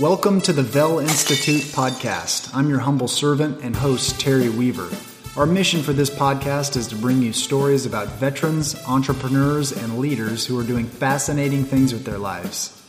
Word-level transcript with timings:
Welcome 0.00 0.40
to 0.42 0.54
the 0.54 0.62
Vel 0.62 1.00
Institute 1.00 1.60
podcast. 1.64 2.52
I'm 2.54 2.70
your 2.70 2.78
humble 2.78 3.08
servant 3.08 3.62
and 3.62 3.76
host, 3.76 4.18
Terry 4.18 4.48
Weaver. 4.48 4.88
Our 5.36 5.44
mission 5.44 5.82
for 5.82 5.92
this 5.92 6.08
podcast 6.08 6.76
is 6.76 6.88
to 6.88 6.96
bring 6.96 7.20
you 7.20 7.34
stories 7.34 7.84
about 7.84 8.08
veterans, 8.08 8.74
entrepreneurs, 8.88 9.70
and 9.70 9.98
leaders 9.98 10.46
who 10.46 10.58
are 10.58 10.64
doing 10.64 10.86
fascinating 10.86 11.64
things 11.64 11.92
with 11.92 12.06
their 12.06 12.16
lives. 12.16 12.82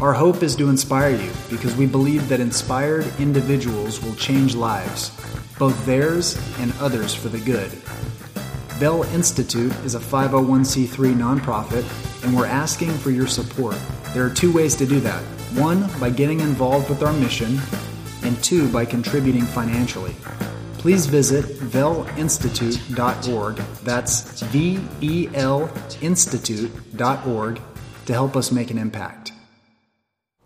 Our 0.00 0.14
hope 0.14 0.42
is 0.42 0.56
to 0.56 0.70
inspire 0.70 1.14
you 1.14 1.30
because 1.50 1.76
we 1.76 1.84
believe 1.84 2.30
that 2.30 2.40
inspired 2.40 3.06
individuals 3.20 4.02
will 4.02 4.14
change 4.14 4.54
lives, 4.54 5.10
both 5.58 5.84
theirs 5.84 6.40
and 6.60 6.72
others 6.80 7.14
for 7.14 7.28
the 7.28 7.40
good. 7.40 7.70
Vel 8.78 9.02
Institute 9.12 9.74
is 9.84 9.94
a 9.96 9.98
501c3 9.98 11.12
nonprofit, 11.12 11.84
and 12.22 12.36
we're 12.36 12.46
asking 12.46 12.92
for 12.98 13.10
your 13.10 13.26
support. 13.26 13.76
There 14.14 14.24
are 14.24 14.30
two 14.30 14.52
ways 14.52 14.76
to 14.76 14.86
do 14.86 15.00
that 15.00 15.20
one, 15.56 15.90
by 15.98 16.10
getting 16.10 16.38
involved 16.38 16.88
with 16.88 17.02
our 17.02 17.12
mission, 17.14 17.58
and 18.22 18.40
two, 18.40 18.70
by 18.70 18.84
contributing 18.84 19.42
financially. 19.42 20.14
Please 20.74 21.06
visit 21.06 21.44
velinstitute.org, 21.44 23.56
that's 23.82 24.42
V 24.42 24.78
E 25.00 25.28
L 25.34 25.68
Institute.org, 26.00 27.60
to 28.06 28.12
help 28.12 28.36
us 28.36 28.52
make 28.52 28.70
an 28.70 28.78
impact. 28.78 29.32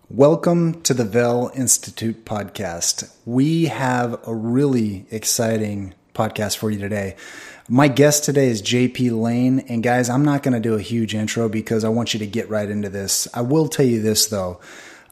Welcome 0.08 0.80
to 0.82 0.94
the 0.94 1.04
Vel 1.04 1.50
Institute 1.54 2.24
podcast. 2.24 3.14
We 3.26 3.66
have 3.66 4.26
a 4.26 4.34
really 4.34 5.04
exciting 5.10 5.92
podcast 6.14 6.56
for 6.56 6.70
you 6.70 6.78
today. 6.78 7.16
My 7.68 7.86
guest 7.86 8.24
today 8.24 8.48
is 8.48 8.60
JP 8.60 9.20
Lane. 9.20 9.60
And 9.60 9.82
guys, 9.82 10.10
I'm 10.10 10.24
not 10.24 10.42
going 10.42 10.54
to 10.54 10.60
do 10.60 10.74
a 10.74 10.80
huge 10.80 11.14
intro 11.14 11.48
because 11.48 11.84
I 11.84 11.88
want 11.90 12.12
you 12.12 12.18
to 12.18 12.26
get 12.26 12.48
right 12.48 12.68
into 12.68 12.88
this. 12.88 13.28
I 13.32 13.42
will 13.42 13.68
tell 13.68 13.86
you 13.86 14.02
this 14.02 14.26
though. 14.26 14.60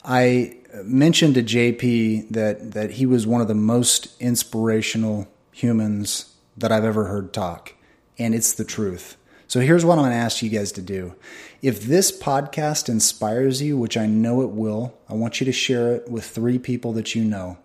I 0.04 0.56
mentioned 0.82 1.34
to 1.34 1.42
JP 1.42 2.30
that, 2.30 2.72
that 2.72 2.92
he 2.92 3.06
was 3.06 3.26
one 3.26 3.40
of 3.40 3.48
the 3.48 3.54
most 3.54 4.20
inspirational 4.20 5.28
humans 5.52 6.34
that 6.56 6.72
I've 6.72 6.84
ever 6.84 7.04
heard 7.04 7.32
talk. 7.32 7.74
And 8.18 8.34
it's 8.34 8.52
the 8.52 8.64
truth. 8.64 9.16
So 9.46 9.60
here's 9.60 9.84
what 9.84 9.98
I'm 9.98 10.04
going 10.04 10.12
to 10.12 10.16
ask 10.16 10.42
you 10.42 10.50
guys 10.50 10.72
to 10.72 10.82
do. 10.82 11.14
If 11.62 11.82
this 11.82 12.16
podcast 12.16 12.88
inspires 12.88 13.62
you, 13.62 13.76
which 13.76 13.96
I 13.96 14.06
know 14.06 14.42
it 14.42 14.50
will, 14.50 14.96
I 15.08 15.14
want 15.14 15.40
you 15.40 15.44
to 15.44 15.52
share 15.52 15.94
it 15.94 16.10
with 16.10 16.24
three 16.24 16.58
people 16.58 16.92
that 16.94 17.14
you 17.14 17.24
know. 17.24 17.58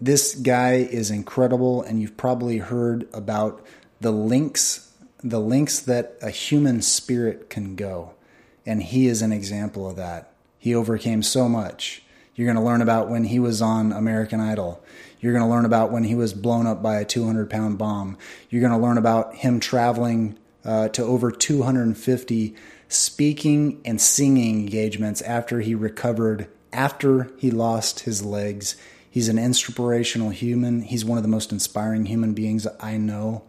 This 0.00 0.36
guy 0.36 0.74
is 0.74 1.10
incredible, 1.10 1.82
and 1.82 2.00
you've 2.00 2.16
probably 2.16 2.58
heard 2.58 3.08
about 3.12 3.64
the 4.00 4.12
links, 4.12 4.92
the 5.24 5.40
links 5.40 5.80
that 5.80 6.16
a 6.22 6.30
human 6.30 6.82
spirit 6.82 7.50
can 7.50 7.74
go. 7.74 8.14
And 8.64 8.82
he 8.82 9.08
is 9.08 9.22
an 9.22 9.32
example 9.32 9.88
of 9.88 9.96
that. 9.96 10.30
He 10.58 10.74
overcame 10.74 11.22
so 11.22 11.48
much. 11.48 12.02
You're 12.34 12.46
going 12.46 12.56
to 12.56 12.62
learn 12.62 12.82
about 12.82 13.08
when 13.08 13.24
he 13.24 13.40
was 13.40 13.60
on 13.60 13.90
American 13.90 14.40
Idol. 14.40 14.80
You're 15.20 15.32
going 15.32 15.44
to 15.44 15.50
learn 15.50 15.64
about 15.64 15.90
when 15.90 16.04
he 16.04 16.14
was 16.14 16.32
blown 16.32 16.68
up 16.68 16.80
by 16.80 17.00
a 17.00 17.04
200 17.04 17.50
pound 17.50 17.78
bomb. 17.78 18.16
You're 18.50 18.60
going 18.60 18.78
to 18.78 18.86
learn 18.86 18.98
about 18.98 19.34
him 19.34 19.58
traveling 19.58 20.38
uh, 20.64 20.88
to 20.90 21.02
over 21.02 21.32
250 21.32 22.54
speaking 22.88 23.80
and 23.84 24.00
singing 24.00 24.60
engagements 24.60 25.20
after 25.22 25.60
he 25.60 25.74
recovered, 25.74 26.46
after 26.72 27.32
he 27.38 27.50
lost 27.50 28.00
his 28.00 28.24
legs 28.24 28.76
He's 29.10 29.28
an 29.28 29.38
inspirational 29.38 30.30
human. 30.30 30.82
He's 30.82 31.04
one 31.04 31.18
of 31.18 31.22
the 31.22 31.28
most 31.28 31.52
inspiring 31.52 32.06
human 32.06 32.34
beings 32.34 32.66
I 32.80 32.96
know. 32.96 33.42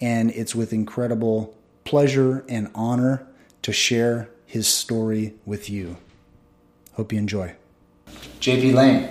And 0.00 0.30
it's 0.30 0.54
with 0.54 0.72
incredible 0.72 1.56
pleasure 1.84 2.44
and 2.48 2.70
honor 2.74 3.26
to 3.62 3.72
share 3.72 4.28
his 4.46 4.68
story 4.68 5.34
with 5.44 5.68
you. 5.68 5.96
Hope 6.94 7.12
you 7.12 7.18
enjoy. 7.18 7.54
JP 8.40 8.74
Lane, 8.74 9.08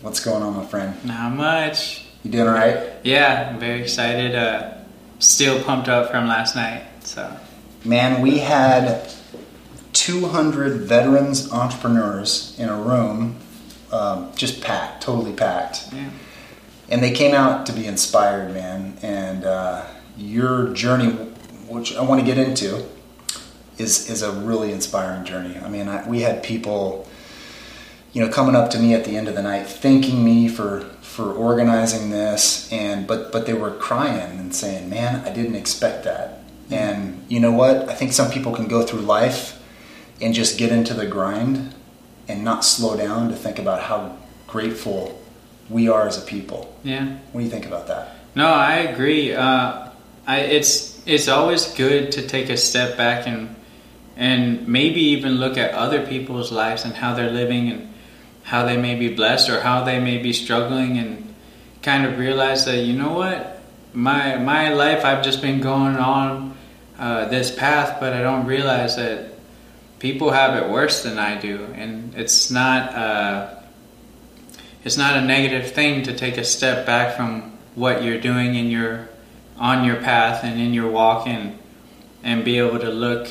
what's 0.00 0.24
going 0.24 0.42
on, 0.42 0.56
my 0.56 0.66
friend? 0.66 0.96
Not 1.04 1.32
much. 1.32 2.06
You 2.22 2.30
doing 2.30 2.48
all 2.48 2.54
right? 2.54 2.92
Yeah, 3.02 3.50
I'm 3.52 3.60
very 3.60 3.82
excited. 3.82 4.34
Uh, 4.34 4.74
still 5.18 5.62
pumped 5.62 5.88
up 5.88 6.10
from 6.10 6.26
last 6.26 6.56
night. 6.56 6.84
So, 7.00 7.36
man, 7.84 8.22
we 8.22 8.38
had 8.38 9.10
200 9.92 10.82
veterans 10.82 11.52
entrepreneurs 11.52 12.56
in 12.58 12.68
a 12.68 12.76
room 12.76 13.36
um, 13.94 14.32
just 14.34 14.60
packed, 14.60 15.02
totally 15.02 15.32
packed. 15.32 15.92
Yeah. 15.92 16.10
And 16.90 17.02
they 17.02 17.12
came 17.12 17.34
out 17.34 17.64
to 17.66 17.72
be 17.72 17.86
inspired, 17.86 18.52
man. 18.52 18.98
And 19.02 19.44
uh, 19.44 19.86
your 20.16 20.72
journey, 20.74 21.10
which 21.68 21.94
I 21.96 22.02
want 22.02 22.20
to 22.20 22.26
get 22.26 22.36
into, 22.36 22.84
is 23.78 24.10
is 24.10 24.22
a 24.22 24.32
really 24.32 24.72
inspiring 24.72 25.24
journey. 25.24 25.58
I 25.58 25.68
mean, 25.68 25.88
I, 25.88 26.06
we 26.08 26.20
had 26.20 26.42
people, 26.42 27.08
you 28.12 28.24
know, 28.24 28.30
coming 28.30 28.54
up 28.54 28.70
to 28.70 28.78
me 28.78 28.94
at 28.94 29.04
the 29.04 29.16
end 29.16 29.28
of 29.28 29.34
the 29.34 29.42
night, 29.42 29.66
thanking 29.66 30.24
me 30.24 30.48
for 30.48 30.80
for 31.00 31.32
organizing 31.32 32.10
this, 32.10 32.70
and 32.72 33.06
but 33.06 33.32
but 33.32 33.46
they 33.46 33.54
were 33.54 33.70
crying 33.70 34.38
and 34.38 34.54
saying, 34.54 34.90
"Man, 34.90 35.26
I 35.26 35.32
didn't 35.32 35.56
expect 35.56 36.04
that." 36.04 36.40
And 36.70 37.24
you 37.28 37.40
know 37.40 37.52
what? 37.52 37.88
I 37.88 37.94
think 37.94 38.12
some 38.12 38.30
people 38.30 38.52
can 38.52 38.68
go 38.68 38.82
through 38.82 39.00
life 39.00 39.62
and 40.20 40.34
just 40.34 40.58
get 40.58 40.72
into 40.72 40.94
the 40.94 41.06
grind 41.06 41.74
and 42.28 42.44
not 42.44 42.64
slow 42.64 42.96
down 42.96 43.28
to 43.28 43.36
think 43.36 43.58
about 43.58 43.82
how 43.82 44.16
grateful 44.46 45.20
we 45.68 45.88
are 45.88 46.06
as 46.06 46.18
a 46.18 46.26
people. 46.26 46.74
Yeah. 46.82 47.16
What 47.32 47.40
do 47.40 47.44
you 47.44 47.50
think 47.50 47.66
about 47.66 47.88
that? 47.88 48.16
No, 48.34 48.46
I 48.46 48.76
agree. 48.76 49.34
Uh, 49.34 49.90
I, 50.26 50.40
it's 50.40 51.02
it's 51.06 51.28
always 51.28 51.72
good 51.74 52.12
to 52.12 52.26
take 52.26 52.48
a 52.48 52.56
step 52.56 52.96
back 52.96 53.26
and 53.26 53.54
and 54.16 54.66
maybe 54.68 55.00
even 55.00 55.34
look 55.34 55.58
at 55.58 55.72
other 55.74 56.06
people's 56.06 56.52
lives 56.52 56.84
and 56.84 56.94
how 56.94 57.14
they're 57.14 57.30
living 57.30 57.70
and 57.70 57.92
how 58.44 58.64
they 58.64 58.76
may 58.76 58.94
be 58.94 59.14
blessed 59.14 59.48
or 59.50 59.60
how 59.60 59.84
they 59.84 59.98
may 59.98 60.18
be 60.18 60.32
struggling 60.32 60.98
and 60.98 61.34
kind 61.82 62.06
of 62.06 62.18
realize 62.18 62.64
that 62.64 62.78
you 62.78 62.92
know 62.94 63.12
what 63.12 63.60
my 63.92 64.36
my 64.36 64.72
life 64.72 65.04
I've 65.04 65.22
just 65.22 65.40
been 65.40 65.60
going 65.60 65.96
on 65.96 66.56
uh, 66.98 67.26
this 67.26 67.54
path, 67.54 67.98
but 68.00 68.12
I 68.12 68.22
don't 68.22 68.46
realize 68.46 68.96
that 68.96 69.33
people 70.04 70.32
have 70.32 70.62
it 70.62 70.68
worse 70.68 71.02
than 71.02 71.18
I 71.18 71.40
do, 71.40 71.64
and 71.74 72.14
it's 72.14 72.50
not 72.50 72.94
uh, 72.94 73.54
it's 74.84 74.98
not 74.98 75.16
a 75.16 75.22
negative 75.22 75.72
thing 75.72 76.02
to 76.02 76.14
take 76.14 76.36
a 76.36 76.44
step 76.44 76.84
back 76.84 77.16
from 77.16 77.56
what 77.74 78.02
you're 78.02 78.20
doing 78.20 78.54
in 78.54 78.66
your 78.66 79.08
on 79.56 79.82
your 79.82 79.96
path 79.96 80.44
and 80.44 80.60
in 80.60 80.74
your 80.74 80.90
walk 80.90 81.26
and 81.26 81.58
and 82.22 82.44
be 82.44 82.58
able 82.58 82.78
to 82.80 82.90
look 82.90 83.28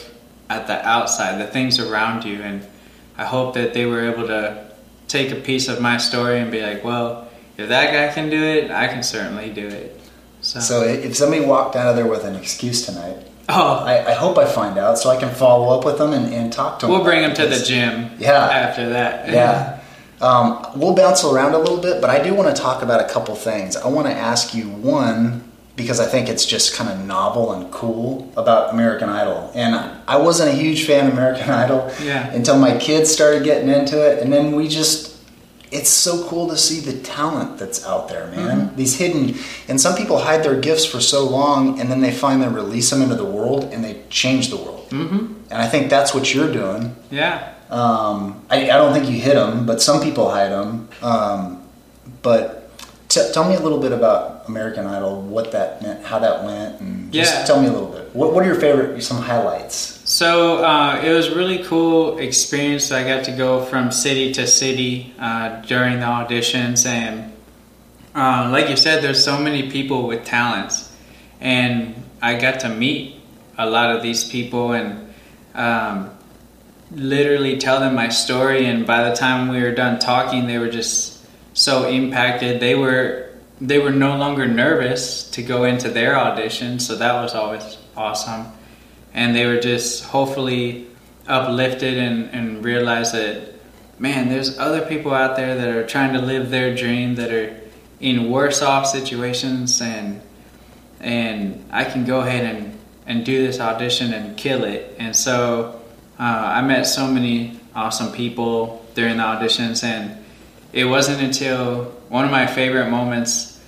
at 0.50 0.66
the 0.66 0.84
outside, 0.84 1.40
the 1.40 1.46
things 1.46 1.78
around 1.80 2.26
you, 2.26 2.42
and 2.42 2.66
I 3.20 3.26
hope 3.26 3.54
that 3.54 3.76
they 3.76 3.86
were 3.86 4.12
able 4.12 4.26
to 4.26 4.72
take 5.08 5.30
a 5.30 5.36
piece 5.36 5.68
of 5.68 5.80
my 5.80 5.98
story 5.98 6.40
and 6.40 6.52
be 6.52 6.64
like, 6.64 6.84
well, 6.84 7.30
if 7.56 7.70
that 7.70 7.94
guy 7.94 8.12
can 8.16 8.32
do 8.32 8.44
it, 8.44 8.72
I 8.72 8.88
can 8.88 9.04
certainly 9.04 9.52
do 9.52 9.68
it. 9.68 10.02
So, 10.42 10.60
so 10.60 10.82
if 10.82 11.16
somebody 11.16 11.46
walked 11.46 11.76
out 11.76 11.86
of 11.86 11.96
there 11.96 12.08
with 12.08 12.24
an 12.24 12.36
excuse 12.36 12.84
tonight, 12.88 13.28
Oh, 13.50 13.84
I, 13.84 14.12
I, 14.12 14.14
hope 14.14 14.38
I 14.38 14.46
find 14.46 14.78
out 14.78 14.98
so 14.98 15.10
I 15.10 15.18
can 15.18 15.34
follow 15.34 15.78
up 15.78 15.86
with 15.86 15.98
them 15.98 16.14
and, 16.14 16.34
and 16.34 16.52
talk 16.52 16.80
to 16.80 16.86
them. 16.86 16.96
We'll 16.96 17.04
bring 17.04 17.22
them 17.22 17.34
to 17.36 17.46
the 17.46 17.64
gym. 17.64 18.12
Yeah. 18.18 18.32
After 18.32 18.90
that. 18.90 19.30
Yeah. 19.30 19.82
Um, 20.22 20.66
we'll 20.76 20.96
bounce 20.96 21.26
around 21.26 21.54
a 21.54 21.58
little 21.58 21.82
bit, 21.82 22.00
but 22.00 22.10
I 22.10 22.24
do 22.24 22.34
want 22.34 22.56
to 22.56 22.62
talk 22.62 22.82
about 22.82 23.02
a 23.02 23.14
couple 23.14 23.36
things. 23.36 23.76
I 23.76 23.90
want 23.90 24.08
to 24.08 24.14
ask 24.14 24.54
you 24.56 24.70
one 24.70 25.44
because 25.76 26.00
I 26.00 26.06
think 26.06 26.30
it's 26.30 26.46
just 26.46 26.76
kind 26.76 26.90
of 26.90 27.06
novel 27.06 27.52
and 27.52 27.72
cool 27.72 28.32
about 28.38 28.74
American 28.74 29.10
Idol. 29.10 29.52
And 29.56 29.76
I 30.08 30.18
wasn't 30.18 30.50
a 30.50 30.54
huge 30.54 30.86
fan 30.86 31.08
of 31.08 31.14
American 31.14 31.50
Idol 31.50 31.92
yeah. 32.02 32.32
until 32.32 32.58
my 32.58 32.78
kids 32.78 33.12
started 33.12 33.44
getting 33.44 33.70
into 33.70 34.00
it, 34.10 34.24
and 34.24 34.32
then 34.32 34.56
we 34.56 34.68
just 34.68 35.13
it's 35.74 35.90
so 35.90 36.28
cool 36.28 36.48
to 36.50 36.58
see 36.58 36.80
the 36.80 37.02
talent 37.02 37.58
that's 37.58 37.84
out 37.86 38.08
there, 38.08 38.28
man. 38.28 38.68
Mm-hmm. 38.68 38.76
These 38.76 38.98
hidden, 38.98 39.36
and 39.68 39.82
some 39.82 39.96
people 39.96 40.20
hide 40.20 40.44
their 40.44 40.60
gifts 40.60 40.86
for 40.86 41.02
so 41.02 41.28
long, 41.28 41.80
and 41.80 41.90
then 41.90 42.00
they 42.00 42.12
finally 42.12 42.54
release 42.54 42.92
them 42.92 43.02
into 43.02 43.16
the 43.16 43.26
world, 43.26 43.66
and 43.66 43.84
they 43.84 44.04
change 44.10 44.50
the 44.50 44.58
world. 44.58 44.90
Mm-hmm. 44.92 45.34
And 45.50 45.62
I 45.62 45.68
think 45.68 45.90
that's 45.90 46.14
what 46.14 46.34
you're 46.34 46.52
doing. 46.52 46.96
Yeah. 47.10 47.54
Um, 47.70 48.46
I, 48.52 48.70
I, 48.70 48.78
don't 48.78 48.94
think 48.94 49.10
you 49.10 49.20
hit 49.20 49.34
them, 49.34 49.66
but 49.66 49.82
some 49.82 50.02
people 50.04 50.30
hide 50.30 50.52
them. 50.52 50.90
Um, 51.02 51.64
but 52.22 52.70
t- 53.10 53.32
tell 53.34 53.50
me 53.50 53.56
a 53.56 53.60
little 53.60 53.80
bit 53.80 53.92
about 53.92 54.48
American 54.48 54.86
Idol, 54.86 55.24
what 55.24 55.52
that 55.54 55.82
meant, 55.82 56.06
how 56.06 56.20
that 56.20 56.44
went, 56.44 56.82
and 56.82 57.12
just 57.12 57.34
yeah. 57.34 57.46
tell 57.46 57.60
me 57.60 57.68
a 57.68 57.72
little 57.72 57.90
bit. 57.90 58.16
What, 58.16 58.34
what 58.34 58.44
are 58.44 58.48
your 58.48 58.60
favorite, 58.60 59.02
some 59.02 59.18
highlights? 59.18 60.03
So 60.14 60.64
uh, 60.64 61.02
it 61.04 61.12
was 61.12 61.32
really 61.32 61.64
cool 61.64 62.20
experience. 62.20 62.92
I 62.92 63.04
got 63.04 63.24
to 63.24 63.32
go 63.32 63.66
from 63.66 63.90
city 63.92 64.32
to 64.34 64.46
city 64.46 65.12
uh, 65.18 65.62
during 65.62 66.02
the 66.02 66.06
auditions, 66.06 66.86
and 66.86 67.34
uh, 68.14 68.48
like 68.52 68.70
you 68.70 68.78
said, 68.78 69.04
there's 69.04 69.24
so 69.24 69.40
many 69.42 69.72
people 69.72 70.06
with 70.06 70.24
talents, 70.24 70.96
and 71.42 71.96
I 72.22 72.36
got 72.36 72.60
to 72.60 72.70
meet 72.70 73.22
a 73.58 73.68
lot 73.68 73.90
of 73.90 74.04
these 74.04 74.24
people 74.24 74.74
and 74.74 75.12
um, 75.56 76.12
literally 76.92 77.58
tell 77.58 77.80
them 77.80 77.96
my 77.96 78.10
story. 78.10 78.68
And 78.68 78.86
by 78.86 79.10
the 79.10 79.16
time 79.16 79.48
we 79.48 79.64
were 79.64 79.74
done 79.74 79.98
talking, 79.98 80.46
they 80.46 80.60
were 80.60 80.70
just 80.70 81.26
so 81.58 81.88
impacted. 81.88 82.60
They 82.60 82.76
were 82.76 83.32
they 83.60 83.80
were 83.80 83.90
no 83.90 84.16
longer 84.16 84.46
nervous 84.46 85.28
to 85.32 85.42
go 85.42 85.64
into 85.64 85.90
their 85.90 86.16
audition, 86.16 86.78
so 86.78 86.98
that 86.98 87.14
was 87.14 87.34
always 87.34 87.80
awesome 87.98 88.54
and 89.14 89.36
they 89.36 89.46
were 89.46 89.60
just 89.60 90.06
hopefully 90.06 90.88
uplifted 91.28 91.98
and, 91.98 92.30
and 92.32 92.64
realized 92.64 93.14
that 93.14 93.54
man, 94.00 94.28
there's 94.30 94.58
other 94.58 94.86
people 94.86 95.14
out 95.14 95.36
there 95.36 95.56
that 95.56 95.70
are 95.70 95.86
trying 95.86 96.14
to 96.14 96.20
live 96.20 96.50
their 96.50 96.76
dream 96.76 97.16
that 97.16 97.32
are 97.32 97.56
in 98.00 98.30
worse 98.30 98.62
off 98.62 98.86
situations 98.86 99.82
and 99.82 100.22
and 101.04 101.66
I 101.70 101.84
can 101.84 102.06
go 102.06 102.22
ahead 102.22 102.56
and, 102.56 102.80
and 103.06 103.26
do 103.26 103.46
this 103.46 103.60
audition 103.60 104.14
and 104.14 104.38
kill 104.38 104.64
it. 104.64 104.96
And 104.98 105.14
so 105.14 105.82
uh, 106.18 106.24
I 106.24 106.62
met 106.62 106.84
so 106.84 107.08
many 107.08 107.60
awesome 107.76 108.14
people 108.14 108.86
during 108.96 109.18
the 109.18 109.24
auditions, 109.24 109.84
and 109.84 110.24
it 110.72 110.86
wasn't 110.86 111.22
until 111.22 111.86
one 112.08 112.24
of 112.24 112.32
my 112.32 112.48
favorite 112.48 112.90
moments 112.90 113.60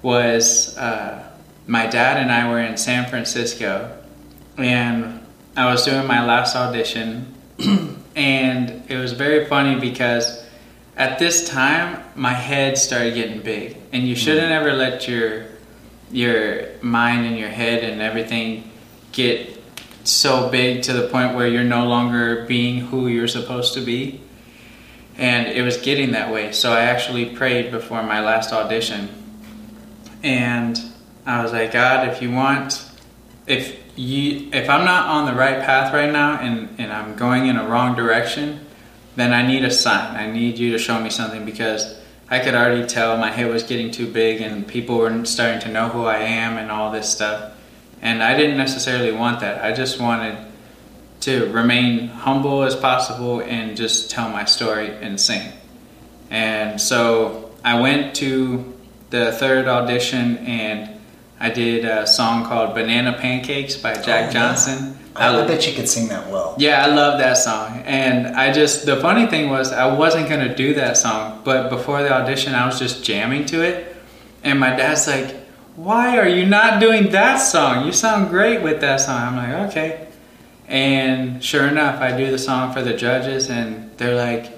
was 0.00 0.76
uh, 0.78 1.30
my 1.66 1.86
dad 1.86 2.16
and 2.16 2.32
I 2.32 2.50
were 2.50 2.60
in 2.60 2.78
San 2.78 3.08
Francisco, 3.08 4.01
and 4.56 5.20
I 5.56 5.70
was 5.70 5.84
doing 5.84 6.06
my 6.06 6.24
last 6.24 6.56
audition, 6.56 7.34
and 8.16 8.82
it 8.88 8.96
was 8.96 9.12
very 9.12 9.46
funny 9.46 9.78
because 9.78 10.44
at 10.96 11.18
this 11.18 11.48
time 11.48 12.02
my 12.14 12.32
head 12.32 12.78
started 12.78 13.14
getting 13.14 13.40
big, 13.40 13.76
and 13.92 14.06
you 14.06 14.14
shouldn't 14.14 14.48
mm. 14.48 14.60
ever 14.60 14.72
let 14.72 15.08
your 15.08 15.46
your 16.10 16.68
mind 16.82 17.26
and 17.26 17.38
your 17.38 17.48
head 17.48 17.82
and 17.82 18.02
everything 18.02 18.70
get 19.12 19.62
so 20.04 20.48
big 20.50 20.82
to 20.82 20.92
the 20.92 21.08
point 21.08 21.34
where 21.34 21.46
you're 21.46 21.64
no 21.64 21.86
longer 21.86 22.44
being 22.46 22.80
who 22.80 23.08
you're 23.08 23.28
supposed 23.28 23.74
to 23.74 23.80
be. 23.80 24.20
And 25.16 25.46
it 25.46 25.62
was 25.62 25.76
getting 25.78 26.12
that 26.12 26.32
way. 26.32 26.52
So 26.52 26.72
I 26.72 26.82
actually 26.82 27.36
prayed 27.36 27.70
before 27.70 28.02
my 28.02 28.20
last 28.20 28.52
audition. 28.52 29.08
And 30.22 30.80
I 31.26 31.42
was 31.42 31.52
like, 31.52 31.72
God, 31.72 32.08
if 32.08 32.22
you 32.22 32.30
want, 32.30 32.84
if 33.46 33.78
you, 33.96 34.50
if 34.52 34.68
I'm 34.68 34.84
not 34.84 35.08
on 35.08 35.26
the 35.26 35.34
right 35.34 35.60
path 35.60 35.92
right 35.92 36.10
now 36.10 36.40
and, 36.40 36.68
and 36.78 36.92
I'm 36.92 37.16
going 37.16 37.46
in 37.46 37.56
a 37.56 37.66
wrong 37.66 37.94
direction, 37.94 38.66
then 39.16 39.32
I 39.32 39.46
need 39.46 39.64
a 39.64 39.70
sign. 39.70 40.16
I 40.16 40.30
need 40.30 40.58
you 40.58 40.72
to 40.72 40.78
show 40.78 41.00
me 41.00 41.10
something 41.10 41.44
because 41.44 41.98
I 42.30 42.38
could 42.38 42.54
already 42.54 42.86
tell 42.86 43.16
my 43.18 43.30
head 43.30 43.50
was 43.50 43.62
getting 43.62 43.90
too 43.90 44.10
big 44.10 44.40
and 44.40 44.66
people 44.66 44.98
were 44.98 45.24
starting 45.26 45.60
to 45.60 45.68
know 45.68 45.88
who 45.88 46.04
I 46.04 46.18
am 46.18 46.56
and 46.56 46.70
all 46.70 46.90
this 46.90 47.10
stuff. 47.10 47.52
And 48.00 48.22
I 48.22 48.36
didn't 48.36 48.56
necessarily 48.56 49.12
want 49.12 49.40
that. 49.40 49.62
I 49.62 49.72
just 49.72 50.00
wanted 50.00 50.38
to 51.20 51.52
remain 51.52 52.08
humble 52.08 52.62
as 52.62 52.74
possible 52.74 53.40
and 53.40 53.76
just 53.76 54.10
tell 54.10 54.28
my 54.28 54.44
story 54.44 54.88
and 54.88 55.20
sing. 55.20 55.52
And 56.30 56.80
so 56.80 57.54
I 57.64 57.80
went 57.80 58.16
to 58.16 58.72
the 59.10 59.32
third 59.32 59.68
audition 59.68 60.38
and 60.38 61.01
I 61.42 61.50
did 61.50 61.84
a 61.84 62.06
song 62.06 62.44
called 62.44 62.72
Banana 62.72 63.18
Pancakes 63.18 63.74
by 63.74 63.94
Jack 63.94 64.28
oh, 64.28 64.32
Johnson. 64.32 64.96
I, 65.16 65.36
I 65.36 65.44
bet 65.44 65.66
you 65.66 65.74
could 65.74 65.88
sing 65.88 66.06
that 66.06 66.30
well. 66.30 66.54
Yeah, 66.56 66.84
I 66.84 66.94
love 66.94 67.18
that 67.18 67.34
song. 67.36 67.82
And 67.84 68.28
I 68.28 68.52
just, 68.52 68.86
the 68.86 68.98
funny 68.98 69.26
thing 69.26 69.50
was, 69.50 69.72
I 69.72 69.92
wasn't 69.92 70.28
going 70.28 70.46
to 70.46 70.54
do 70.54 70.74
that 70.74 70.96
song, 70.96 71.42
but 71.44 71.68
before 71.68 72.00
the 72.04 72.12
audition, 72.12 72.54
I 72.54 72.64
was 72.64 72.78
just 72.78 73.04
jamming 73.04 73.46
to 73.46 73.60
it. 73.60 73.96
And 74.44 74.60
my 74.60 74.70
dad's 74.70 75.08
like, 75.08 75.34
Why 75.74 76.16
are 76.16 76.28
you 76.28 76.46
not 76.46 76.78
doing 76.78 77.10
that 77.10 77.38
song? 77.38 77.86
You 77.86 77.92
sound 77.92 78.30
great 78.30 78.62
with 78.62 78.80
that 78.82 79.00
song. 79.00 79.20
I'm 79.20 79.36
like, 79.36 79.70
Okay. 79.70 80.06
And 80.68 81.42
sure 81.42 81.66
enough, 81.66 82.00
I 82.00 82.16
do 82.16 82.30
the 82.30 82.38
song 82.38 82.72
for 82.72 82.82
the 82.82 82.94
judges, 82.94 83.50
and 83.50 83.90
they're 83.98 84.14
like, 84.14 84.56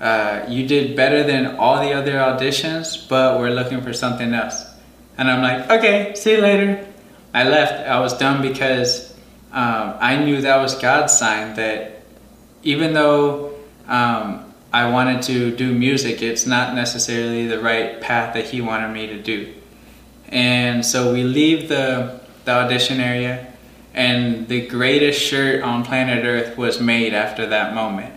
uh, 0.00 0.46
You 0.48 0.66
did 0.66 0.96
better 0.96 1.22
than 1.22 1.54
all 1.58 1.80
the 1.80 1.92
other 1.92 2.14
auditions, 2.14 3.08
but 3.08 3.38
we're 3.38 3.50
looking 3.50 3.82
for 3.82 3.92
something 3.92 4.34
else. 4.34 4.73
And 5.16 5.30
I'm 5.30 5.42
like, 5.42 5.70
Okay, 5.70 6.14
see 6.14 6.32
you 6.32 6.40
later. 6.40 6.86
I 7.32 7.48
left. 7.48 7.88
I 7.88 8.00
was 8.00 8.16
done 8.16 8.42
because 8.42 9.12
um, 9.52 9.94
I 10.00 10.16
knew 10.16 10.40
that 10.42 10.56
was 10.58 10.74
God's 10.76 11.12
sign 11.12 11.54
that 11.56 12.02
even 12.62 12.92
though 12.92 13.54
um, 13.86 14.52
I 14.72 14.90
wanted 14.90 15.22
to 15.22 15.54
do 15.54 15.72
music, 15.72 16.22
it's 16.22 16.46
not 16.46 16.74
necessarily 16.74 17.46
the 17.46 17.60
right 17.60 18.00
path 18.00 18.34
that 18.34 18.46
He 18.46 18.60
wanted 18.60 18.88
me 18.88 19.06
to 19.08 19.22
do. 19.22 19.52
And 20.28 20.84
so 20.84 21.12
we 21.12 21.22
leave 21.22 21.68
the, 21.68 22.20
the 22.44 22.52
audition 22.52 23.00
area, 23.00 23.52
and 23.92 24.48
the 24.48 24.66
greatest 24.66 25.20
shirt 25.20 25.62
on 25.62 25.84
planet 25.84 26.24
Earth 26.24 26.56
was 26.56 26.80
made 26.80 27.14
after 27.14 27.46
that 27.46 27.74
moment. 27.74 28.12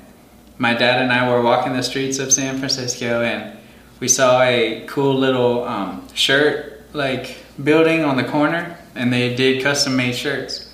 My 0.58 0.74
dad 0.74 1.02
and 1.02 1.12
I 1.12 1.30
were 1.30 1.42
walking 1.42 1.74
the 1.74 1.84
streets 1.84 2.18
of 2.18 2.34
San 2.34 2.58
Francisco, 2.58 3.22
and 3.22 3.58
we 4.00 4.08
saw 4.08 4.42
a 4.42 4.86
cool 4.88 5.14
little 5.14 5.64
um, 5.66 6.08
shirt 6.16 6.77
like 6.98 7.38
building 7.64 8.04
on 8.04 8.18
the 8.18 8.24
corner, 8.24 8.78
and 8.96 9.14
they 9.14 9.36
did 9.36 9.64
custom 9.64 9.96
made 9.96 10.16
shirts. 10.16 10.74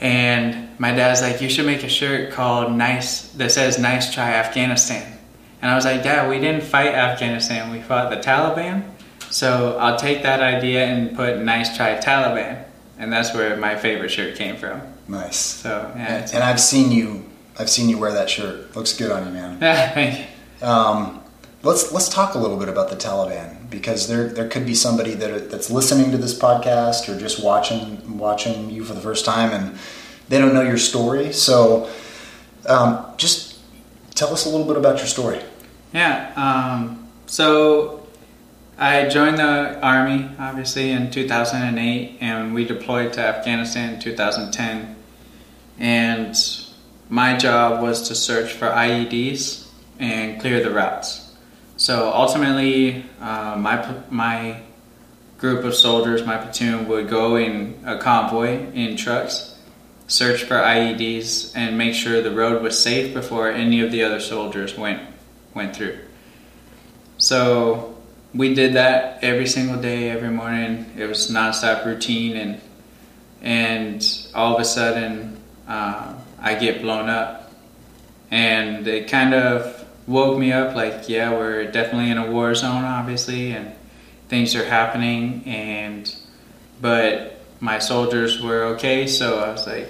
And 0.00 0.68
my 0.80 0.90
dad's 0.90 1.22
like, 1.22 1.40
you 1.40 1.48
should 1.48 1.66
make 1.66 1.84
a 1.84 1.88
shirt 1.88 2.32
called 2.32 2.72
Nice 2.72 3.28
that 3.34 3.52
says 3.52 3.78
Nice 3.78 4.12
Try 4.12 4.32
Afghanistan. 4.32 5.18
And 5.60 5.70
I 5.70 5.76
was 5.76 5.84
like, 5.84 6.02
Dad, 6.02 6.28
we 6.28 6.40
didn't 6.40 6.64
fight 6.64 6.88
Afghanistan, 6.88 7.70
we 7.70 7.80
fought 7.80 8.10
the 8.10 8.16
Taliban. 8.16 8.82
So 9.30 9.78
I'll 9.78 9.98
take 9.98 10.24
that 10.24 10.40
idea 10.40 10.84
and 10.86 11.14
put 11.14 11.38
Nice 11.38 11.76
Try 11.76 11.96
Taliban. 11.98 12.64
And 12.98 13.12
that's 13.12 13.32
where 13.32 13.56
my 13.56 13.76
favorite 13.76 14.10
shirt 14.10 14.34
came 14.34 14.56
from. 14.56 14.80
Nice. 15.06 15.36
So 15.36 15.92
yeah. 15.94 16.16
And, 16.16 16.34
and 16.34 16.42
I've 16.42 16.60
seen 16.60 16.90
you 16.90 17.28
I've 17.58 17.68
seen 17.68 17.90
you 17.90 17.98
wear 17.98 18.12
that 18.12 18.30
shirt. 18.30 18.74
Looks 18.74 18.96
good 18.96 19.12
on 19.12 19.26
you, 19.26 19.32
man. 19.32 19.58
Thank 19.60 20.18
you. 20.20 20.66
Um, 20.66 21.22
let's 21.62 21.92
let's 21.92 22.08
talk 22.08 22.34
a 22.34 22.38
little 22.38 22.56
bit 22.56 22.68
about 22.68 22.88
the 22.88 22.96
Taliban 22.96 23.61
because 23.72 24.06
there 24.06 24.28
there 24.28 24.48
could 24.48 24.64
be 24.64 24.74
somebody 24.74 25.14
that 25.14 25.50
that's 25.50 25.70
listening 25.70 26.12
to 26.12 26.18
this 26.18 26.38
podcast 26.38 27.08
or 27.08 27.18
just 27.18 27.42
watching 27.42 28.18
watching 28.18 28.70
you 28.70 28.84
for 28.84 28.94
the 28.94 29.00
first 29.00 29.24
time 29.24 29.50
and 29.50 29.76
they 30.28 30.38
don't 30.38 30.54
know 30.54 30.62
your 30.62 30.78
story. 30.78 31.32
So 31.32 31.90
um, 32.68 33.04
just 33.16 33.58
tell 34.14 34.32
us 34.32 34.46
a 34.46 34.48
little 34.48 34.66
bit 34.66 34.76
about 34.76 34.98
your 34.98 35.08
story. 35.08 35.40
Yeah. 35.92 36.32
Um, 36.36 37.08
so 37.26 38.06
I 38.78 39.08
joined 39.08 39.38
the 39.38 39.80
army 39.80 40.30
obviously 40.38 40.90
in 40.90 41.10
2008 41.10 42.18
and 42.20 42.54
we 42.54 42.64
deployed 42.64 43.14
to 43.14 43.20
Afghanistan 43.20 43.94
in 43.94 44.00
2010 44.00 44.96
and 45.78 46.36
my 47.08 47.36
job 47.36 47.82
was 47.82 48.08
to 48.08 48.14
search 48.14 48.52
for 48.52 48.68
IEDs 48.68 49.66
and 49.98 50.40
clear 50.40 50.62
the 50.62 50.70
routes. 50.70 51.21
So 51.82 52.12
ultimately, 52.14 53.04
uh, 53.20 53.56
my 53.58 53.92
my 54.08 54.62
group 55.36 55.64
of 55.64 55.74
soldiers, 55.74 56.24
my 56.24 56.36
platoon, 56.36 56.86
would 56.86 57.08
go 57.08 57.34
in 57.34 57.82
a 57.84 57.98
convoy 57.98 58.70
in 58.70 58.96
trucks, 58.96 59.58
search 60.06 60.44
for 60.44 60.54
IEDs, 60.54 61.50
and 61.56 61.76
make 61.76 61.94
sure 61.94 62.22
the 62.22 62.30
road 62.30 62.62
was 62.62 62.78
safe 62.78 63.12
before 63.12 63.50
any 63.50 63.80
of 63.80 63.90
the 63.90 64.04
other 64.04 64.20
soldiers 64.20 64.78
went 64.78 65.02
went 65.54 65.74
through. 65.74 65.98
So 67.18 68.00
we 68.32 68.54
did 68.54 68.74
that 68.74 69.18
every 69.24 69.48
single 69.48 69.82
day, 69.82 70.08
every 70.08 70.30
morning. 70.30 70.86
It 70.96 71.06
was 71.06 71.32
nonstop 71.32 71.84
routine, 71.84 72.36
and 72.36 72.60
and 73.40 74.28
all 74.36 74.54
of 74.54 74.60
a 74.60 74.64
sudden, 74.64 75.36
uh, 75.66 76.14
I 76.38 76.54
get 76.54 76.80
blown 76.80 77.08
up, 77.08 77.52
and 78.30 78.86
it 78.86 79.08
kind 79.08 79.34
of 79.34 79.81
woke 80.12 80.38
me 80.38 80.52
up 80.52 80.76
like, 80.76 81.08
yeah, 81.08 81.32
we're 81.32 81.70
definitely 81.70 82.10
in 82.10 82.18
a 82.18 82.30
war 82.30 82.54
zone, 82.54 82.84
obviously, 82.84 83.52
and 83.52 83.72
things 84.28 84.54
are 84.54 84.64
happening. 84.64 85.42
And 85.46 86.14
but 86.80 87.40
my 87.60 87.78
soldiers 87.78 88.40
were 88.40 88.64
okay, 88.74 89.06
so 89.06 89.38
I 89.38 89.50
was 89.50 89.66
like, 89.66 89.88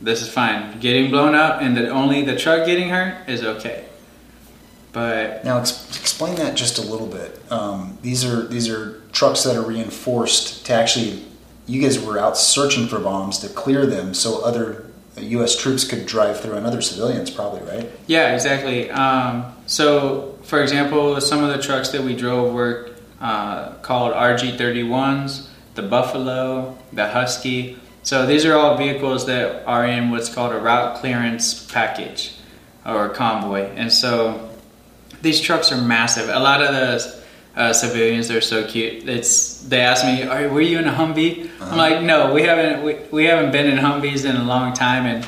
this 0.00 0.20
is 0.22 0.28
fine. 0.28 0.78
Getting 0.80 1.10
blown 1.10 1.34
up 1.34 1.62
and 1.62 1.76
the, 1.76 1.88
only 1.88 2.22
the 2.22 2.36
truck 2.36 2.66
getting 2.66 2.88
hurt 2.88 3.28
is 3.28 3.42
okay. 3.42 3.84
But 4.92 5.44
now 5.44 5.58
ex- 5.58 5.98
explain 5.98 6.36
that 6.36 6.56
just 6.56 6.78
a 6.78 6.82
little 6.82 7.06
bit. 7.06 7.40
Um, 7.50 7.98
these 8.02 8.24
are 8.24 8.46
these 8.46 8.68
are 8.68 9.02
trucks 9.12 9.42
that 9.44 9.56
are 9.56 9.66
reinforced 9.66 10.66
to 10.66 10.72
actually. 10.74 11.24
You 11.66 11.80
guys 11.80 11.98
were 11.98 12.18
out 12.18 12.36
searching 12.36 12.88
for 12.88 12.98
bombs 12.98 13.38
to 13.38 13.48
clear 13.48 13.86
them 13.86 14.12
so 14.12 14.44
other 14.44 14.84
U.S. 15.16 15.56
troops 15.56 15.84
could 15.84 16.06
drive 16.06 16.40
through 16.40 16.54
and 16.54 16.66
other 16.66 16.80
civilians, 16.80 17.30
probably, 17.30 17.60
right? 17.62 17.90
Yeah, 18.06 18.34
exactly. 18.34 18.90
Um, 18.90 19.54
so, 19.66 20.38
for 20.42 20.62
example, 20.62 21.20
some 21.20 21.44
of 21.44 21.56
the 21.56 21.62
trucks 21.62 21.90
that 21.90 22.02
we 22.02 22.16
drove 22.16 22.52
were 22.52 22.90
uh, 23.20 23.72
called 23.76 24.12
RG31s, 24.12 25.46
the 25.74 25.82
Buffalo, 25.82 26.76
the 26.92 27.08
Husky. 27.08 27.78
So, 28.02 28.26
these 28.26 28.44
are 28.44 28.54
all 28.54 28.76
vehicles 28.76 29.26
that 29.26 29.64
are 29.66 29.86
in 29.86 30.10
what's 30.10 30.32
called 30.32 30.52
a 30.52 30.58
route 30.58 30.96
clearance 30.96 31.64
package 31.66 32.34
or 32.84 33.08
convoy. 33.10 33.62
And 33.62 33.92
so, 33.92 34.50
these 35.22 35.40
trucks 35.40 35.72
are 35.72 35.80
massive. 35.80 36.28
A 36.28 36.40
lot 36.40 36.60
of 36.62 36.74
the 36.74 37.23
uh, 37.56 37.72
civilians. 37.72 38.28
They're 38.28 38.40
so 38.40 38.66
cute. 38.66 39.08
It's 39.08 39.60
they 39.62 39.80
ask 39.80 40.04
me, 40.04 40.22
Are, 40.24 40.48
"Were 40.48 40.60
you 40.60 40.78
in 40.78 40.86
a 40.86 40.92
Humvee?" 40.92 41.44
Uh-huh. 41.44 41.70
I'm 41.70 41.78
like, 41.78 42.02
"No, 42.02 42.32
we 42.32 42.42
haven't. 42.42 42.84
We, 42.84 42.96
we 43.10 43.24
haven't 43.24 43.52
been 43.52 43.66
in 43.66 43.78
Humvees 43.78 44.24
in 44.24 44.36
a 44.36 44.44
long 44.44 44.72
time, 44.72 45.06
and 45.06 45.26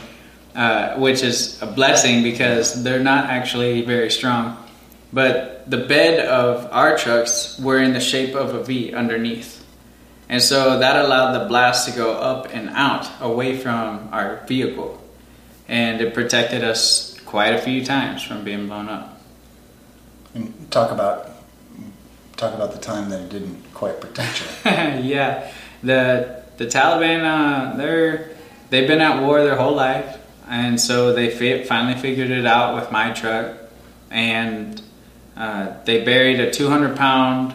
uh, 0.54 0.96
which 0.98 1.22
is 1.22 1.60
a 1.62 1.66
blessing 1.66 2.22
because 2.22 2.82
they're 2.82 3.02
not 3.02 3.26
actually 3.26 3.82
very 3.82 4.10
strong. 4.10 4.56
But 5.12 5.70
the 5.70 5.78
bed 5.78 6.26
of 6.26 6.68
our 6.72 6.98
trucks 6.98 7.58
were 7.58 7.78
in 7.78 7.92
the 7.92 8.00
shape 8.00 8.34
of 8.34 8.54
a 8.54 8.62
V 8.64 8.92
underneath, 8.92 9.64
and 10.28 10.42
so 10.42 10.78
that 10.80 11.04
allowed 11.04 11.32
the 11.40 11.46
blast 11.46 11.88
to 11.88 11.94
go 11.94 12.12
up 12.14 12.48
and 12.52 12.70
out 12.70 13.08
away 13.20 13.56
from 13.56 14.08
our 14.12 14.44
vehicle, 14.46 15.02
and 15.68 16.00
it 16.00 16.12
protected 16.12 16.64
us 16.64 17.18
quite 17.24 17.54
a 17.54 17.58
few 17.58 17.84
times 17.84 18.22
from 18.22 18.44
being 18.44 18.66
blown 18.66 18.88
up. 18.88 19.20
And 20.34 20.70
talk 20.70 20.90
about 20.90 21.35
talk 22.36 22.54
about 22.54 22.72
the 22.72 22.78
time 22.78 23.08
that 23.10 23.20
it 23.20 23.28
didn't 23.30 23.62
quite 23.74 24.00
protect 24.00 24.40
you. 24.40 24.48
yeah, 24.70 25.50
the 25.82 26.42
the 26.56 26.66
Taliban 26.66 27.24
uh, 27.24 27.76
they're 27.76 28.30
they've 28.70 28.86
been 28.86 29.00
at 29.00 29.22
war 29.22 29.42
their 29.42 29.56
whole 29.56 29.74
life, 29.74 30.18
and 30.48 30.80
so 30.80 31.12
they 31.12 31.30
fi- 31.30 31.64
finally 31.64 31.98
figured 32.00 32.30
it 32.30 32.46
out 32.46 32.74
with 32.74 32.90
my 32.92 33.12
truck, 33.12 33.56
and 34.10 34.80
uh, 35.36 35.74
they 35.84 36.04
buried 36.04 36.40
a 36.40 36.50
200 36.50 36.96
pound 36.96 37.54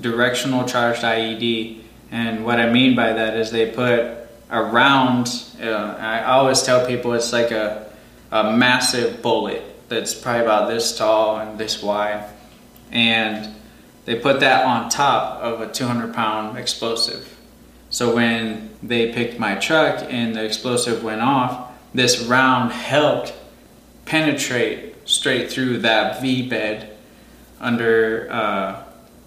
directional 0.00 0.66
charged 0.66 1.02
IED. 1.02 1.80
And 2.10 2.44
what 2.44 2.60
I 2.60 2.70
mean 2.70 2.94
by 2.94 3.14
that 3.14 3.36
is 3.36 3.50
they 3.50 3.70
put 3.70 4.00
a 4.50 4.62
round. 4.62 5.28
Uh, 5.60 5.96
I 5.98 6.24
always 6.24 6.62
tell 6.62 6.86
people 6.86 7.12
it's 7.14 7.32
like 7.32 7.50
a 7.50 7.90
a 8.30 8.56
massive 8.56 9.20
bullet 9.20 9.62
that's 9.90 10.14
probably 10.14 10.42
about 10.42 10.70
this 10.70 10.96
tall 10.96 11.38
and 11.38 11.58
this 11.58 11.82
wide, 11.82 12.24
and 12.90 13.54
they 14.04 14.16
put 14.16 14.40
that 14.40 14.64
on 14.64 14.88
top 14.88 15.40
of 15.40 15.60
a 15.60 15.70
200 15.70 16.14
pound 16.14 16.58
explosive. 16.58 17.36
So 17.90 18.14
when 18.14 18.70
they 18.82 19.12
picked 19.12 19.38
my 19.38 19.54
truck 19.56 20.04
and 20.08 20.34
the 20.34 20.44
explosive 20.44 21.04
went 21.04 21.20
off, 21.20 21.72
this 21.94 22.20
round 22.22 22.72
helped 22.72 23.34
penetrate 24.04 25.08
straight 25.08 25.50
through 25.50 25.78
that 25.78 26.20
V 26.20 26.48
bed 26.48 26.96
under 27.60 28.28
uh, 28.30 28.82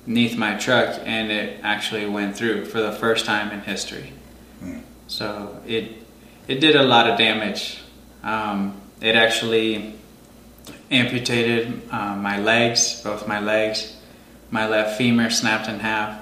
beneath 0.06 0.38
my 0.38 0.56
truck, 0.56 1.00
and 1.06 1.32
it 1.32 1.60
actually 1.64 2.06
went 2.06 2.36
through 2.36 2.66
for 2.66 2.82
the 2.82 2.92
first 2.92 3.26
time 3.26 3.52
in 3.52 3.62
history. 3.62 4.14
Mm. 4.64 4.82
So 5.08 5.62
it 5.66 5.92
it 6.48 6.60
did 6.60 6.76
a 6.76 6.84
lot 6.84 7.10
of 7.10 7.18
damage. 7.18 7.82
Um, 8.24 8.82
it 9.02 9.16
actually 9.16 9.96
amputated 10.92 11.82
uh, 11.92 12.16
my 12.16 12.40
legs, 12.40 13.02
both 13.04 13.28
my 13.28 13.40
legs. 13.40 13.95
My 14.52 14.68
left 14.68 14.98
femur 14.98 15.30
snapped 15.30 15.68
in 15.68 15.80
half. 15.80 16.22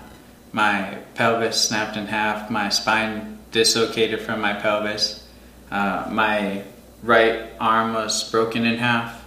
My 0.52 0.98
pelvis 1.16 1.62
snapped 1.62 1.98
in 1.98 2.08
half. 2.08 2.50
My 2.50 2.70
spine 2.70 3.40
dislocated 3.52 4.22
from 4.22 4.42
my 4.42 4.54
pelvis. 4.54 5.28
Uh, 5.72 6.08
my 6.12 6.64
right 7.02 7.50
arm 7.60 7.94
was 7.94 8.30
broken 8.30 8.66
in 8.66 8.78
half, 8.78 9.24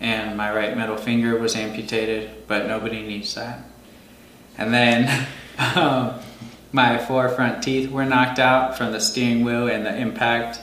and 0.00 0.36
my 0.36 0.54
right 0.54 0.76
middle 0.76 0.96
finger 0.96 1.38
was 1.38 1.54
amputated. 1.54 2.46
But 2.46 2.66
nobody 2.66 3.02
needs 3.02 3.34
that. 3.34 3.60
And 4.58 4.72
then 4.72 5.26
um, 5.76 6.14
my 6.72 6.98
four 6.98 7.28
front 7.28 7.62
teeth 7.62 7.90
were 7.90 8.04
knocked 8.04 8.38
out 8.38 8.76
from 8.76 8.92
the 8.92 9.00
steering 9.00 9.44
wheel 9.44 9.68
and 9.68 9.84
the 9.84 9.96
impact 9.96 10.60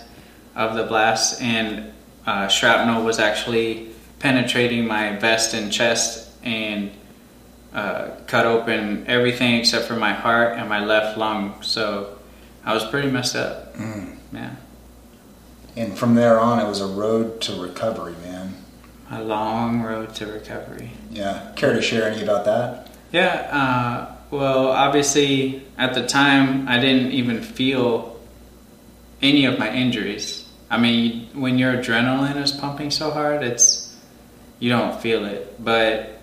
of 0.55 0.75
the 0.75 0.83
blast, 0.83 1.41
and 1.41 1.93
uh, 2.25 2.47
shrapnel 2.47 3.03
was 3.03 3.19
actually 3.19 3.89
penetrating 4.19 4.85
my 4.85 5.15
vest 5.15 5.53
and 5.53 5.71
chest 5.71 6.29
and 6.43 6.91
uh, 7.73 8.11
cut 8.27 8.45
open 8.45 9.05
everything 9.07 9.55
except 9.55 9.85
for 9.85 9.95
my 9.95 10.13
heart 10.13 10.57
and 10.57 10.67
my 10.67 10.83
left 10.83 11.17
lung. 11.17 11.61
So 11.61 12.17
I 12.65 12.73
was 12.73 12.83
pretty 12.85 13.09
messed 13.09 13.35
up. 13.35 13.75
Mm. 13.75 14.17
Yeah. 14.33 14.55
And 15.75 15.97
from 15.97 16.15
there 16.15 16.39
on, 16.39 16.59
it 16.59 16.67
was 16.67 16.81
a 16.81 16.87
road 16.87 17.41
to 17.41 17.61
recovery, 17.61 18.15
man. 18.23 18.55
A 19.11 19.23
long 19.23 19.81
road 19.81 20.13
to 20.15 20.25
recovery. 20.27 20.91
Yeah. 21.11 21.51
Care 21.55 21.73
to 21.73 21.81
share 21.81 22.09
any 22.09 22.21
about 22.21 22.45
that? 22.45 22.89
Yeah. 23.11 23.49
Uh, 23.51 24.15
well, 24.31 24.67
obviously, 24.67 25.65
at 25.77 25.93
the 25.93 26.05
time, 26.05 26.67
I 26.67 26.79
didn't 26.79 27.13
even 27.13 27.41
feel 27.41 28.19
any 29.21 29.45
of 29.45 29.57
my 29.57 29.71
injuries. 29.73 30.47
I 30.69 30.77
mean, 30.77 31.29
when 31.33 31.57
your 31.57 31.73
adrenaline 31.73 32.41
is 32.41 32.51
pumping 32.51 32.91
so 32.91 33.09
hard, 33.09 33.43
it's 33.43 33.97
you 34.59 34.69
don't 34.69 34.99
feel 35.01 35.25
it. 35.25 35.63
But 35.63 36.18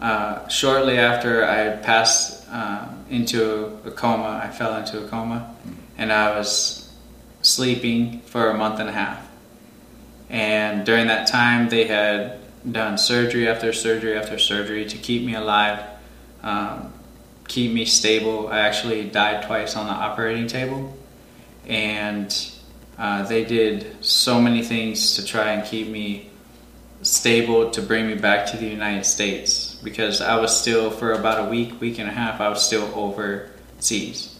uh, 0.00 0.48
shortly 0.48 0.98
after 0.98 1.44
I 1.44 1.56
had 1.56 1.82
passed 1.82 2.46
uh, 2.50 2.88
into 3.10 3.78
a 3.84 3.90
coma, 3.90 4.40
I 4.42 4.48
fell 4.48 4.74
into 4.76 5.04
a 5.04 5.08
coma, 5.08 5.54
and 5.98 6.10
I 6.10 6.36
was 6.36 6.90
sleeping 7.42 8.20
for 8.20 8.48
a 8.48 8.54
month 8.54 8.80
and 8.80 8.88
a 8.88 8.92
half. 8.92 9.28
And 10.30 10.86
during 10.86 11.08
that 11.08 11.26
time, 11.26 11.68
they 11.68 11.86
had 11.86 12.38
done 12.70 12.96
surgery 12.96 13.46
after 13.46 13.72
surgery 13.72 14.16
after 14.16 14.38
surgery 14.38 14.86
to 14.86 14.96
keep 14.96 15.24
me 15.24 15.34
alive, 15.34 15.84
um, 16.42 16.92
keep 17.46 17.72
me 17.72 17.84
stable. 17.84 18.48
I 18.48 18.60
actually 18.60 19.08
died 19.10 19.44
twice 19.44 19.76
on 19.76 19.86
the 19.86 19.92
operating 19.92 20.46
table, 20.46 20.96
and 21.66 22.34
uh, 22.96 23.24
they 23.24 23.44
did 23.44 24.02
so 24.02 24.40
many 24.40 24.62
things 24.62 25.16
to 25.16 25.24
try 25.26 25.52
and 25.52 25.66
keep 25.66 25.88
me 25.88 26.30
stable 27.02 27.70
to 27.70 27.82
bring 27.82 28.06
me 28.06 28.14
back 28.14 28.46
to 28.46 28.56
the 28.56 28.66
United 28.66 29.04
States 29.04 29.69
because 29.82 30.20
I 30.20 30.38
was 30.38 30.56
still, 30.58 30.90
for 30.90 31.12
about 31.12 31.46
a 31.46 31.50
week, 31.50 31.80
week 31.80 31.98
and 31.98 32.08
a 32.08 32.12
half, 32.12 32.40
I 32.40 32.48
was 32.48 32.64
still 32.64 32.90
overseas. 32.94 34.38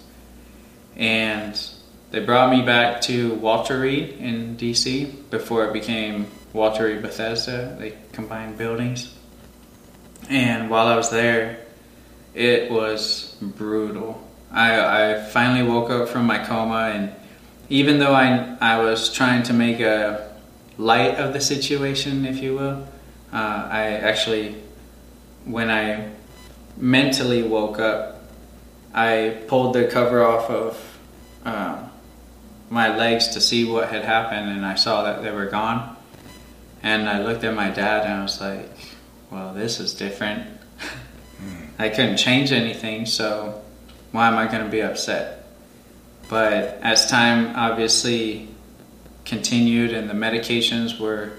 And 0.97 1.61
they 2.11 2.21
brought 2.21 2.51
me 2.51 2.63
back 2.63 3.01
to 3.03 3.35
Walter 3.35 3.81
Reed 3.81 4.17
in 4.19 4.57
DC 4.57 5.31
before 5.31 5.65
it 5.67 5.73
became 5.73 6.27
Walter 6.53 6.87
Reed 6.87 7.03
Bethesda. 7.03 7.77
They 7.79 7.97
combined 8.13 8.59
buildings. 8.59 9.15
And 10.29 10.71
while 10.71 10.87
I 10.87 10.97
was 10.97 11.11
there, 11.11 11.65
it 12.35 12.71
was 12.71 13.37
brutal. 13.41 14.27
I, 14.53 15.13
I 15.13 15.23
finally 15.23 15.69
woke 15.69 15.91
up 15.91 16.09
from 16.09 16.27
my 16.27 16.45
coma 16.45 16.93
and 16.95 17.13
even 17.71 18.01
though 18.01 18.13
I, 18.13 18.57
I 18.61 18.79
was 18.81 19.13
trying 19.13 19.45
to 19.45 19.53
make 19.53 19.79
a 19.81 20.29
light 20.77 21.15
of 21.15 21.33
the 21.33 21.41
situation, 21.41 22.27
if 22.27 22.43
you 22.43 22.57
will, 22.57 22.89
uh, 23.33 23.69
I 23.71 23.93
actually, 23.93 24.57
when 25.45 25.71
I 25.71 26.11
mentally 26.77 27.43
woke 27.43 27.79
up, 27.79 28.23
I 28.93 29.43
pulled 29.47 29.75
the 29.75 29.87
cover 29.87 30.25
off 30.25 30.51
of 30.51 30.99
uh, 31.45 31.89
my 32.69 32.97
legs 32.97 33.29
to 33.29 33.41
see 33.41 33.65
what 33.65 33.91
had 33.91 34.05
happened, 34.05 34.51
and 34.51 34.65
I 34.65 34.75
saw 34.75 35.05
that 35.05 35.23
they 35.23 35.31
were 35.31 35.47
gone. 35.47 35.97
And 36.83 37.09
I 37.09 37.23
looked 37.23 37.45
at 37.45 37.55
my 37.55 37.71
dad, 37.71 38.05
and 38.05 38.15
I 38.15 38.23
was 38.23 38.41
like, 38.41 38.71
"Well, 39.31 39.53
this 39.55 39.81
is 39.81 39.95
different. 39.95 40.47
I 41.79 41.89
couldn't 41.89 42.17
change 42.17 42.53
anything, 42.53 43.07
so 43.07 43.63
why 44.13 44.29
am 44.29 44.37
I 44.37 44.47
going 44.47 44.65
to 44.65 44.71
be 44.71 44.83
upset?" 44.83 45.45
But 46.29 46.79
as 46.83 47.11
time 47.11 47.55
obviously 47.57 48.49
continued 49.25 49.93
and 49.93 50.09
the 50.09 50.15
medications 50.15 50.99
were, 50.99 51.33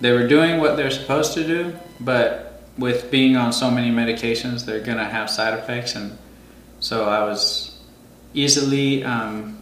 they 0.00 0.12
were 0.12 0.26
doing 0.26 0.60
what 0.60 0.76
they're 0.76 0.90
supposed 0.90 1.34
to 1.34 1.46
do, 1.46 1.76
but 2.00 2.51
with 2.78 3.10
being 3.10 3.36
on 3.36 3.52
so 3.52 3.70
many 3.70 3.90
medications, 3.90 4.64
they're 4.64 4.80
going 4.80 4.98
to 4.98 5.04
have 5.04 5.28
side 5.28 5.58
effects. 5.58 5.94
And 5.94 6.16
so 6.80 7.04
I 7.04 7.24
was 7.24 7.78
easily 8.34 9.04
um, 9.04 9.58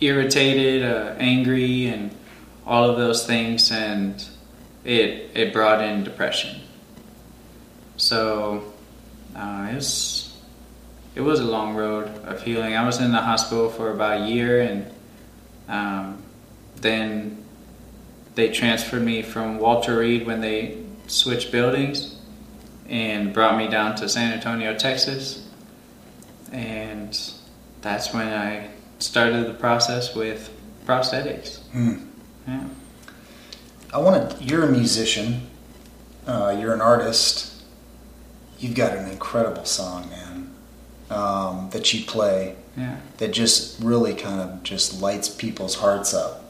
irritated, 0.00 0.84
uh, 0.84 1.14
angry, 1.18 1.86
and 1.86 2.14
all 2.66 2.88
of 2.88 2.96
those 2.96 3.26
things. 3.26 3.70
And 3.72 4.24
it, 4.84 5.30
it 5.34 5.52
brought 5.52 5.82
in 5.82 6.04
depression. 6.04 6.60
So 7.96 8.72
uh, 9.36 9.68
it 9.70 9.74
was 9.74 10.28
it 11.14 11.20
was 11.20 11.40
a 11.40 11.44
long 11.44 11.74
road 11.74 12.08
of 12.24 12.42
healing. 12.42 12.74
I 12.74 12.86
was 12.86 13.00
in 13.00 13.12
the 13.12 13.20
hospital 13.20 13.68
for 13.68 13.90
about 13.90 14.22
a 14.22 14.26
year, 14.28 14.62
and 14.62 14.90
um, 15.68 16.22
then 16.76 17.44
they 18.34 18.50
transferred 18.50 19.02
me 19.02 19.20
from 19.20 19.58
Walter 19.58 19.98
Reed 19.98 20.26
when 20.26 20.40
they 20.40 20.78
switched 21.06 21.52
buildings 21.52 22.16
and 22.88 23.32
brought 23.32 23.56
me 23.56 23.68
down 23.68 23.96
to 23.96 24.08
San 24.08 24.32
Antonio, 24.32 24.76
Texas. 24.76 25.48
And 26.52 27.18
that's 27.80 28.12
when 28.12 28.28
I 28.28 28.70
started 28.98 29.46
the 29.46 29.54
process 29.54 30.14
with 30.14 30.50
prosthetics. 30.86 31.60
Mm. 31.74 32.06
Yeah. 32.46 32.68
I 33.92 33.98
want 33.98 34.30
to. 34.30 34.44
You're 34.44 34.64
a 34.64 34.70
musician. 34.70 35.48
Uh, 36.26 36.56
you're 36.58 36.74
an 36.74 36.80
artist. 36.80 37.62
You've 38.58 38.74
got 38.74 38.96
an 38.96 39.10
incredible 39.10 39.64
song, 39.64 40.08
man 40.10 40.32
um, 41.12 41.68
that 41.70 41.92
you 41.92 42.04
play 42.04 42.56
yeah. 42.76 42.96
that 43.18 43.32
just 43.32 43.80
really 43.82 44.14
kind 44.14 44.40
of 44.40 44.62
just 44.62 45.00
lights 45.00 45.28
people's 45.28 45.76
hearts 45.76 46.14
up. 46.14 46.44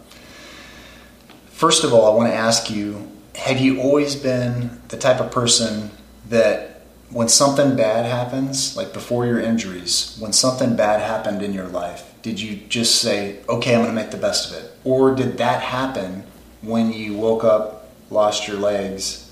First 1.46 1.84
of 1.84 1.92
all, 1.92 2.12
I 2.12 2.16
want 2.16 2.30
to 2.30 2.34
ask 2.34 2.70
you 2.70 3.10
have 3.34 3.60
you 3.60 3.80
always 3.80 4.16
been 4.16 4.80
the 4.88 4.96
type 4.96 5.20
of 5.20 5.30
person 5.30 5.90
that 6.28 6.82
when 7.10 7.28
something 7.28 7.76
bad 7.76 8.06
happens, 8.06 8.76
like 8.76 8.92
before 8.92 9.26
your 9.26 9.40
injuries, 9.40 10.16
when 10.18 10.32
something 10.32 10.76
bad 10.76 11.00
happened 11.00 11.42
in 11.42 11.52
your 11.52 11.68
life, 11.68 12.14
did 12.22 12.40
you 12.40 12.56
just 12.68 13.00
say, 13.00 13.38
okay, 13.48 13.74
I'm 13.74 13.82
going 13.82 13.94
to 13.94 14.00
make 14.00 14.10
the 14.10 14.16
best 14.16 14.50
of 14.50 14.64
it? 14.64 14.70
Or 14.84 15.14
did 15.14 15.38
that 15.38 15.60
happen 15.62 16.24
when 16.62 16.92
you 16.92 17.14
woke 17.14 17.44
up, 17.44 17.88
lost 18.10 18.48
your 18.48 18.56
legs, 18.56 19.30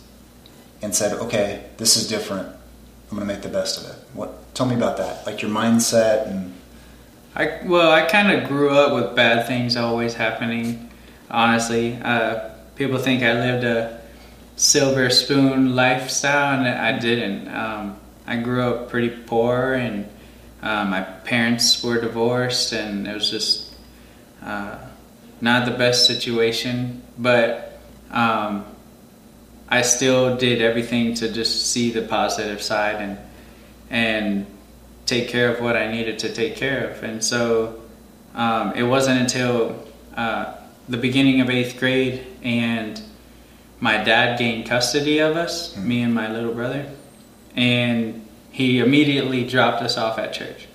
and 0.82 0.94
said, 0.94 1.12
okay, 1.14 1.64
this 1.78 1.96
is 1.96 2.08
different? 2.08 2.48
I'm 2.48 3.16
going 3.16 3.26
to 3.26 3.32
make 3.32 3.42
the 3.42 3.48
best 3.48 3.82
of 3.82 3.90
it? 3.90 3.96
What 4.14 4.40
Tell 4.54 4.66
me 4.66 4.74
about 4.74 4.96
that, 4.98 5.26
like 5.26 5.42
your 5.42 5.50
mindset 5.50 6.26
and. 6.26 6.52
I 7.34 7.60
well, 7.64 7.92
I 7.92 8.06
kind 8.06 8.32
of 8.32 8.48
grew 8.48 8.70
up 8.70 8.92
with 8.92 9.14
bad 9.14 9.46
things 9.46 9.76
always 9.76 10.14
happening. 10.14 10.90
Honestly, 11.30 11.96
uh, 12.02 12.50
people 12.80 12.98
think 12.98 13.22
I 13.22 13.34
lived 13.34 13.62
a 13.62 14.00
silver 14.56 15.10
spoon 15.10 15.76
lifestyle, 15.76 16.58
and 16.58 16.66
I 16.66 16.98
didn't. 16.98 17.46
Um, 17.54 18.00
I 18.26 18.36
grew 18.36 18.62
up 18.62 18.88
pretty 18.88 19.10
poor, 19.10 19.74
and 19.74 20.08
uh, 20.62 20.86
my 20.86 21.02
parents 21.02 21.84
were 21.84 22.00
divorced, 22.00 22.72
and 22.72 23.06
it 23.06 23.12
was 23.12 23.30
just 23.30 23.74
uh, 24.42 24.78
not 25.42 25.66
the 25.66 25.76
best 25.76 26.06
situation. 26.06 27.02
But 27.18 27.78
um, 28.10 28.64
I 29.68 29.82
still 29.82 30.38
did 30.38 30.62
everything 30.62 31.12
to 31.16 31.30
just 31.30 31.66
see 31.66 31.90
the 31.90 32.00
positive 32.00 32.62
side 32.62 32.96
and 32.96 33.18
and 33.90 34.46
take 35.04 35.28
care 35.28 35.52
of 35.54 35.60
what 35.60 35.76
I 35.76 35.92
needed 35.92 36.20
to 36.20 36.32
take 36.32 36.56
care 36.56 36.88
of. 36.88 37.02
And 37.02 37.22
so 37.22 37.82
um, 38.34 38.72
it 38.72 38.84
wasn't 38.84 39.20
until 39.20 39.86
uh, 40.16 40.54
the 40.88 40.96
beginning 40.96 41.42
of 41.42 41.50
eighth 41.50 41.78
grade 41.78 42.26
and 42.42 43.00
my 43.80 43.96
dad 44.04 44.38
gained 44.38 44.66
custody 44.66 45.18
of 45.18 45.36
us, 45.36 45.72
mm-hmm. 45.72 45.88
me 45.88 46.02
and 46.02 46.14
my 46.14 46.30
little 46.30 46.54
brother, 46.54 46.86
and 47.56 48.26
he 48.50 48.78
immediately 48.78 49.44
dropped 49.46 49.82
us 49.82 49.96
off 49.96 50.18
at 50.18 50.32
church. 50.32 50.66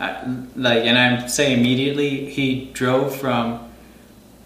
I, 0.00 0.24
like, 0.56 0.84
and 0.84 0.98
I'm 0.98 1.28
saying 1.28 1.60
immediately, 1.60 2.28
he 2.28 2.70
drove 2.72 3.16
from 3.16 3.70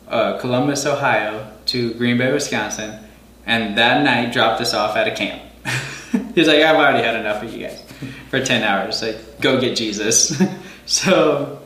uh, 0.08 0.38
Columbus, 0.38 0.84
Ohio, 0.84 1.50
to 1.66 1.94
Green 1.94 2.18
Bay, 2.18 2.32
Wisconsin, 2.32 3.00
and 3.46 3.78
that 3.78 4.02
night 4.04 4.32
dropped 4.32 4.60
us 4.60 4.74
off 4.74 4.96
at 4.96 5.08
a 5.08 5.14
camp. 5.14 5.42
He's 6.34 6.46
like, 6.46 6.60
I've 6.60 6.76
already 6.76 7.02
had 7.02 7.16
enough 7.16 7.42
of 7.42 7.52
you 7.52 7.66
guys 7.66 7.82
for 8.28 8.44
10 8.44 8.62
hours. 8.62 9.02
Like, 9.02 9.40
go 9.40 9.60
get 9.60 9.76
Jesus. 9.76 10.40
so, 10.86 11.62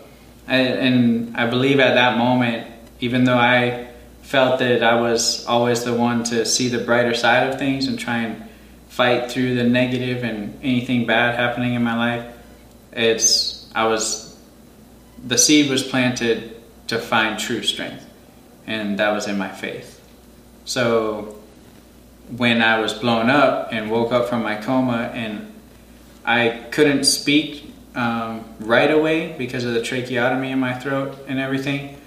I, 0.47 0.57
and 0.57 1.37
I 1.37 1.49
believe 1.49 1.81
at 1.81 1.95
that 1.95 2.17
moment, 2.19 2.67
even 3.01 3.25
though 3.25 3.37
I 3.37 3.90
felt 4.31 4.61
that 4.61 4.81
I 4.81 5.01
was 5.01 5.45
always 5.47 5.83
the 5.83 5.93
one 5.93 6.23
to 6.23 6.47
see 6.47 6.69
the 6.69 6.79
brighter 6.79 7.15
side 7.15 7.49
of 7.49 7.59
things 7.59 7.89
and 7.89 7.99
try 7.99 8.19
and 8.19 8.49
fight 8.89 9.29
through 9.29 9.57
the 9.57 9.65
negative 9.65 10.23
and 10.23 10.57
anything 10.63 11.05
bad 11.05 11.35
happening 11.35 11.75
in 11.75 11.83
my 11.83 11.97
life, 11.97 12.33
it's, 12.93 13.69
I 13.75 13.89
was, 13.89 14.39
the 15.27 15.37
seed 15.37 15.69
was 15.69 15.83
planted 15.83 16.63
to 16.87 17.01
find 17.01 17.41
true 17.41 17.65
strength. 17.65 18.07
And 18.69 19.01
that 19.01 19.11
was 19.11 19.27
in 19.27 19.37
my 19.37 19.49
faith. 19.49 20.01
So, 20.65 21.37
when 22.37 22.63
I 22.63 22.79
was 22.79 22.95
blown 22.95 23.31
up 23.31 23.73
and 23.73 23.91
woke 23.91 24.13
up 24.13 24.29
from 24.29 24.45
my 24.45 24.55
coma 24.63 25.11
and 25.13 25.53
I 26.25 26.67
couldn't 26.71 27.03
speak 27.03 27.69
um, 27.97 28.45
right 28.61 28.93
away 28.93 29.35
because 29.37 29.65
of 29.65 29.75
the 29.75 29.83
tracheotomy 29.83 30.53
in 30.53 30.61
my 30.61 30.75
throat 30.75 31.19
and 31.27 31.41
everything. 31.41 32.00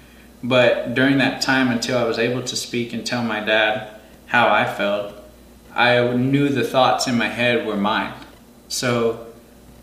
But 0.44 0.94
during 0.94 1.18
that 1.18 1.42
time, 1.42 1.68
until 1.68 1.98
I 1.98 2.04
was 2.04 2.18
able 2.18 2.42
to 2.42 2.54
speak 2.54 2.92
and 2.92 3.04
tell 3.04 3.24
my 3.24 3.40
dad 3.40 4.00
how 4.26 4.48
I 4.48 4.64
felt, 4.64 5.14
I 5.74 6.06
knew 6.14 6.48
the 6.48 6.62
thoughts 6.62 7.08
in 7.08 7.18
my 7.18 7.28
head 7.28 7.66
were 7.66 7.76
mine. 7.76 8.14
So 8.68 9.26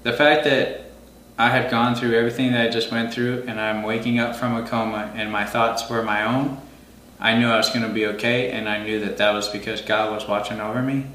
the 0.04 0.14
fact 0.14 0.46
that 0.46 0.92
I 1.38 1.50
had 1.50 1.70
gone 1.70 1.96
through 1.96 2.14
everything 2.14 2.54
that 2.54 2.68
I 2.68 2.70
just 2.70 2.92
went 2.92 3.14
through 3.14 3.44
and 3.48 3.60
I'm 3.60 3.84
waking 3.84 4.20
up 4.20 4.38
from 4.38 4.56
a 4.56 4.66
coma 4.66 5.12
and 5.16 5.30
my 5.30 5.44
thoughts 5.44 5.90
were 5.90 6.04
my 6.04 6.24
own 6.24 6.62
I 7.22 7.38
knew 7.38 7.48
I 7.48 7.58
was 7.58 7.70
going 7.70 7.84
to 7.84 7.94
be 7.94 8.08
okay, 8.08 8.50
and 8.50 8.68
I 8.68 8.84
knew 8.84 9.00
that 9.02 9.18
that 9.18 9.32
was 9.32 9.48
because 9.48 9.80
God 9.82 10.12
was 10.12 10.28
watching 10.28 10.60
over 10.60 10.82
me. 10.82 11.06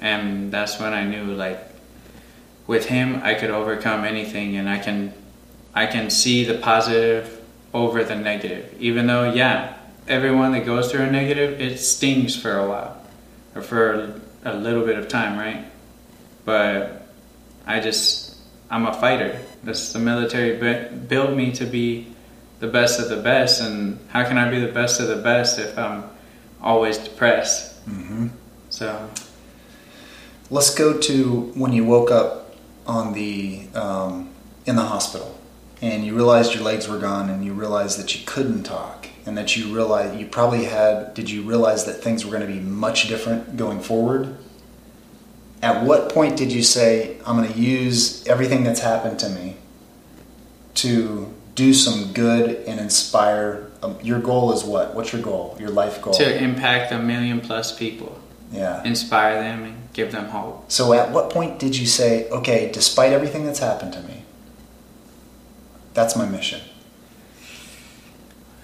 And 0.00 0.52
that's 0.52 0.78
when 0.78 0.94
I 0.94 1.04
knew, 1.04 1.34
like, 1.34 1.58
with 2.68 2.86
Him, 2.86 3.20
I 3.24 3.34
could 3.34 3.50
overcome 3.50 4.04
anything, 4.04 4.56
and 4.56 4.68
I 4.68 4.78
can, 4.78 5.12
I 5.74 5.86
can 5.86 6.10
see 6.10 6.44
the 6.44 6.54
positive 6.54 7.41
over 7.74 8.04
the 8.04 8.16
negative. 8.16 8.74
Even 8.78 9.06
though, 9.06 9.32
yeah, 9.32 9.76
everyone 10.08 10.52
that 10.52 10.66
goes 10.66 10.90
through 10.90 11.02
a 11.02 11.10
negative, 11.10 11.60
it 11.60 11.78
stings 11.78 12.36
for 12.36 12.56
a 12.56 12.68
while, 12.68 13.00
or 13.54 13.62
for 13.62 14.20
a 14.44 14.54
little 14.54 14.84
bit 14.84 14.98
of 14.98 15.08
time, 15.08 15.38
right? 15.38 15.64
But 16.44 17.06
I 17.66 17.80
just, 17.80 18.36
I'm 18.70 18.86
a 18.86 18.92
fighter. 18.92 19.40
This 19.62 19.92
the 19.92 19.98
military 19.98 20.56
built 21.08 21.34
me 21.36 21.52
to 21.52 21.64
be 21.64 22.08
the 22.60 22.68
best 22.68 23.00
of 23.00 23.08
the 23.08 23.16
best, 23.16 23.60
and 23.60 23.98
how 24.08 24.24
can 24.24 24.38
I 24.38 24.50
be 24.50 24.60
the 24.60 24.72
best 24.72 25.00
of 25.00 25.08
the 25.08 25.16
best 25.16 25.58
if 25.58 25.78
I'm 25.78 26.04
always 26.60 26.98
depressed? 26.98 27.84
Mm-hmm. 27.88 28.28
So, 28.70 29.10
let's 30.50 30.74
go 30.74 30.98
to 30.98 31.52
when 31.54 31.72
you 31.72 31.84
woke 31.84 32.10
up 32.10 32.54
on 32.86 33.12
the 33.14 33.66
um, 33.74 34.30
in 34.66 34.76
the 34.76 34.82
hospital, 34.82 35.38
and 35.82 36.06
you 36.06 36.14
realized 36.14 36.54
your 36.54 36.62
legs 36.62 36.88
were 36.88 36.98
gone, 36.98 37.28
and 37.28 37.44
you 37.44 37.52
realized 37.52 37.98
that 37.98 38.14
you 38.18 38.24
couldn't 38.24 38.62
talk, 38.62 39.08
and 39.26 39.36
that 39.36 39.56
you 39.56 39.74
realized 39.74 40.18
you 40.18 40.26
probably 40.26 40.64
had. 40.64 41.12
Did 41.12 41.28
you 41.28 41.42
realize 41.42 41.84
that 41.84 42.02
things 42.02 42.24
were 42.24 42.30
going 42.30 42.46
to 42.46 42.52
be 42.52 42.60
much 42.60 43.08
different 43.08 43.56
going 43.58 43.80
forward? 43.80 44.36
At 45.60 45.84
what 45.84 46.08
point 46.08 46.36
did 46.38 46.50
you 46.52 46.62
say, 46.62 47.18
"I'm 47.26 47.36
going 47.36 47.52
to 47.52 47.58
use 47.58 48.26
everything 48.26 48.64
that's 48.64 48.80
happened 48.80 49.18
to 49.18 49.28
me 49.28 49.56
to 50.74 51.32
do 51.54 51.74
some 51.74 52.12
good 52.12 52.64
and 52.66 52.80
inspire. 52.80 53.70
Um, 53.82 53.98
your 54.02 54.20
goal 54.20 54.52
is 54.52 54.64
what? 54.64 54.94
What's 54.94 55.12
your 55.12 55.22
goal? 55.22 55.56
Your 55.60 55.70
life 55.70 56.00
goal? 56.00 56.14
To 56.14 56.42
impact 56.42 56.92
a 56.92 56.98
million 56.98 57.40
plus 57.40 57.76
people. 57.76 58.18
Yeah. 58.50 58.82
Inspire 58.84 59.42
them 59.42 59.64
and 59.64 59.92
give 59.92 60.12
them 60.12 60.26
hope. 60.26 60.70
So, 60.70 60.92
at 60.92 61.10
what 61.10 61.30
point 61.30 61.58
did 61.58 61.76
you 61.76 61.86
say, 61.86 62.28
okay, 62.30 62.70
despite 62.72 63.12
everything 63.12 63.44
that's 63.46 63.58
happened 63.58 63.92
to 63.94 64.02
me, 64.02 64.21
that's 65.94 66.16
my 66.16 66.26
mission? 66.26 66.60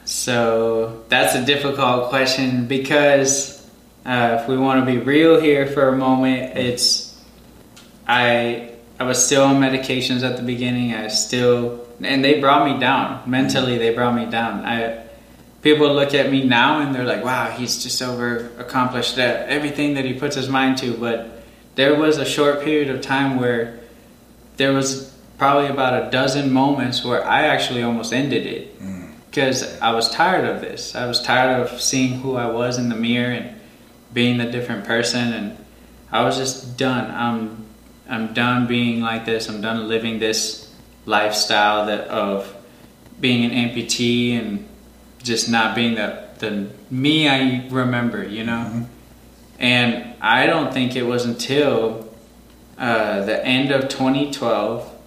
So, 0.04 1.04
that's 1.08 1.34
a 1.34 1.44
difficult 1.44 2.08
question 2.08 2.66
because 2.66 3.58
uh, 4.06 4.38
if 4.40 4.48
we 4.48 4.56
want 4.56 4.80
to 4.80 4.86
be 4.90 4.98
real 4.98 5.38
here 5.38 5.66
for 5.66 5.88
a 5.88 5.96
moment, 5.96 6.56
it's 6.56 7.22
I 8.06 8.72
I 8.98 9.04
was 9.04 9.24
still 9.24 9.44
on 9.44 9.60
medications 9.60 10.22
at 10.22 10.38
the 10.38 10.42
beginning. 10.42 10.94
I 10.94 11.08
still 11.08 11.86
and 12.00 12.24
they 12.24 12.40
brought 12.40 12.72
me 12.72 12.80
down 12.80 13.28
mentally. 13.28 13.76
They 13.76 13.94
brought 13.94 14.14
me 14.14 14.24
down. 14.30 14.64
I 14.64 15.04
people 15.60 15.92
look 15.92 16.14
at 16.14 16.30
me 16.30 16.44
now 16.44 16.80
and 16.80 16.94
they're 16.94 17.04
like, 17.04 17.22
"Wow, 17.22 17.50
he's 17.50 17.82
just 17.82 18.00
over 18.00 18.50
accomplished 18.58 19.16
that 19.16 19.48
everything 19.50 19.94
that 19.94 20.06
he 20.06 20.14
puts 20.14 20.36
his 20.36 20.48
mind 20.48 20.78
to." 20.78 20.94
But 20.94 21.42
there 21.74 21.94
was 21.94 22.16
a 22.16 22.24
short 22.24 22.62
period 22.62 22.88
of 22.88 23.02
time 23.02 23.38
where 23.38 23.78
there 24.56 24.72
was 24.72 25.12
probably 25.38 25.68
about 25.68 26.06
a 26.06 26.10
dozen 26.10 26.52
moments 26.52 27.04
where 27.04 27.24
I 27.24 27.46
actually 27.46 27.82
almost 27.82 28.12
ended 28.12 28.44
it 28.44 28.76
because 29.30 29.62
mm. 29.62 29.80
I 29.80 29.94
was 29.94 30.10
tired 30.10 30.44
of 30.44 30.60
this. 30.60 30.94
I 30.96 31.06
was 31.06 31.22
tired 31.22 31.60
of 31.60 31.80
seeing 31.80 32.20
who 32.20 32.34
I 32.34 32.50
was 32.50 32.76
in 32.76 32.88
the 32.88 32.96
mirror 32.96 33.32
and 33.32 33.58
being 34.12 34.40
a 34.40 34.50
different 34.50 34.84
person, 34.84 35.32
and 35.32 35.64
I 36.10 36.24
was 36.24 36.36
just 36.36 36.76
done. 36.76 37.10
I'm 37.10 37.64
I'm 38.08 38.34
done 38.34 38.66
being 38.66 39.00
like 39.00 39.24
this. 39.24 39.48
I'm 39.48 39.60
done 39.60 39.86
living 39.86 40.18
this 40.18 40.74
lifestyle 41.06 41.86
that 41.86 42.08
of 42.08 42.54
being 43.20 43.44
an 43.44 43.52
amputee 43.52 44.32
and 44.32 44.68
just 45.22 45.48
not 45.48 45.74
being 45.74 45.94
the 45.94 46.26
the 46.38 46.70
me 46.90 47.28
I 47.28 47.68
remember, 47.68 48.24
you 48.24 48.44
know. 48.44 48.66
Mm-hmm. 48.66 48.82
And 49.60 50.14
I 50.20 50.46
don't 50.46 50.72
think 50.72 50.94
it 50.94 51.02
was 51.02 51.24
until 51.24 52.08
uh, 52.76 53.24
the 53.24 53.44
end 53.44 53.72
of 53.72 53.88
2012 53.88 54.97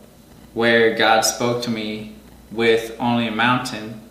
where 0.53 0.95
God 0.95 1.21
spoke 1.21 1.63
to 1.63 1.69
me 1.69 2.15
with 2.51 2.95
"Only 2.99 3.27
a 3.27 3.31
Mountain," 3.31 4.01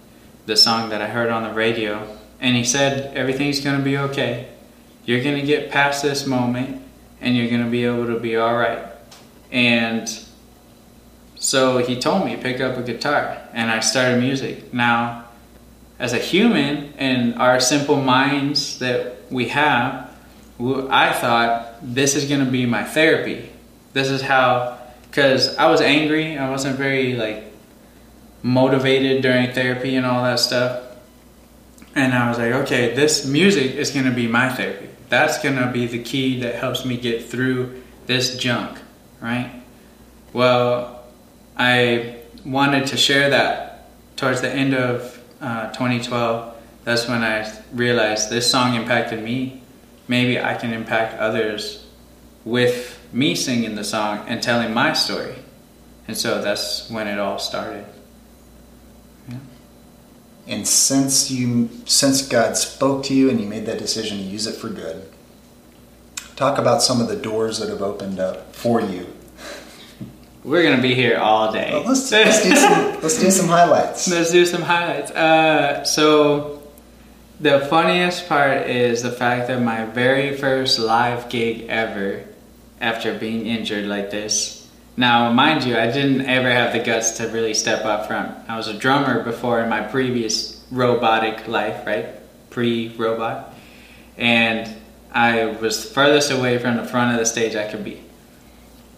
the 0.47 0.57
song 0.57 0.91
that 0.91 1.01
I 1.03 1.09
heard 1.09 1.31
on 1.31 1.43
the 1.43 1.53
radio, 1.53 2.07
and 2.41 2.57
He 2.57 2.65
said, 2.65 3.15
"Everything's 3.17 3.61
going 3.61 3.79
to 3.79 3.85
be 3.85 3.99
okay. 3.99 4.49
You're 5.05 5.23
going 5.23 5.41
to 5.41 5.47
get 5.47 5.71
past 5.71 6.03
this 6.03 6.27
moment, 6.27 6.83
and 7.21 7.37
you're 7.37 7.49
going 7.49 7.65
to 7.65 7.71
be 7.71 7.85
able 7.85 8.07
to 8.07 8.19
be 8.19 8.37
all 8.37 8.57
right." 8.57 8.85
And 9.53 10.09
so 11.37 11.79
he 11.79 11.97
told 11.99 12.27
me 12.27 12.37
pick 12.37 12.61
up 12.61 12.77
a 12.77 12.83
guitar, 12.83 13.39
and 13.53 13.71
I 13.71 13.81
started 13.81 14.21
music. 14.21 14.73
Now, 14.75 15.25
as 15.99 16.13
a 16.13 16.19
human 16.19 16.93
and 16.99 17.35
our 17.37 17.61
simple 17.61 17.97
minds 17.97 18.79
that 18.79 19.17
we 19.31 19.49
have, 19.49 20.11
I 20.61 21.13
thought 21.13 21.77
this 21.83 22.15
is 22.15 22.27
going 22.27 22.45
to 22.45 22.51
be 22.51 22.67
my 22.67 22.85
therapy. 22.85 23.49
This 23.95 24.11
is 24.11 24.21
how, 24.21 24.79
because 25.11 25.57
I 25.57 25.69
was 25.69 25.81
angry. 25.81 26.39
I 26.39 26.49
wasn't 26.51 26.77
very 26.77 27.15
like 27.15 27.45
motivated 28.43 29.23
during 29.23 29.53
therapy 29.53 29.97
and 29.97 30.07
all 30.07 30.23
that 30.23 30.39
stuff. 30.39 30.85
And 31.95 32.15
I 32.15 32.29
was 32.29 32.39
like, 32.39 32.53
okay, 32.53 32.95
this 32.95 33.27
music 33.27 33.75
is 33.75 33.91
going 33.91 34.07
to 34.07 34.13
be 34.13 34.29
my 34.29 34.49
therapy. 34.49 34.89
That's 35.09 35.43
going 35.43 35.57
to 35.57 35.71
be 35.73 35.87
the 35.87 36.03
key 36.03 36.41
that 36.41 36.55
helps 36.55 36.85
me 36.85 36.97
get 36.97 37.25
through 37.25 37.83
this 38.07 38.37
junk, 38.37 38.79
right? 39.21 39.51
Well, 40.33 41.05
I 41.57 42.19
wanted 42.45 42.87
to 42.89 42.97
share 42.97 43.31
that 43.31 43.89
towards 44.17 44.41
the 44.41 44.51
end 44.51 44.75
of 44.75 45.21
uh, 45.41 45.73
2012. 45.73 46.57
That's 46.85 47.09
when 47.09 47.25
I 47.25 47.53
realized 47.73 48.31
this 48.31 48.49
song 48.49 48.77
impacted 48.77 49.23
me. 49.23 49.63
Maybe 50.07 50.41
I 50.41 50.55
can 50.55 50.73
impact 50.73 51.19
others 51.19 51.85
with 52.45 53.00
me 53.13 53.35
singing 53.35 53.75
the 53.75 53.85
song 53.85 54.25
and 54.29 54.43
telling 54.43 54.73
my 54.73 54.93
story. 54.93 55.35
And 56.07 56.17
so 56.17 56.41
that's 56.43 56.91
when 56.91 57.07
it 57.07 57.19
all 57.19 57.39
started. 57.39 57.85
Yeah. 59.29 59.37
And 60.47 60.67
since 60.67 61.31
you 61.31 61.71
since 61.85 62.27
God 62.27 62.57
spoke 62.57 63.05
to 63.05 63.15
you 63.15 63.31
and 63.31 63.41
you 63.41 63.47
made 63.47 63.67
that 63.67 63.79
decision 63.79 64.19
to 64.19 64.25
use 64.25 64.47
it 64.47 64.57
for 64.57 64.69
good, 64.69 65.09
talk 66.37 66.59
about 66.59 66.83
some 66.83 67.01
of 67.01 67.09
the 67.09 67.17
doors 67.17 67.59
that 67.59 67.69
have 67.69 67.83
opened 67.83 68.19
up 68.19 68.55
for 68.55 68.81
you. 68.81 69.07
We're 70.43 70.63
gonna 70.63 70.81
be 70.81 70.95
here 70.95 71.19
all 71.19 71.53
day. 71.53 71.71
Well, 71.71 71.85
let's, 71.85 72.11
let's, 72.11 72.43
do 72.43 72.57
some, 72.57 72.73
let's 73.03 73.21
do 73.21 73.31
some 73.31 73.47
highlights. 73.47 74.09
Let's 74.09 74.33
do 74.33 74.47
some 74.47 74.63
highlights. 74.63 75.11
Uh, 75.11 75.85
so, 75.85 76.63
the 77.41 77.61
funniest 77.61 78.27
part 78.27 78.69
is 78.69 79.03
the 79.03 79.13
fact 79.13 79.49
that 79.49 79.61
my 79.61 79.85
very 79.85 80.37
first 80.37 80.79
live 80.79 81.29
gig 81.29 81.67
ever, 81.69 82.25
after 82.81 83.17
being 83.17 83.47
injured 83.47 83.87
like 83.87 84.11
this. 84.11 84.69
Now, 84.97 85.33
mind 85.33 85.65
you, 85.65 85.77
I 85.77 85.91
didn't 85.91 86.23
ever 86.23 86.51
have 86.51 86.73
the 86.73 86.81
guts 86.81 87.13
to 87.19 87.29
really 87.29 87.55
step 87.55 87.85
up 87.85 88.07
front. 88.07 88.37
I 88.49 88.57
was 88.57 88.69
a 88.69 88.75
drummer 88.75 89.23
before 89.23 89.61
in 89.61 89.69
my 89.69 89.83
previous 89.83 90.63
robotic 90.71 91.49
life, 91.49 91.87
right? 91.87 92.07
Pre 92.51 92.89
robot. 92.97 93.55
And 94.17 94.71
I 95.13 95.47
was 95.47 95.91
furthest 95.91 96.31
away 96.31 96.59
from 96.59 96.77
the 96.77 96.85
front 96.85 97.13
of 97.13 97.19
the 97.19 97.27
stage 97.27 97.57
I 97.57 97.71
could 97.71 97.85
be. 97.85 98.01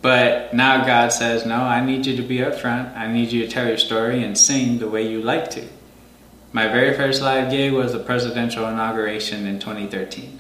But 0.03 0.53
now 0.53 0.85
God 0.85 1.12
says, 1.12 1.47
No, 1.47 1.57
I 1.57 1.85
need 1.85 2.07
you 2.07 2.16
to 2.16 2.23
be 2.23 2.42
up 2.42 2.57
front. 2.57 2.97
I 2.97 3.11
need 3.11 3.31
you 3.31 3.47
to 3.47 3.49
tell 3.49 3.68
your 3.68 3.79
story 3.79 4.23
and 4.25 4.37
sing 4.37 4.79
the 4.79 4.88
way 4.88 5.09
you 5.09 5.23
like 5.23 5.51
to. 5.53 5.64
My 6.53 6.68
very 6.68 6.95
first 6.97 7.23
live 7.23 7.51
gig 7.51 7.73
was 7.73 7.92
the 7.92 7.99
presidential 8.01 8.66
inauguration 8.66 9.47
in 9.47 9.59
2013. 9.59 10.38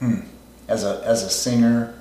Hmm. 0.00 0.20
As 0.66 0.84
a 0.84 1.02
as 1.04 1.22
a 1.22 1.30
singer, 1.30 1.94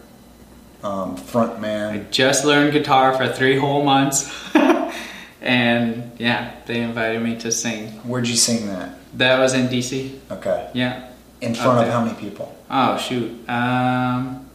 um, 0.83 1.15
front 1.15 1.59
man. 1.59 1.93
I 1.93 2.03
just 2.11 2.45
learned 2.45 2.73
guitar 2.73 3.13
for 3.15 3.27
three 3.27 3.57
whole 3.57 3.83
months. 3.83 4.31
and 5.41 6.11
yeah, 6.17 6.55
they 6.65 6.81
invited 6.81 7.21
me 7.21 7.37
to 7.39 7.51
sing. 7.51 7.89
Where'd 8.03 8.27
you 8.27 8.35
sing 8.35 8.67
that? 8.67 8.97
That 9.17 9.39
was 9.39 9.53
in 9.53 9.67
DC. 9.67 10.17
Okay. 10.31 10.69
Yeah. 10.73 11.09
In 11.41 11.55
front 11.55 11.79
of 11.79 11.93
how 11.93 12.03
many 12.05 12.17
people? 12.19 12.55
Oh 12.69 12.97
shoot. 12.97 13.49
Um 13.49 14.47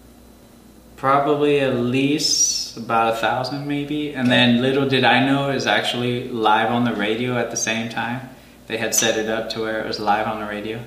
probably 0.97 1.61
at 1.61 1.75
least 1.77 2.77
about 2.79 3.15
a 3.15 3.17
thousand 3.17 3.67
maybe. 3.67 4.15
And 4.15 4.31
then 4.31 4.63
little 4.63 4.89
did 4.89 5.05
I 5.05 5.27
know 5.27 5.51
it 5.51 5.55
was 5.55 5.67
actually 5.67 6.29
live 6.29 6.71
on 6.71 6.85
the 6.85 6.95
radio 6.95 7.37
at 7.37 7.51
the 7.51 7.57
same 7.57 7.91
time. 7.91 8.29
They 8.67 8.79
had 8.79 8.95
set 8.95 9.19
it 9.19 9.29
up 9.29 9.51
to 9.51 9.61
where 9.61 9.81
it 9.81 9.87
was 9.87 10.01
live 10.01 10.27
on 10.27 10.41
the 10.41 10.47
radio. 10.47 10.83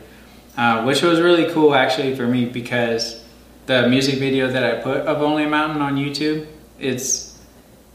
Uh, 0.58 0.84
which 0.84 1.02
was 1.02 1.21
really 1.21 1.52
cool 1.54 1.73
actually 1.73 2.15
for 2.15 2.28
me 2.28 2.45
because 2.45 3.18
the 3.69 3.88
music 3.88 4.17
video 4.17 4.47
that 4.47 4.63
I 4.63 4.82
put 4.82 5.01
of 5.01 5.21
Only 5.21 5.43
a 5.43 5.47
Mountain 5.47 5.84
on 5.84 5.95
YouTube, 5.95 6.47
it's 6.79 7.38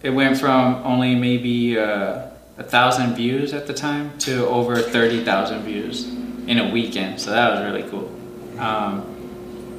it 0.05 0.11
went 0.11 0.39
from 0.39 0.77
only 0.85 1.17
maybe 1.17 1.77
uh, 1.77 2.29
a 2.57 2.63
thousand 2.63 3.17
views 3.17 3.53
at 3.53 3.67
the 3.67 3.75
time 3.75 4.17
to 4.19 4.47
over 4.47 4.77
thirty 4.77 5.25
thousand 5.25 5.63
views 5.63 6.07
in 6.47 6.61
a 6.61 6.71
weekend. 6.71 7.21
So 7.21 7.33
that 7.33 7.51
was 7.51 7.65
really 7.65 7.91
cool. 7.91 8.09
Um, 8.57 9.03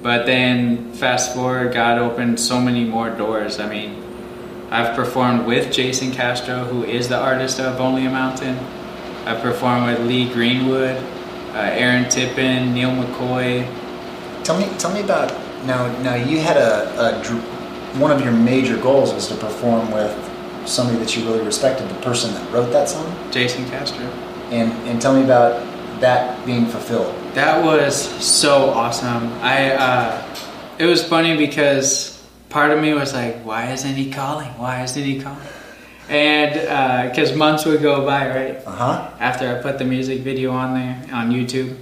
but 0.03 0.25
then 0.25 0.91
fast 0.91 1.33
forward, 1.33 1.71
God 1.71 1.97
opened 1.97 2.41
so 2.41 2.59
many 2.59 2.83
more 2.83 3.09
doors. 3.09 3.61
I 3.61 3.69
mean, 3.69 4.03
I've 4.71 4.97
performed 4.97 5.45
with 5.45 5.71
Jason 5.71 6.11
Castro, 6.11 6.65
who 6.65 6.83
is 6.83 7.07
the 7.07 7.17
artist 7.17 7.61
of 7.61 7.79
Only 7.79 8.05
a 8.05 8.09
Mountain. 8.09 8.57
I've 9.25 9.41
performed 9.41 9.87
with 9.87 10.05
Lee 10.05 10.27
Greenwood, 10.27 10.97
uh, 11.53 11.71
Aaron 11.83 12.09
Tippin, 12.09 12.73
Neal 12.73 12.91
McCoy. 12.91 13.65
Tell 14.43 14.59
me, 14.59 14.67
tell 14.77 14.93
me 14.93 14.99
about 14.99 15.44
now. 15.65 15.87
Now 16.01 16.15
you 16.15 16.39
had 16.39 16.57
a, 16.57 16.99
a 16.99 17.23
one 17.99 18.11
of 18.11 18.21
your 18.21 18.33
major 18.33 18.77
goals 18.77 19.13
was 19.13 19.27
to 19.29 19.35
perform 19.35 19.91
with 19.91 20.13
somebody 20.65 20.99
that 20.99 21.15
you 21.15 21.23
really 21.25 21.43
respected, 21.43 21.87
the 21.89 22.01
person 22.01 22.33
that 22.33 22.51
wrote 22.51 22.71
that 22.71 22.89
song, 22.89 23.13
Jason 23.31 23.65
Castro. 23.69 24.05
And 24.51 24.71
and 24.87 25.01
tell 25.01 25.15
me 25.15 25.23
about 25.23 25.63
that 26.01 26.45
being 26.45 26.65
fulfilled. 26.65 27.15
That 27.33 27.63
was 27.63 27.95
so 28.23 28.69
awesome. 28.69 29.31
I 29.41 29.73
uh, 29.75 30.37
it 30.77 30.85
was 30.85 31.03
funny 31.03 31.37
because 31.37 32.23
part 32.49 32.71
of 32.71 32.79
me 32.79 32.93
was 32.93 33.13
like, 33.13 33.37
why 33.43 33.71
isn't 33.71 33.95
he 33.95 34.11
calling? 34.11 34.49
Why 34.57 34.83
isn't 34.83 35.03
he 35.03 35.21
calling? 35.21 35.47
And 36.07 37.09
because 37.09 37.31
uh, 37.31 37.35
months 37.35 37.65
would 37.65 37.81
go 37.81 38.05
by, 38.05 38.29
right? 38.29 38.57
Uh 38.65 38.71
huh. 38.71 39.11
After 39.19 39.49
I 39.49 39.61
put 39.61 39.79
the 39.79 39.85
music 39.85 40.21
video 40.21 40.51
on 40.51 40.75
there 40.75 41.01
on 41.11 41.31
YouTube, 41.31 41.75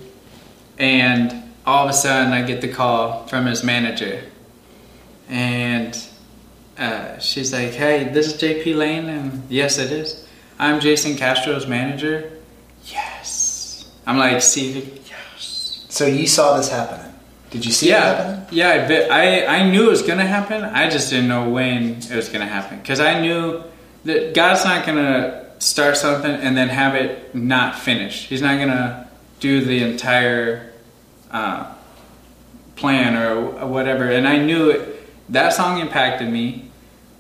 and 0.78 1.43
all 1.66 1.86
of 1.86 1.90
a 1.90 1.94
sudden 1.94 2.34
I 2.34 2.42
get 2.42 2.62
the 2.62 2.68
call 2.68 3.28
from 3.28 3.46
his 3.46 3.64
manager, 3.64 4.24
and 5.30 5.98
uh, 6.78 7.18
she's 7.20 7.54
like, 7.54 7.72
"Hey, 7.72 8.06
this 8.06 8.28
is 8.28 8.42
JP 8.42 8.76
Lane," 8.76 9.10
and 9.10 9.44
yes, 9.50 9.78
it 9.78 9.92
is. 9.92 10.24
I'm 10.60 10.80
Jason 10.80 11.16
Castro's 11.16 11.68
manager. 11.68 12.32
Yes. 12.86 13.90
I'm 14.06 14.18
like, 14.18 14.42
see, 14.42 15.02
yes. 15.10 15.86
So 15.90 16.06
you 16.06 16.28
saw 16.28 16.58
this 16.58 16.70
happening. 16.70 17.14
Did 17.50 17.66
you 17.66 17.72
see 17.72 17.90
yeah, 17.90 17.98
it 17.98 18.18
happening? 18.18 18.48
Yeah, 18.52 19.08
I, 19.12 19.46
I 19.46 19.70
knew 19.70 19.88
it 19.88 19.90
was 19.90 20.02
going 20.02 20.20
to 20.20 20.26
happen. 20.26 20.64
I 20.64 20.90
just 20.90 21.10
didn't 21.10 21.28
know 21.28 21.50
when 21.50 21.98
it 21.98 22.16
was 22.16 22.30
going 22.30 22.42
to 22.42 22.52
happen. 22.52 22.80
Because 22.80 23.00
I 23.00 23.20
knew 23.22 23.64
that 24.06 24.34
God's 24.34 24.66
not 24.66 24.86
going 24.86 24.98
to 24.98 25.46
start 25.60 25.98
something 25.98 26.32
and 26.32 26.58
then 26.58 26.70
have 26.70 26.96
it 26.96 27.34
not 27.34 27.80
finished. 27.80 28.28
He's 28.28 28.42
not 28.42 28.58
going 28.58 28.70
to 28.70 29.08
do 29.40 29.64
the 29.64 29.84
entire 29.84 30.73
uh, 31.34 31.74
plan 32.76 33.18
or 33.18 33.66
whatever. 33.68 34.06
And 34.10 34.28
I 34.28 34.38
knew 34.38 34.70
it, 34.70 35.08
that 35.30 35.54
song 35.54 35.80
impacted 35.80 36.30
me. 36.30 36.70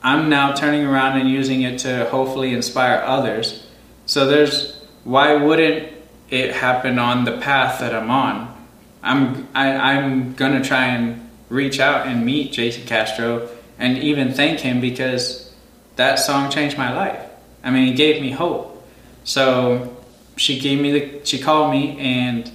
I'm 0.01 0.29
now 0.29 0.53
turning 0.53 0.85
around 0.85 1.19
and 1.19 1.29
using 1.29 1.61
it 1.61 1.79
to 1.79 2.05
hopefully 2.05 2.53
inspire 2.53 3.01
others. 3.05 3.65
So 4.05 4.27
there's 4.27 4.79
why 5.03 5.35
wouldn't 5.35 5.91
it 6.29 6.53
happen 6.53 6.99
on 6.99 7.25
the 7.25 7.37
path 7.37 7.79
that 7.79 7.93
I'm 7.93 8.09
on? 8.09 8.53
I'm 9.01 9.47
I, 9.53 9.67
am 9.67 9.81
i 9.81 9.93
am 9.93 10.33
gonna 10.33 10.63
try 10.63 10.85
and 10.87 11.29
reach 11.49 11.79
out 11.79 12.07
and 12.07 12.25
meet 12.25 12.51
Jason 12.51 12.85
Castro 12.85 13.49
and 13.79 13.97
even 13.97 14.33
thank 14.33 14.59
him 14.59 14.81
because 14.81 15.53
that 15.95 16.15
song 16.15 16.49
changed 16.49 16.77
my 16.77 16.93
life. 16.93 17.21
I 17.63 17.71
mean, 17.71 17.93
it 17.93 17.97
gave 17.97 18.21
me 18.21 18.31
hope. 18.31 18.85
So 19.23 19.95
she 20.35 20.59
gave 20.59 20.79
me 20.81 20.91
the 20.91 21.25
she 21.25 21.39
called 21.39 21.71
me 21.71 21.97
and 21.99 22.51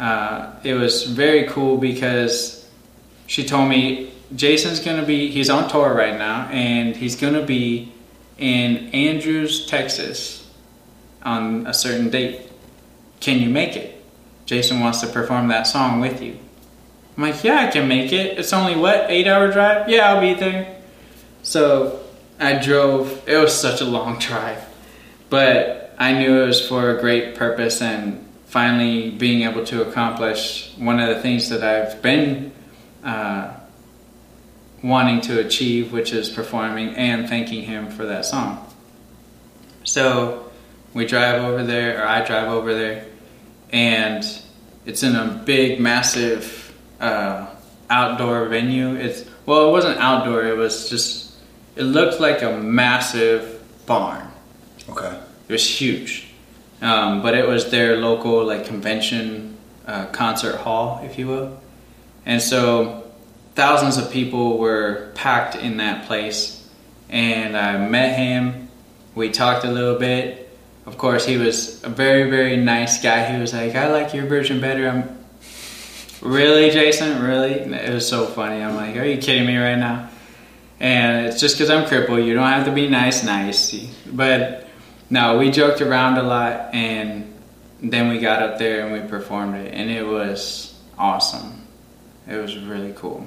uh, 0.00 0.54
it 0.64 0.74
was 0.74 1.04
very 1.04 1.44
cool 1.44 1.76
because 1.76 2.66
she 3.26 3.44
told 3.44 3.68
me 3.68 4.10
Jason's 4.34 4.80
gonna 4.80 5.04
be 5.04 5.30
he's 5.30 5.50
on 5.50 5.68
tour 5.68 5.92
right 5.92 6.18
now 6.18 6.48
and 6.48 6.96
he's 6.96 7.16
gonna 7.16 7.44
be 7.44 7.92
in 8.38 8.88
Andrews, 8.94 9.66
Texas 9.66 10.50
on 11.22 11.66
a 11.66 11.74
certain 11.74 12.08
date. 12.08 12.40
Can 13.20 13.40
you 13.40 13.50
make 13.50 13.76
it? 13.76 14.02
Jason 14.46 14.80
wants 14.80 15.02
to 15.02 15.06
perform 15.06 15.48
that 15.48 15.66
song 15.66 16.00
with 16.00 16.22
you. 16.22 16.38
I'm 17.16 17.24
like, 17.24 17.44
yeah, 17.44 17.66
I 17.66 17.70
can 17.70 17.86
make 17.86 18.10
it. 18.10 18.38
It's 18.38 18.54
only 18.54 18.76
what, 18.76 19.10
eight 19.10 19.26
hour 19.26 19.52
drive? 19.52 19.90
Yeah, 19.90 20.14
I'll 20.14 20.20
be 20.22 20.32
there. 20.32 20.80
So 21.42 22.00
I 22.38 22.54
drove. 22.54 23.28
It 23.28 23.36
was 23.36 23.54
such 23.54 23.82
a 23.82 23.84
long 23.84 24.18
drive, 24.18 24.64
but 25.28 25.94
I 25.98 26.14
knew 26.14 26.42
it 26.42 26.46
was 26.46 26.66
for 26.66 26.96
a 26.96 27.00
great 27.02 27.34
purpose 27.34 27.82
and 27.82 28.26
finally 28.50 29.10
being 29.10 29.42
able 29.42 29.64
to 29.64 29.88
accomplish 29.88 30.72
one 30.76 30.98
of 30.98 31.08
the 31.14 31.22
things 31.22 31.48
that 31.50 31.62
I've 31.62 32.02
been 32.02 32.50
uh, 33.04 33.54
wanting 34.82 35.20
to 35.22 35.38
achieve, 35.38 35.92
which 35.92 36.12
is 36.12 36.28
performing 36.28 36.96
and 36.96 37.28
thanking 37.28 37.62
him 37.62 37.90
for 37.90 38.04
that 38.06 38.24
song. 38.24 38.66
So 39.84 40.50
we 40.94 41.06
drive 41.06 41.42
over 41.42 41.62
there, 41.62 42.02
or 42.02 42.08
I 42.08 42.24
drive 42.24 42.48
over 42.48 42.74
there, 42.74 43.06
and 43.72 44.24
it's 44.84 45.04
in 45.04 45.14
a 45.14 45.42
big, 45.46 45.78
massive 45.78 46.74
uh, 47.00 47.46
outdoor 47.88 48.48
venue. 48.48 48.96
It's 48.96 49.24
well, 49.46 49.68
it 49.68 49.70
wasn't 49.70 49.98
outdoor. 49.98 50.44
It 50.44 50.56
was 50.56 50.90
just. 50.90 51.34
It 51.76 51.84
looked 51.84 52.20
like 52.20 52.42
a 52.42 52.52
massive 52.52 53.62
barn. 53.86 54.26
Okay. 54.88 55.18
It 55.48 55.52
was 55.52 55.66
huge, 55.66 56.29
um, 56.80 57.22
but 57.22 57.34
it 57.34 57.46
was 57.46 57.70
their 57.70 57.96
local 57.96 58.44
like 58.44 58.66
convention 58.66 59.56
uh, 59.86 60.06
concert 60.06 60.56
hall, 60.56 61.00
if 61.04 61.18
you 61.18 61.26
will, 61.26 61.60
and 62.26 62.40
so 62.40 63.10
thousands 63.54 63.96
of 63.96 64.10
people 64.10 64.58
were 64.58 65.12
packed 65.14 65.56
in 65.56 65.78
that 65.78 66.06
place. 66.06 66.56
And 67.08 67.56
I 67.56 67.88
met 67.88 68.16
him. 68.16 68.68
We 69.16 69.30
talked 69.30 69.64
a 69.64 69.70
little 69.70 69.98
bit 69.98 70.40
of 70.86 70.98
course, 70.98 71.26
he 71.26 71.36
was 71.36 71.82
a 71.84 71.88
very, 71.88 72.30
very 72.30 72.56
nice 72.56 73.02
guy. 73.02 73.32
He 73.32 73.40
was 73.40 73.52
like, 73.52 73.74
I 73.74 73.92
like 73.92 74.14
your 74.14 74.26
version 74.26 74.60
better. 74.60 74.88
I'm 74.88 75.18
really, 76.20 76.70
Jason, 76.70 77.22
really? 77.22 77.52
It 77.52 77.92
was 77.92 78.08
so 78.08 78.26
funny. 78.26 78.62
I'm 78.62 78.74
like, 78.74 78.96
are 78.96 79.04
you 79.04 79.18
kidding 79.18 79.46
me 79.46 79.56
right 79.56 79.78
now? 79.78 80.10
And 80.80 81.26
it's 81.26 81.38
just 81.38 81.56
because 81.56 81.70
I'm 81.70 81.86
crippled. 81.86 82.24
You 82.24 82.34
don't 82.34 82.48
have 82.48 82.64
to 82.64 82.72
be 82.72 82.88
nice, 82.88 83.22
nice. 83.22 83.72
But 84.06 84.66
no, 85.10 85.38
we 85.38 85.50
joked 85.50 85.80
around 85.80 86.16
a 86.18 86.22
lot, 86.22 86.72
and 86.72 87.34
then 87.82 88.08
we 88.08 88.18
got 88.18 88.42
up 88.42 88.58
there 88.58 88.86
and 88.86 88.92
we 88.92 89.08
performed 89.08 89.56
it, 89.56 89.74
and 89.74 89.90
it 89.90 90.06
was 90.06 90.78
awesome. 90.96 91.66
It 92.28 92.36
was 92.36 92.56
really 92.56 92.92
cool. 92.94 93.26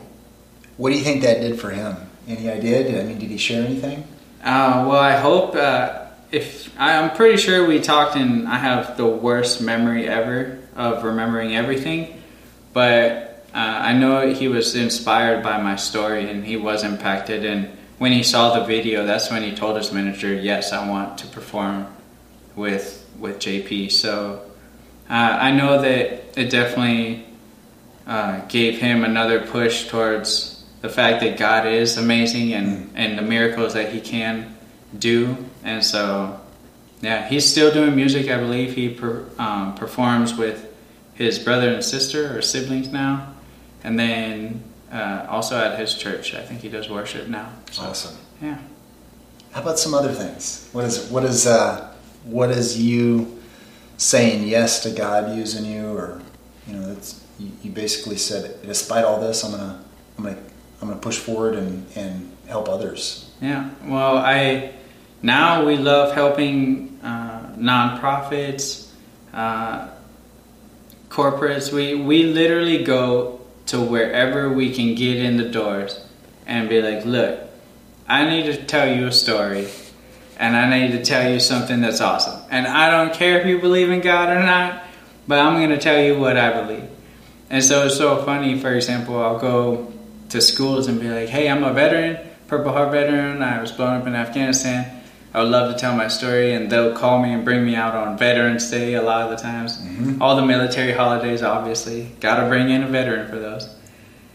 What 0.77 0.89
do 0.89 0.97
you 0.97 1.03
think 1.03 1.21
that 1.23 1.41
did 1.41 1.59
for 1.59 1.69
him? 1.69 1.95
Any 2.27 2.49
idea? 2.49 2.83
Did, 2.83 3.01
I 3.01 3.03
mean, 3.03 3.19
did 3.19 3.29
he 3.29 3.37
share 3.37 3.65
anything? 3.65 4.07
Uh, 4.43 4.85
well, 4.87 4.99
I 4.99 5.17
hope. 5.17 5.55
Uh, 5.55 5.99
if 6.31 6.73
I'm 6.79 7.15
pretty 7.15 7.37
sure 7.37 7.67
we 7.67 7.79
talked, 7.79 8.15
and 8.15 8.47
I 8.47 8.57
have 8.57 8.97
the 8.97 9.05
worst 9.05 9.61
memory 9.61 10.07
ever 10.07 10.59
of 10.75 11.03
remembering 11.03 11.55
everything, 11.55 12.21
but 12.73 13.45
uh, 13.53 13.57
I 13.57 13.93
know 13.93 14.33
he 14.33 14.47
was 14.47 14.75
inspired 14.75 15.43
by 15.43 15.61
my 15.61 15.75
story 15.75 16.27
and 16.27 16.43
he 16.43 16.57
was 16.57 16.83
impacted. 16.83 17.45
And 17.45 17.69
when 18.03 18.11
he 18.11 18.21
saw 18.21 18.59
the 18.59 18.65
video, 18.65 19.05
that's 19.05 19.31
when 19.31 19.43
he 19.43 19.55
told 19.55 19.77
his 19.77 19.93
manager, 19.93 20.33
"Yes, 20.33 20.73
I 20.73 20.89
want 20.89 21.19
to 21.19 21.27
perform 21.27 21.87
with 22.53 22.85
with 23.17 23.39
JP." 23.39 23.93
So 23.93 24.41
uh, 25.09 25.13
I 25.13 25.51
know 25.51 25.81
that 25.81 26.37
it 26.37 26.49
definitely 26.49 27.25
uh, 28.05 28.41
gave 28.49 28.77
him 28.77 29.05
another 29.05 29.39
push 29.39 29.87
towards 29.87 30.65
the 30.81 30.89
fact 30.89 31.21
that 31.21 31.37
God 31.37 31.65
is 31.65 31.95
amazing 31.95 32.51
and, 32.51 32.91
and 32.93 33.17
the 33.17 33.21
miracles 33.21 33.73
that 33.75 33.93
He 33.93 34.01
can 34.01 34.53
do. 34.99 35.37
And 35.63 35.81
so, 35.81 36.41
yeah, 36.99 37.25
he's 37.25 37.49
still 37.49 37.73
doing 37.73 37.95
music. 37.95 38.29
I 38.29 38.37
believe 38.37 38.75
he 38.75 38.89
per, 38.89 39.25
um, 39.39 39.75
performs 39.75 40.35
with 40.35 40.75
his 41.13 41.39
brother 41.39 41.69
and 41.69 41.81
sister 41.81 42.37
or 42.37 42.41
siblings 42.41 42.89
now, 42.89 43.33
and 43.81 43.97
then 43.97 44.61
uh, 44.93 45.25
also 45.29 45.57
at 45.57 45.79
his 45.79 45.95
church. 45.95 46.33
I 46.35 46.41
think 46.41 46.61
he 46.61 46.69
does 46.69 46.89
worship 46.89 47.27
now. 47.27 47.49
So, 47.71 47.83
awesome. 47.83 48.15
Yeah. 48.41 48.59
How 49.51 49.61
about 49.61 49.79
some 49.79 49.93
other 49.93 50.11
things? 50.11 50.69
What 50.71 50.85
is 50.85 51.09
what 51.09 51.23
is 51.23 51.45
uh, 51.45 51.93
what 52.23 52.49
is 52.49 52.79
you 52.79 53.39
saying 53.97 54.47
yes 54.47 54.83
to 54.83 54.91
God 54.91 55.35
using 55.35 55.65
you, 55.65 55.87
or 55.87 56.21
you 56.67 56.75
know, 56.75 56.95
you, 57.39 57.51
you 57.63 57.71
basically 57.71 58.17
said, 58.17 58.61
despite 58.63 59.03
all 59.03 59.19
this, 59.19 59.43
I'm 59.43 59.51
gonna 59.51 59.83
I'm 60.17 60.23
gonna 60.23 60.37
I'm 60.81 60.87
gonna 60.87 60.99
push 61.01 61.17
forward 61.17 61.55
and 61.55 61.85
and 61.95 62.31
help 62.47 62.69
others. 62.69 63.31
Yeah. 63.41 63.69
Well, 63.85 64.17
I 64.17 64.73
now 65.21 65.65
we 65.65 65.77
love 65.77 66.13
helping 66.13 66.99
uh, 67.03 67.53
nonprofits. 67.57 68.89
Uh, 69.33 69.89
corporates, 71.13 71.71
we, 71.71 71.95
we 71.95 72.23
literally 72.23 72.83
go 72.83 73.39
to 73.67 73.79
wherever 73.79 74.51
we 74.51 74.73
can 74.73 74.95
get 74.95 75.17
in 75.17 75.37
the 75.37 75.49
doors 75.49 76.05
and 76.45 76.69
be 76.69 76.81
like, 76.81 77.05
look, 77.05 77.39
I 78.07 78.29
need 78.29 78.45
to 78.45 78.65
tell 78.65 78.93
you 78.93 79.07
a 79.07 79.11
story 79.11 79.67
and 80.37 80.55
I 80.55 80.69
need 80.77 80.91
to 80.91 81.03
tell 81.03 81.31
you 81.31 81.39
something 81.39 81.81
that's 81.81 82.01
awesome. 82.01 82.41
And 82.49 82.67
I 82.67 82.89
don't 82.89 83.13
care 83.13 83.39
if 83.39 83.47
you 83.47 83.59
believe 83.59 83.89
in 83.89 84.01
God 84.01 84.29
or 84.29 84.41
not, 84.41 84.83
but 85.27 85.39
I'm 85.39 85.55
going 85.55 85.69
to 85.69 85.77
tell 85.77 86.01
you 86.01 86.19
what 86.19 86.37
I 86.37 86.61
believe. 86.61 86.89
And 87.49 87.63
so 87.63 87.85
it's 87.85 87.97
so 87.97 88.23
funny, 88.23 88.59
for 88.59 88.73
example, 88.73 89.21
I'll 89.21 89.39
go 89.39 89.93
to 90.29 90.41
schools 90.41 90.87
and 90.87 90.99
be 90.99 91.09
like, 91.09 91.29
hey, 91.29 91.49
I'm 91.49 91.63
a 91.63 91.71
veteran, 91.71 92.17
Purple 92.47 92.73
Heart 92.73 92.91
veteran, 92.91 93.41
I 93.41 93.61
was 93.61 93.71
blown 93.71 94.01
up 94.01 94.07
in 94.07 94.15
Afghanistan 94.15 95.02
I 95.33 95.41
would 95.41 95.49
love 95.49 95.73
to 95.73 95.79
tell 95.79 95.95
my 95.95 96.09
story, 96.09 96.53
and 96.53 96.71
they'll 96.71 96.95
call 96.95 97.19
me 97.19 97.33
and 97.33 97.43
bring 97.43 97.65
me 97.65 97.73
out 97.73 97.95
on 97.95 98.19
Veterans 98.19 98.69
Day 98.69 98.93
a 98.93 99.01
lot 99.01 99.23
of 99.23 99.31
the 99.31 99.37
times. 99.37 99.79
Mm-hmm. 99.79 100.21
All 100.21 100.35
the 100.35 100.45
military 100.45 100.91
holidays, 100.91 101.41
obviously, 101.41 102.11
got 102.19 102.39
to 102.39 102.47
bring 102.47 102.69
in 102.69 102.83
a 102.83 102.87
veteran 102.87 103.27
for 103.27 103.39
those. 103.39 103.67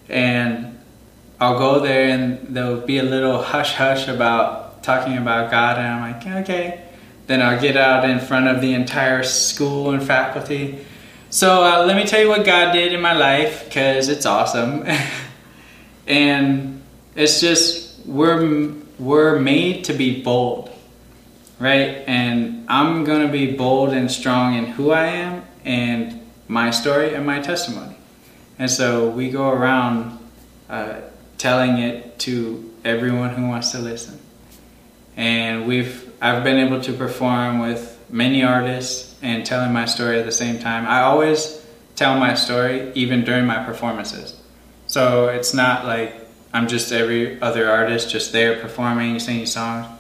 And 0.08 0.76
I'll 1.40 1.56
go 1.56 1.78
there, 1.78 2.08
and 2.08 2.48
there'll 2.48 2.80
be 2.80 2.98
a 2.98 3.04
little 3.04 3.40
hush 3.40 3.74
hush 3.74 4.08
about 4.08 4.82
talking 4.82 5.16
about 5.16 5.52
God, 5.52 5.78
and 5.78 5.86
I'm 5.86 6.12
like, 6.12 6.42
okay. 6.42 6.84
Then 7.28 7.42
I'll 7.42 7.60
get 7.60 7.76
out 7.76 8.08
in 8.08 8.18
front 8.18 8.48
of 8.48 8.60
the 8.60 8.74
entire 8.74 9.22
school 9.22 9.90
and 9.90 10.02
faculty. 10.02 10.84
So 11.30 11.62
uh, 11.62 11.84
let 11.84 11.96
me 11.96 12.06
tell 12.06 12.20
you 12.20 12.28
what 12.28 12.44
God 12.44 12.72
did 12.72 12.92
in 12.92 13.00
my 13.00 13.12
life, 13.12 13.66
because 13.66 14.08
it's 14.08 14.26
awesome. 14.26 14.84
and 16.08 16.82
it's 17.14 17.40
just 17.40 18.04
we're 18.04 18.72
we're 18.98 19.38
made 19.38 19.84
to 19.84 19.92
be 19.92 20.22
bold 20.22 20.72
right? 21.58 22.04
And 22.06 22.64
I'm 22.68 23.04
going 23.04 23.26
to 23.26 23.32
be 23.32 23.56
bold 23.56 23.90
and 23.90 24.10
strong 24.10 24.54
in 24.54 24.66
who 24.66 24.90
I 24.90 25.06
am 25.06 25.44
and 25.64 26.26
my 26.46 26.70
story 26.70 27.14
and 27.14 27.26
my 27.26 27.40
testimony. 27.40 27.96
And 28.58 28.70
so 28.70 29.10
we 29.10 29.30
go 29.30 29.50
around 29.50 30.18
uh, 30.68 31.00
telling 31.36 31.78
it 31.78 32.18
to 32.20 32.72
everyone 32.84 33.30
who 33.30 33.46
wants 33.46 33.72
to 33.72 33.78
listen. 33.78 34.18
And 35.16 35.66
we've 35.66 36.04
I've 36.20 36.42
been 36.42 36.58
able 36.58 36.80
to 36.82 36.92
perform 36.92 37.60
with 37.60 37.96
many 38.10 38.42
artists 38.42 39.16
and 39.22 39.46
telling 39.46 39.72
my 39.72 39.84
story 39.84 40.18
at 40.18 40.24
the 40.24 40.32
same 40.32 40.58
time. 40.58 40.86
I 40.86 41.02
always 41.02 41.64
tell 41.94 42.18
my 42.18 42.34
story 42.34 42.92
even 42.94 43.24
during 43.24 43.46
my 43.46 43.64
performances. 43.64 44.40
So 44.86 45.28
it's 45.28 45.54
not 45.54 45.84
like 45.84 46.14
I'm 46.52 46.66
just 46.66 46.90
every 46.92 47.40
other 47.40 47.70
artist 47.70 48.10
just 48.10 48.32
there 48.32 48.60
performing, 48.60 49.18
singing 49.20 49.46
songs 49.46 49.97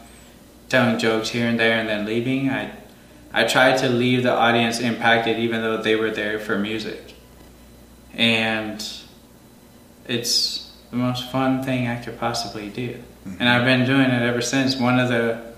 telling 0.68 0.98
jokes 0.98 1.30
here 1.30 1.46
and 1.46 1.58
there 1.58 1.78
and 1.78 1.88
then 1.88 2.04
leaving. 2.04 2.50
I 2.50 2.72
I 3.32 3.44
tried 3.44 3.78
to 3.78 3.88
leave 3.88 4.22
the 4.22 4.32
audience 4.32 4.80
impacted 4.80 5.38
even 5.38 5.60
though 5.60 5.82
they 5.82 5.96
were 5.96 6.10
there 6.10 6.38
for 6.38 6.58
music. 6.58 7.14
And 8.14 8.84
it's 10.06 10.72
the 10.90 10.96
most 10.96 11.30
fun 11.30 11.62
thing 11.62 11.86
I 11.86 12.02
could 12.02 12.18
possibly 12.18 12.70
do. 12.70 12.94
Mm-hmm. 12.94 13.36
And 13.40 13.48
I've 13.48 13.64
been 13.64 13.84
doing 13.84 14.10
it 14.10 14.22
ever 14.22 14.40
since. 14.40 14.76
One 14.76 14.98
of 14.98 15.08
the 15.08 15.48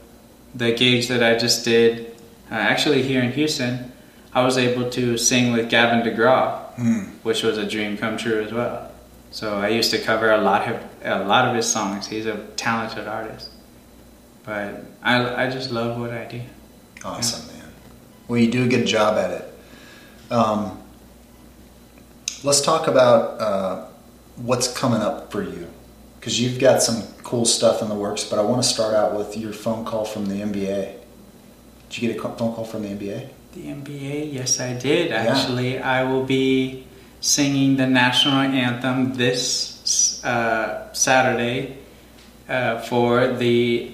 the 0.55 0.73
gigs 0.73 1.07
that 1.09 1.23
I 1.23 1.38
just 1.38 1.64
did, 1.64 2.16
uh, 2.51 2.55
actually 2.55 3.03
here 3.03 3.23
in 3.23 3.31
Houston, 3.33 3.92
I 4.35 4.42
was 4.42 4.59
able 4.59 4.90
to 4.90 5.16
sing 5.16 5.53
with 5.53 5.70
Gavin 5.70 6.03
DeGraw, 6.03 6.75
mm. 6.75 7.09
which 7.23 7.44
was 7.44 7.57
a 7.57 7.68
dream 7.68 7.96
come 7.96 8.16
true 8.16 8.42
as 8.42 8.53
well. 8.53 8.90
So 9.31 9.59
I 9.59 9.68
used 9.68 9.92
to 9.92 9.99
cover 9.99 10.33
a 10.33 10.40
lot 10.40 10.68
of 10.68 10.83
a 11.05 11.25
lot 11.25 11.49
of 11.49 11.55
his 11.55 11.66
songs. 11.66 12.09
He's 12.09 12.27
a 12.27 12.38
talented 12.57 13.07
artist. 13.07 13.51
But 14.50 14.82
I, 15.00 15.44
I 15.44 15.48
just 15.48 15.70
love 15.70 15.96
what 16.00 16.10
I 16.10 16.24
do. 16.24 16.40
Awesome, 17.04 17.48
yeah. 17.54 17.62
man. 17.62 17.72
Well, 18.26 18.40
you 18.40 18.50
do 18.50 18.64
a 18.64 18.66
good 18.66 18.84
job 18.84 19.16
at 19.16 19.30
it. 19.30 19.54
Um, 20.28 20.82
let's 22.42 22.60
talk 22.60 22.88
about 22.88 23.40
uh, 23.40 23.86
what's 24.34 24.66
coming 24.76 25.02
up 25.02 25.30
for 25.30 25.44
you 25.44 25.68
because 26.18 26.40
you've 26.40 26.58
got 26.58 26.82
some 26.82 27.04
cool 27.22 27.44
stuff 27.44 27.80
in 27.80 27.88
the 27.88 27.94
works. 27.94 28.24
But 28.24 28.40
I 28.40 28.42
want 28.42 28.60
to 28.60 28.68
start 28.68 28.92
out 28.92 29.16
with 29.16 29.36
your 29.36 29.52
phone 29.52 29.84
call 29.84 30.04
from 30.04 30.26
the 30.26 30.40
NBA. 30.40 30.96
Did 31.88 32.02
you 32.02 32.08
get 32.08 32.18
a 32.18 32.20
phone 32.20 32.52
call 32.52 32.64
from 32.64 32.82
the 32.82 32.88
NBA? 32.88 33.28
The 33.52 33.60
NBA, 33.60 34.32
yes, 34.32 34.58
I 34.58 34.72
did. 34.76 35.12
Actually, 35.12 35.74
yeah. 35.74 35.88
I 35.88 36.02
will 36.02 36.24
be 36.24 36.88
singing 37.20 37.76
the 37.76 37.86
national 37.86 38.34
anthem 38.34 39.14
this 39.14 40.24
uh, 40.24 40.92
Saturday 40.92 41.78
uh, 42.48 42.80
for 42.80 43.28
the 43.28 43.92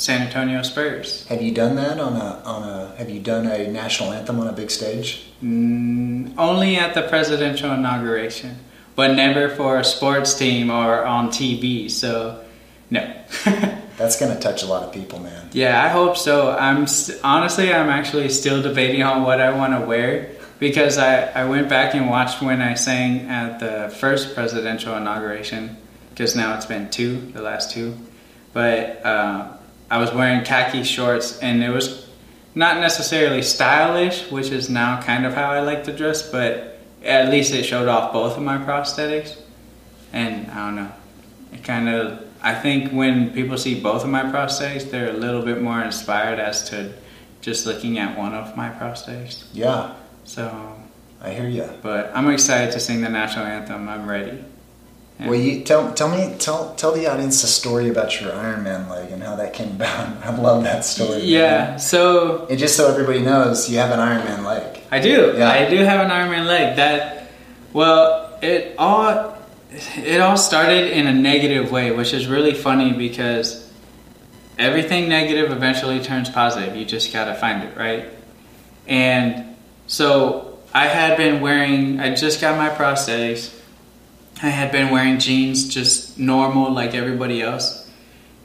San 0.00 0.22
Antonio 0.22 0.62
Spurs. 0.62 1.26
Have 1.26 1.42
you 1.42 1.52
done 1.52 1.76
that 1.76 2.00
on 2.00 2.16
a 2.16 2.40
on 2.46 2.62
a? 2.62 2.96
Have 2.96 3.10
you 3.10 3.20
done 3.20 3.46
a 3.46 3.68
national 3.68 4.14
anthem 4.14 4.40
on 4.40 4.46
a 4.46 4.52
big 4.52 4.70
stage? 4.70 5.26
Mm, 5.44 6.32
only 6.38 6.76
at 6.76 6.94
the 6.94 7.02
presidential 7.02 7.70
inauguration, 7.70 8.56
but 8.96 9.14
never 9.14 9.50
for 9.50 9.78
a 9.78 9.84
sports 9.84 10.32
team 10.32 10.70
or 10.70 11.04
on 11.04 11.28
TV. 11.28 11.90
So, 11.90 12.42
no. 12.88 13.14
That's 13.98 14.18
gonna 14.18 14.40
touch 14.40 14.62
a 14.62 14.66
lot 14.66 14.84
of 14.84 14.94
people, 14.94 15.18
man. 15.18 15.50
Yeah, 15.52 15.84
I 15.84 15.88
hope 15.88 16.16
so. 16.16 16.50
I'm 16.50 16.86
st- 16.86 17.20
honestly, 17.22 17.70
I'm 17.70 17.90
actually 17.90 18.30
still 18.30 18.62
debating 18.62 19.02
on 19.02 19.22
what 19.22 19.38
I 19.38 19.54
want 19.54 19.78
to 19.78 19.86
wear 19.86 20.30
because 20.58 20.96
I 20.96 21.24
I 21.26 21.44
went 21.44 21.68
back 21.68 21.94
and 21.94 22.08
watched 22.08 22.40
when 22.40 22.62
I 22.62 22.72
sang 22.72 23.28
at 23.28 23.60
the 23.60 23.94
first 23.94 24.34
presidential 24.34 24.96
inauguration 24.96 25.76
because 26.08 26.34
now 26.34 26.56
it's 26.56 26.64
been 26.64 26.88
two, 26.88 27.20
the 27.32 27.42
last 27.42 27.70
two, 27.70 27.98
but. 28.54 29.04
Uh, 29.04 29.56
I 29.90 29.98
was 29.98 30.12
wearing 30.12 30.44
khaki 30.44 30.84
shorts, 30.84 31.38
and 31.40 31.62
it 31.62 31.70
was 31.70 32.08
not 32.54 32.78
necessarily 32.78 33.42
stylish, 33.42 34.30
which 34.30 34.50
is 34.50 34.70
now 34.70 35.02
kind 35.02 35.26
of 35.26 35.34
how 35.34 35.50
I 35.50 35.60
like 35.60 35.84
to 35.84 35.92
dress, 35.92 36.30
but 36.30 36.78
at 37.04 37.28
least 37.28 37.52
it 37.52 37.64
showed 37.64 37.88
off 37.88 38.12
both 38.12 38.36
of 38.36 38.42
my 38.42 38.58
prosthetics. 38.58 39.36
And 40.12 40.50
I 40.50 40.66
don't 40.66 40.76
know, 40.76 40.92
it 41.52 41.64
kind 41.64 41.88
of, 41.88 42.24
I 42.42 42.54
think 42.54 42.92
when 42.92 43.32
people 43.32 43.58
see 43.58 43.80
both 43.80 44.04
of 44.04 44.10
my 44.10 44.22
prosthetics, 44.22 44.90
they're 44.90 45.10
a 45.10 45.18
little 45.18 45.42
bit 45.42 45.60
more 45.60 45.82
inspired 45.82 46.38
as 46.38 46.68
to 46.70 46.92
just 47.40 47.66
looking 47.66 47.98
at 47.98 48.18
one 48.18 48.34
of 48.34 48.56
my 48.56 48.68
prosthetics. 48.68 49.44
Yeah. 49.52 49.94
So. 50.24 50.76
I 51.22 51.30
hear 51.30 51.48
you. 51.48 51.68
But 51.82 52.12
I'm 52.14 52.30
excited 52.30 52.72
to 52.72 52.80
sing 52.80 53.02
the 53.02 53.10
national 53.10 53.44
anthem. 53.44 53.88
I'm 53.88 54.08
ready. 54.08 54.42
Well, 55.28 55.38
you 55.38 55.62
tell 55.62 55.92
tell 55.92 56.08
me 56.08 56.36
tell 56.38 56.74
tell 56.76 56.92
the 56.92 57.06
audience 57.06 57.42
a 57.44 57.46
story 57.46 57.88
about 57.88 58.20
your 58.20 58.30
Ironman 58.30 58.88
leg 58.88 59.10
and 59.10 59.22
how 59.22 59.36
that 59.36 59.52
came 59.52 59.72
about. 59.72 60.16
I 60.24 60.34
love 60.34 60.64
that 60.64 60.84
story. 60.84 61.22
Yeah. 61.22 61.70
Man. 61.70 61.78
So 61.78 62.46
and 62.46 62.58
just 62.58 62.76
so 62.76 62.90
everybody 62.90 63.20
knows, 63.20 63.68
you 63.68 63.78
have 63.78 63.90
an 63.90 63.98
Ironman 63.98 64.44
leg. 64.44 64.80
I 64.90 65.00
do. 65.00 65.34
Yeah. 65.36 65.50
I 65.50 65.68
do 65.68 65.76
have 65.78 66.00
an 66.00 66.10
Ironman 66.10 66.46
leg. 66.46 66.76
That 66.76 67.30
well, 67.72 68.38
it 68.40 68.74
all 68.78 69.36
it 69.70 70.20
all 70.20 70.36
started 70.36 70.90
in 70.96 71.06
a 71.06 71.12
negative 71.12 71.70
way, 71.70 71.90
which 71.92 72.12
is 72.12 72.26
really 72.26 72.54
funny 72.54 72.92
because 72.92 73.70
everything 74.58 75.08
negative 75.08 75.52
eventually 75.52 76.00
turns 76.00 76.30
positive. 76.30 76.76
You 76.76 76.84
just 76.84 77.12
got 77.12 77.26
to 77.26 77.34
find 77.34 77.62
it, 77.62 77.76
right? 77.76 78.08
And 78.86 79.56
so 79.86 80.58
I 80.72 80.86
had 80.86 81.16
been 81.16 81.40
wearing. 81.40 82.00
I 82.00 82.14
just 82.14 82.40
got 82.40 82.56
my 82.56 82.70
prosthetics 82.70 83.59
I 84.42 84.48
had 84.48 84.72
been 84.72 84.90
wearing 84.90 85.18
jeans 85.18 85.68
just 85.68 86.18
normal 86.18 86.72
like 86.72 86.94
everybody 86.94 87.42
else. 87.42 87.88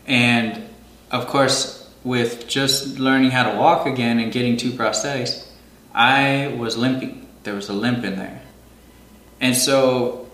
And 0.05 0.63
of 1.10 1.27
course, 1.27 1.89
with 2.03 2.47
just 2.47 2.99
learning 2.99 3.31
how 3.31 3.49
to 3.49 3.58
walk 3.58 3.88
again 3.88 4.19
and 4.19 4.31
getting 4.31 4.58
two 4.58 4.71
prosthetics, 4.71 5.47
I 5.93 6.53
was 6.60 6.75
limping. 6.77 7.27
There 7.43 7.55
was 7.55 7.69
a 7.69 7.73
limp 7.73 8.03
in 8.03 8.17
there. 8.17 8.41
And 9.39 9.55
so, 9.55 10.29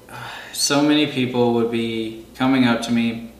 so 0.51 0.81
many 0.81 1.07
people 1.07 1.53
would 1.55 1.71
be 1.71 2.25
coming 2.35 2.65
up 2.65 2.81
to 2.83 2.91
me 2.91 3.31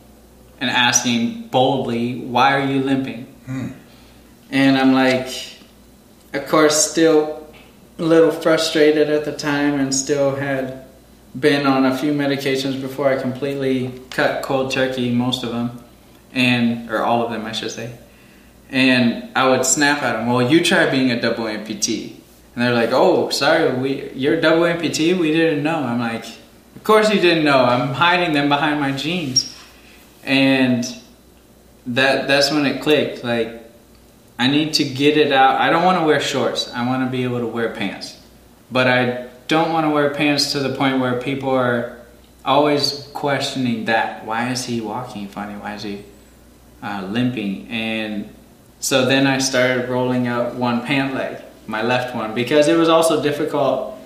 and 0.60 0.70
asking 0.70 1.48
boldly, 1.48 2.20
Why 2.20 2.54
are 2.54 2.66
you 2.66 2.84
limping? 2.84 3.24
Hmm. 3.46 3.70
And 4.52 4.78
I'm 4.78 4.94
like, 4.94 5.58
of 6.34 6.48
course, 6.48 6.92
still 6.92 7.48
a 7.98 8.04
little 8.04 8.32
frustrated 8.32 9.10
at 9.10 9.26
the 9.26 9.36
time 9.36 9.80
and 9.80 9.94
still 9.94 10.36
had 10.36 10.86
been 11.40 11.66
on 11.66 11.86
a 11.86 11.98
few 11.98 12.14
medications 12.14 12.82
before 12.82 13.08
I 13.08 13.22
completely 13.22 14.02
cut 14.10 14.44
cold 14.44 14.72
turkey, 14.72 15.12
most 15.12 15.44
of 15.44 15.52
them, 15.52 15.84
and 16.34 16.90
or 16.90 17.04
all 17.04 17.24
of 17.24 17.32
them, 17.32 17.46
I 17.46 17.52
should 17.52 17.72
say. 17.72 17.98
And 18.70 19.30
I 19.36 19.50
would 19.50 19.66
snap 19.66 20.02
at 20.04 20.18
them. 20.18 20.28
Well, 20.28 20.42
you 20.42 20.64
try 20.64 20.90
being 20.90 21.12
a 21.12 21.22
double 21.22 21.46
amputee, 21.46 22.16
and 22.56 22.64
they're 22.64 22.74
like, 22.74 22.92
"Oh, 22.92 23.30
sorry, 23.30 23.74
we 23.74 24.12
you're 24.14 24.36
a 24.36 24.42
double 24.42 24.64
amputee. 24.64 25.18
We 25.18 25.32
didn't 25.32 25.64
know." 25.64 25.78
I'm 25.78 26.00
like, 26.00 26.26
"Of 26.76 26.84
course 26.84 27.14
you 27.14 27.20
didn't 27.20 27.44
know. 27.44 27.64
I'm 27.64 27.94
hiding 27.94 28.34
them 28.34 28.50
behind 28.50 28.80
my 28.80 28.92
jeans," 28.92 29.56
and 30.24 30.86
that 31.88 32.28
that's 32.28 32.52
when 32.52 32.66
it 32.66 32.82
clicked. 32.82 33.24
Like, 33.24 33.62
I 34.38 34.48
need 34.48 34.74
to 34.76 34.84
get 34.84 35.18
it 35.18 35.32
out. 35.32 35.60
I 35.60 35.70
don't 35.70 35.84
want 35.84 36.00
to 36.00 36.06
wear 36.06 36.20
shorts. 36.20 36.72
I 36.74 36.86
want 36.88 37.06
to 37.06 37.10
be 37.10 37.24
able 37.24 37.40
to 37.40 37.48
wear 37.48 37.70
pants, 37.70 38.18
but 38.70 38.88
I 38.88 39.28
don't 39.52 39.74
want 39.74 39.86
to 39.86 39.90
wear 39.90 40.12
pants 40.12 40.54
to 40.54 40.60
the 40.60 40.74
point 40.74 41.02
where 41.02 41.20
people 41.20 41.50
are 41.50 42.00
always 42.46 43.10
questioning 43.14 43.84
that. 43.86 44.26
Why 44.26 44.50
is 44.50 44.64
he 44.64 44.80
walking 44.80 45.28
funny? 45.28 45.56
Why 45.56 45.76
is 45.76 45.84
he 45.84 46.06
uh, 46.82 47.06
limping? 47.12 47.68
And 47.68 48.34
so 48.80 49.06
then 49.06 49.28
I 49.28 49.40
started 49.40 49.90
rolling 49.90 50.26
out 50.26 50.56
one 50.56 50.86
pant 50.86 51.14
leg, 51.14 51.44
my 51.68 51.82
left 51.82 52.16
one, 52.16 52.34
because 52.34 52.70
it 52.70 52.78
was 52.78 52.88
also 52.88 53.22
difficult 53.22 54.00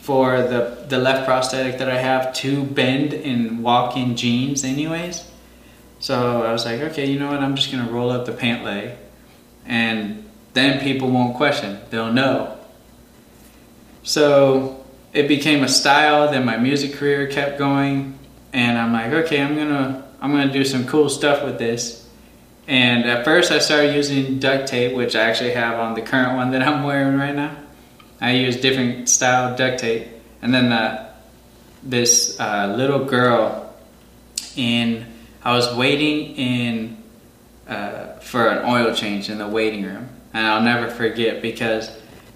for 0.00 0.40
the, 0.40 0.86
the 0.88 0.96
left 0.96 1.26
prosthetic 1.26 1.78
that 1.80 1.90
I 1.90 1.98
have 1.98 2.32
to 2.36 2.64
bend 2.64 3.12
and 3.12 3.62
walk 3.62 3.94
in 3.94 4.16
jeans, 4.16 4.64
anyways. 4.64 5.30
So 6.00 6.42
I 6.42 6.50
was 6.50 6.64
like, 6.64 6.80
okay, 6.80 7.04
you 7.04 7.18
know 7.18 7.30
what? 7.30 7.40
I'm 7.40 7.56
just 7.56 7.70
gonna 7.70 7.92
roll 7.92 8.10
up 8.10 8.24
the 8.24 8.32
pant 8.32 8.64
leg, 8.64 8.96
and 9.66 10.24
then 10.54 10.80
people 10.80 11.10
won't 11.10 11.36
question. 11.36 11.78
They'll 11.90 12.10
know. 12.12 12.56
So 14.02 14.77
it 15.12 15.28
became 15.28 15.64
a 15.64 15.68
style. 15.68 16.30
Then 16.30 16.44
my 16.44 16.56
music 16.56 16.94
career 16.94 17.26
kept 17.26 17.58
going, 17.58 18.18
and 18.52 18.78
I'm 18.78 18.92
like, 18.92 19.12
okay, 19.24 19.42
I'm 19.42 19.56
gonna 19.56 20.04
I'm 20.20 20.32
gonna 20.32 20.52
do 20.52 20.64
some 20.64 20.86
cool 20.86 21.08
stuff 21.08 21.44
with 21.44 21.58
this. 21.58 22.06
And 22.66 23.04
at 23.06 23.24
first, 23.24 23.50
I 23.50 23.60
started 23.60 23.94
using 23.94 24.38
duct 24.38 24.68
tape, 24.68 24.94
which 24.94 25.16
I 25.16 25.22
actually 25.22 25.52
have 25.52 25.78
on 25.78 25.94
the 25.94 26.02
current 26.02 26.36
one 26.36 26.50
that 26.50 26.62
I'm 26.66 26.84
wearing 26.84 27.16
right 27.16 27.34
now. 27.34 27.56
I 28.20 28.32
use 28.32 28.56
different 28.56 29.08
style 29.08 29.56
duct 29.56 29.78
tape, 29.78 30.08
and 30.42 30.52
then 30.52 30.72
uh, 30.72 31.12
this 31.82 32.38
uh, 32.40 32.74
little 32.76 33.04
girl 33.04 33.74
in 34.56 35.06
I 35.42 35.54
was 35.54 35.74
waiting 35.76 36.34
in 36.36 37.02
uh, 37.68 38.18
for 38.18 38.48
an 38.48 38.68
oil 38.68 38.94
change 38.94 39.30
in 39.30 39.38
the 39.38 39.46
waiting 39.46 39.84
room, 39.84 40.08
and 40.34 40.46
I'll 40.46 40.62
never 40.62 40.90
forget 40.90 41.40
because 41.40 41.90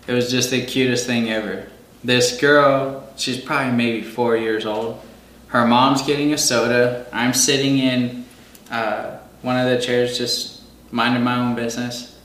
it 0.07 0.13
was 0.13 0.31
just 0.31 0.51
the 0.51 0.65
cutest 0.65 1.07
thing 1.07 1.31
ever 1.31 1.67
this 2.05 2.41
girl, 2.41 3.09
she's 3.17 3.41
probably 3.41 3.73
maybe 3.73 4.03
four 4.03 4.37
years 4.37 4.67
old. 4.67 5.01
Her 5.49 5.67
mom's 5.67 6.03
getting 6.03 6.33
a 6.33 6.39
soda. 6.39 7.07
I'm 7.13 7.35
sitting 7.35 7.79
in 7.79 8.25
uh, 8.71 9.19
one 9.43 9.59
of 9.59 9.69
the 9.69 9.85
chairs, 9.85 10.17
just 10.17 10.63
minding 10.91 11.23
my 11.23 11.39
own 11.39 11.55
business. 11.55 12.19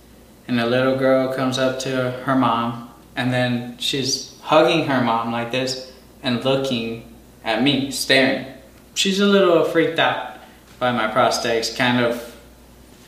And 0.48 0.60
a 0.60 0.66
little 0.66 0.96
girl 0.98 1.34
comes 1.34 1.58
up 1.58 1.80
to 1.80 2.12
her 2.12 2.36
mom, 2.36 2.90
and 3.16 3.34
then 3.34 3.78
she's 3.80 4.40
hugging 4.42 4.86
her 4.86 5.04
mom 5.04 5.32
like 5.32 5.52
this 5.52 5.92
and 6.24 6.44
looking 6.44 7.14
at 7.44 7.62
me, 7.62 7.92
staring. 7.92 8.46
She's 8.94 9.20
a 9.20 9.26
little 9.26 9.66
freaked 9.66 10.00
out 10.00 10.38
by 10.80 10.92
my 10.92 11.08
prosthetics, 11.12 11.76
kind 11.76 12.04
of 12.04 12.36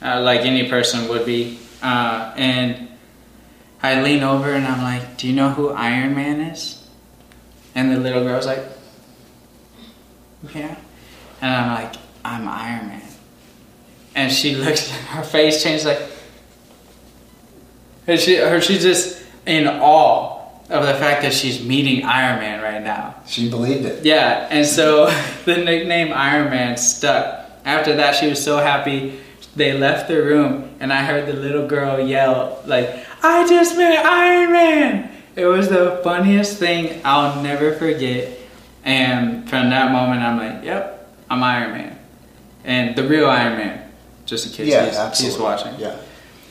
uh, 0.01 0.21
like 0.21 0.41
any 0.41 0.69
person 0.69 1.07
would 1.07 1.25
be. 1.25 1.59
Uh, 1.81 2.33
and 2.35 2.88
I 3.81 4.01
lean 4.01 4.23
over 4.23 4.51
and 4.51 4.65
I'm 4.65 4.81
like, 4.81 5.17
Do 5.17 5.27
you 5.27 5.33
know 5.33 5.49
who 5.49 5.69
Iron 5.69 6.15
Man 6.15 6.41
is? 6.41 6.85
And 7.75 7.91
the 7.91 7.97
little 7.97 8.23
girl's 8.23 8.45
like, 8.45 8.63
Yeah. 10.53 10.75
And 11.41 11.53
I'm 11.53 11.83
like, 11.83 11.95
I'm 12.25 12.47
Iron 12.47 12.87
Man. 12.87 13.01
And 14.15 14.31
she 14.31 14.55
looks, 14.55 14.91
her 14.91 15.23
face 15.23 15.63
changed 15.63 15.85
like, 15.85 16.01
and 18.07 18.19
she, 18.19 18.35
her, 18.37 18.59
she's 18.59 18.81
just 18.81 19.23
in 19.45 19.67
awe 19.67 20.39
of 20.69 20.85
the 20.85 20.93
fact 20.95 21.21
that 21.23 21.33
she's 21.33 21.63
meeting 21.63 22.03
Iron 22.05 22.39
Man 22.39 22.61
right 22.61 22.81
now. 22.81 23.15
She 23.25 23.49
believed 23.49 23.85
it. 23.85 24.05
Yeah, 24.05 24.47
and 24.49 24.65
so 24.65 25.05
the 25.45 25.57
nickname 25.57 26.11
Iron 26.13 26.49
Man 26.49 26.77
stuck. 26.77 27.45
After 27.65 27.95
that, 27.97 28.15
she 28.15 28.27
was 28.27 28.43
so 28.43 28.57
happy. 28.57 29.19
They 29.55 29.77
left 29.77 30.07
the 30.07 30.21
room, 30.21 30.75
and 30.79 30.93
I 30.93 31.03
heard 31.03 31.27
the 31.27 31.33
little 31.33 31.67
girl 31.67 31.99
yell, 31.99 32.61
like, 32.65 33.05
I 33.21 33.47
just 33.47 33.75
met 33.75 34.05
Iron 34.05 34.51
Man. 34.51 35.11
It 35.35 35.45
was 35.45 35.69
the 35.69 35.99
funniest 36.03 36.57
thing 36.57 37.01
I'll 37.03 37.41
never 37.41 37.73
forget. 37.73 38.37
And 38.83 39.49
from 39.49 39.69
that 39.69 39.91
moment, 39.91 40.21
I'm 40.21 40.37
like, 40.37 40.63
yep, 40.63 41.13
I'm 41.29 41.43
Iron 41.43 41.71
Man. 41.71 41.99
And 42.63 42.95
the 42.95 43.07
real 43.07 43.29
Iron 43.29 43.57
Man, 43.57 43.91
just 44.25 44.45
in 44.47 44.53
case 44.53 44.67
yeah, 44.67 45.09
he's, 45.09 45.19
he's, 45.19 45.37
watching. 45.37 45.77
Yeah. 45.79 45.97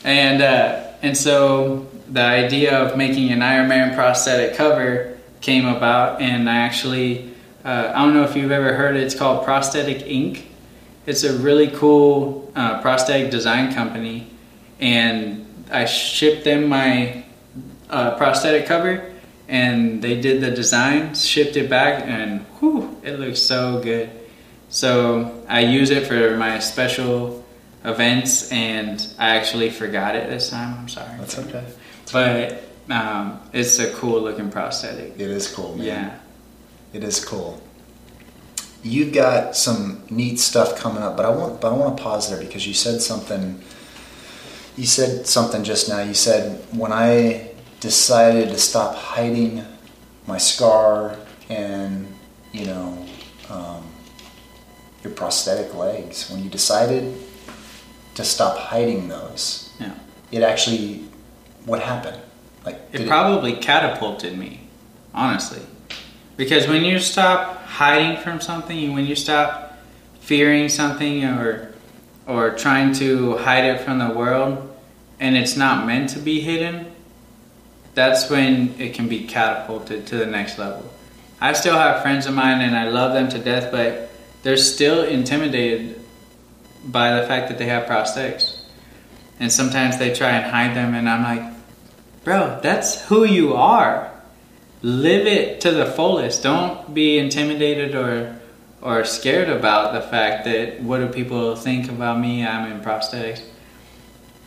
And, 0.03 0.41
uh, 0.41 0.91
and 1.01 1.17
so 1.17 1.87
the 2.07 2.21
idea 2.21 2.77
of 2.77 2.97
making 2.97 3.31
an 3.31 3.41
Iron 3.41 3.67
Man 3.67 3.95
prosthetic 3.95 4.55
cover 4.55 5.17
came 5.41 5.65
about, 5.65 6.21
and 6.21 6.49
I 6.49 6.57
actually, 6.57 7.33
uh, 7.63 7.93
I 7.95 8.05
don't 8.05 8.13
know 8.13 8.23
if 8.23 8.35
you've 8.35 8.51
ever 8.51 8.73
heard 8.73 8.95
it, 8.95 9.03
it's 9.03 9.15
called 9.15 9.45
Prosthetic 9.45 10.05
Ink. 10.05 10.47
It's 11.05 11.23
a 11.23 11.37
really 11.37 11.69
cool 11.69 12.51
uh, 12.55 12.81
prosthetic 12.81 13.31
design 13.31 13.73
company, 13.73 14.27
and 14.79 15.48
I 15.69 15.85
shipped 15.85 16.43
them 16.43 16.67
my 16.67 17.23
uh, 17.89 18.17
prosthetic 18.17 18.65
cover, 18.65 19.11
and 19.47 20.01
they 20.01 20.19
did 20.19 20.41
the 20.41 20.51
design, 20.51 21.15
shipped 21.15 21.57
it 21.57 21.69
back, 21.69 22.03
and 22.05 22.41
whew, 22.59 22.97
it 23.03 23.19
looks 23.19 23.39
so 23.39 23.81
good. 23.81 24.09
So 24.69 25.43
I 25.47 25.61
use 25.61 25.89
it 25.89 26.07
for 26.07 26.37
my 26.37 26.59
special 26.59 27.43
events, 27.83 28.51
and 28.51 29.05
I 29.17 29.35
actually 29.35 29.69
forgot 29.69 30.15
it 30.15 30.29
this 30.29 30.49
time. 30.49 30.77
I'm 30.77 30.89
sorry. 30.89 31.17
That's 31.17 31.39
okay. 31.39 31.65
but 32.11 32.63
um, 32.93 33.39
it's 33.53 33.79
a 33.79 33.91
cool 33.93 34.21
looking 34.21 34.51
prosthetic. 34.51 35.13
It 35.15 35.29
is 35.29 35.51
cool, 35.51 35.75
man. 35.75 35.85
Yeah. 35.85 36.19
It 36.93 37.03
is 37.03 37.23
cool. 37.23 37.61
You've 38.81 39.13
got 39.13 39.55
some 39.55 40.03
neat 40.09 40.39
stuff 40.39 40.77
coming 40.77 41.03
up, 41.03 41.17
but 41.17 41.25
I 41.25 41.29
want 41.29 41.59
but 41.61 41.73
I 41.73 41.75
want 41.75 41.97
to 41.97 42.03
pause 42.03 42.29
there 42.29 42.39
because 42.39 42.65
you 42.65 42.73
said 42.73 43.01
something 43.01 43.61
you 44.79 44.85
said 44.85 45.27
something 45.27 45.65
just 45.65 45.89
now. 45.89 45.99
You 46.01 46.13
said 46.13 46.65
when 46.71 46.93
I 46.93 47.51
decided 47.81 48.47
to 48.47 48.57
stop 48.57 48.95
hiding 48.95 49.65
my 50.25 50.37
scar 50.37 51.17
and 51.49 52.07
you 52.53 52.65
know 52.65 53.05
um, 53.49 53.83
your 55.03 55.11
prosthetic 55.11 55.75
legs, 55.75 56.31
when 56.31 56.41
you 56.41 56.49
decided 56.49 57.13
to 58.15 58.23
stop 58.23 58.57
hiding 58.57 59.09
those, 59.09 59.69
yeah. 59.81 59.95
it 60.31 60.43
actually 60.43 61.03
what 61.65 61.81
happened? 61.81 62.17
Like 62.65 62.79
it 62.93 63.05
probably 63.05 63.53
it... 63.53 63.61
catapulted 63.61 64.37
me, 64.37 64.61
honestly, 65.13 65.61
because 66.37 66.69
when 66.69 66.85
you 66.85 66.99
stop 66.99 67.63
hiding 67.63 68.15
from 68.23 68.39
something, 68.39 68.93
when 68.93 69.05
you 69.05 69.15
stop 69.17 69.77
fearing 70.21 70.69
something 70.69 71.25
or 71.25 71.73
or 72.27 72.51
trying 72.51 72.93
to 72.93 73.35
hide 73.37 73.65
it 73.65 73.81
from 73.81 73.99
the 73.99 74.11
world, 74.13 74.68
and 75.19 75.35
it's 75.35 75.57
not 75.57 75.85
meant 75.85 76.09
to 76.11 76.19
be 76.19 76.39
hidden, 76.39 76.91
that's 77.93 78.29
when 78.29 78.79
it 78.79 78.93
can 78.93 79.07
be 79.07 79.25
catapulted 79.25 80.07
to 80.07 80.17
the 80.17 80.25
next 80.25 80.57
level. 80.57 80.89
I 81.41 81.53
still 81.53 81.75
have 81.75 82.01
friends 82.01 82.25
of 82.25 82.33
mine 82.33 82.61
and 82.61 82.75
I 82.75 82.89
love 82.89 83.13
them 83.13 83.29
to 83.29 83.39
death, 83.39 83.71
but 83.71 84.09
they're 84.43 84.57
still 84.57 85.03
intimidated 85.03 85.99
by 86.85 87.19
the 87.19 87.27
fact 87.27 87.49
that 87.49 87.57
they 87.57 87.65
have 87.65 87.87
prosthetics. 87.87 88.57
And 89.39 89.51
sometimes 89.51 89.97
they 89.97 90.13
try 90.13 90.31
and 90.31 90.51
hide 90.51 90.75
them, 90.75 90.93
and 90.93 91.07
I'm 91.07 91.23
like, 91.23 91.53
bro, 92.25 92.59
that's 92.61 93.05
who 93.05 93.23
you 93.23 93.53
are. 93.53 94.11
Live 94.81 95.27
it 95.27 95.61
to 95.61 95.71
the 95.71 95.85
fullest. 95.85 96.43
Don't 96.43 96.93
be 96.93 97.17
intimidated 97.17 97.95
or 97.95 98.35
or 98.81 99.03
scared 99.03 99.49
about 99.49 99.93
the 99.93 100.01
fact 100.01 100.45
that 100.45 100.81
what 100.81 100.99
do 100.99 101.07
people 101.07 101.55
think 101.55 101.89
about 101.89 102.17
me? 102.17 102.45
I'm 102.45 102.71
in 102.71 102.79
prosthetics 102.79 103.41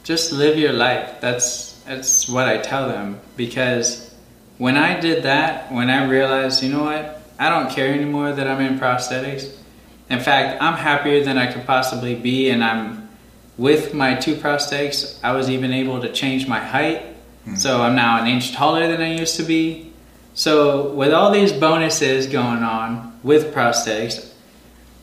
just 0.02 0.32
live 0.32 0.58
your 0.58 0.72
life. 0.72 1.20
That's 1.20 1.72
that's 1.84 2.28
what 2.28 2.46
I 2.46 2.58
tell 2.58 2.88
them 2.88 3.20
because 3.36 4.14
when 4.58 4.76
I 4.76 5.00
did 5.00 5.24
that, 5.24 5.72
when 5.72 5.90
I 5.90 6.06
realized, 6.06 6.62
you 6.62 6.70
know 6.70 6.84
what, 6.84 7.22
I 7.38 7.48
don't 7.48 7.70
care 7.70 7.92
anymore 7.92 8.32
that 8.32 8.46
I'm 8.46 8.60
in 8.60 8.78
prosthetics. 8.78 9.52
In 10.08 10.20
fact, 10.20 10.62
I'm 10.62 10.74
happier 10.74 11.24
than 11.24 11.38
I 11.38 11.50
could 11.52 11.66
possibly 11.66 12.14
be, 12.14 12.50
and 12.50 12.62
I'm 12.62 13.08
with 13.58 13.94
my 13.94 14.14
two 14.14 14.36
prosthetics, 14.36 15.18
I 15.22 15.32
was 15.32 15.50
even 15.50 15.72
able 15.72 16.00
to 16.00 16.12
change 16.12 16.46
my 16.46 16.60
height. 16.60 17.02
Hmm. 17.44 17.56
So 17.56 17.82
I'm 17.82 17.94
now 17.94 18.20
an 18.20 18.28
inch 18.28 18.52
taller 18.52 18.86
than 18.86 19.00
I 19.00 19.14
used 19.14 19.36
to 19.36 19.42
be. 19.42 19.92
So 20.34 20.90
with 20.92 21.12
all 21.12 21.30
these 21.30 21.52
bonuses 21.52 22.26
going 22.26 22.62
on 22.62 23.18
with 23.22 23.52
prosthetics, 23.52 24.32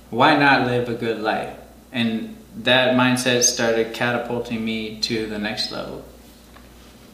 why 0.09 0.35
not 0.37 0.65
live 0.65 0.89
a 0.89 0.95
good 0.95 1.19
life? 1.19 1.55
And 1.91 2.35
that 2.64 2.95
mindset 2.95 3.43
started 3.43 3.93
catapulting 3.93 4.64
me 4.64 4.99
to 5.01 5.26
the 5.28 5.39
next 5.39 5.72
level. 5.72 6.03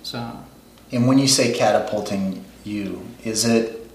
So 0.03 0.39
And 0.91 1.07
when 1.07 1.17
you 1.17 1.27
say 1.27 1.53
catapulting 1.53 2.43
you, 2.63 3.05
is 3.23 3.45
it 3.45 3.89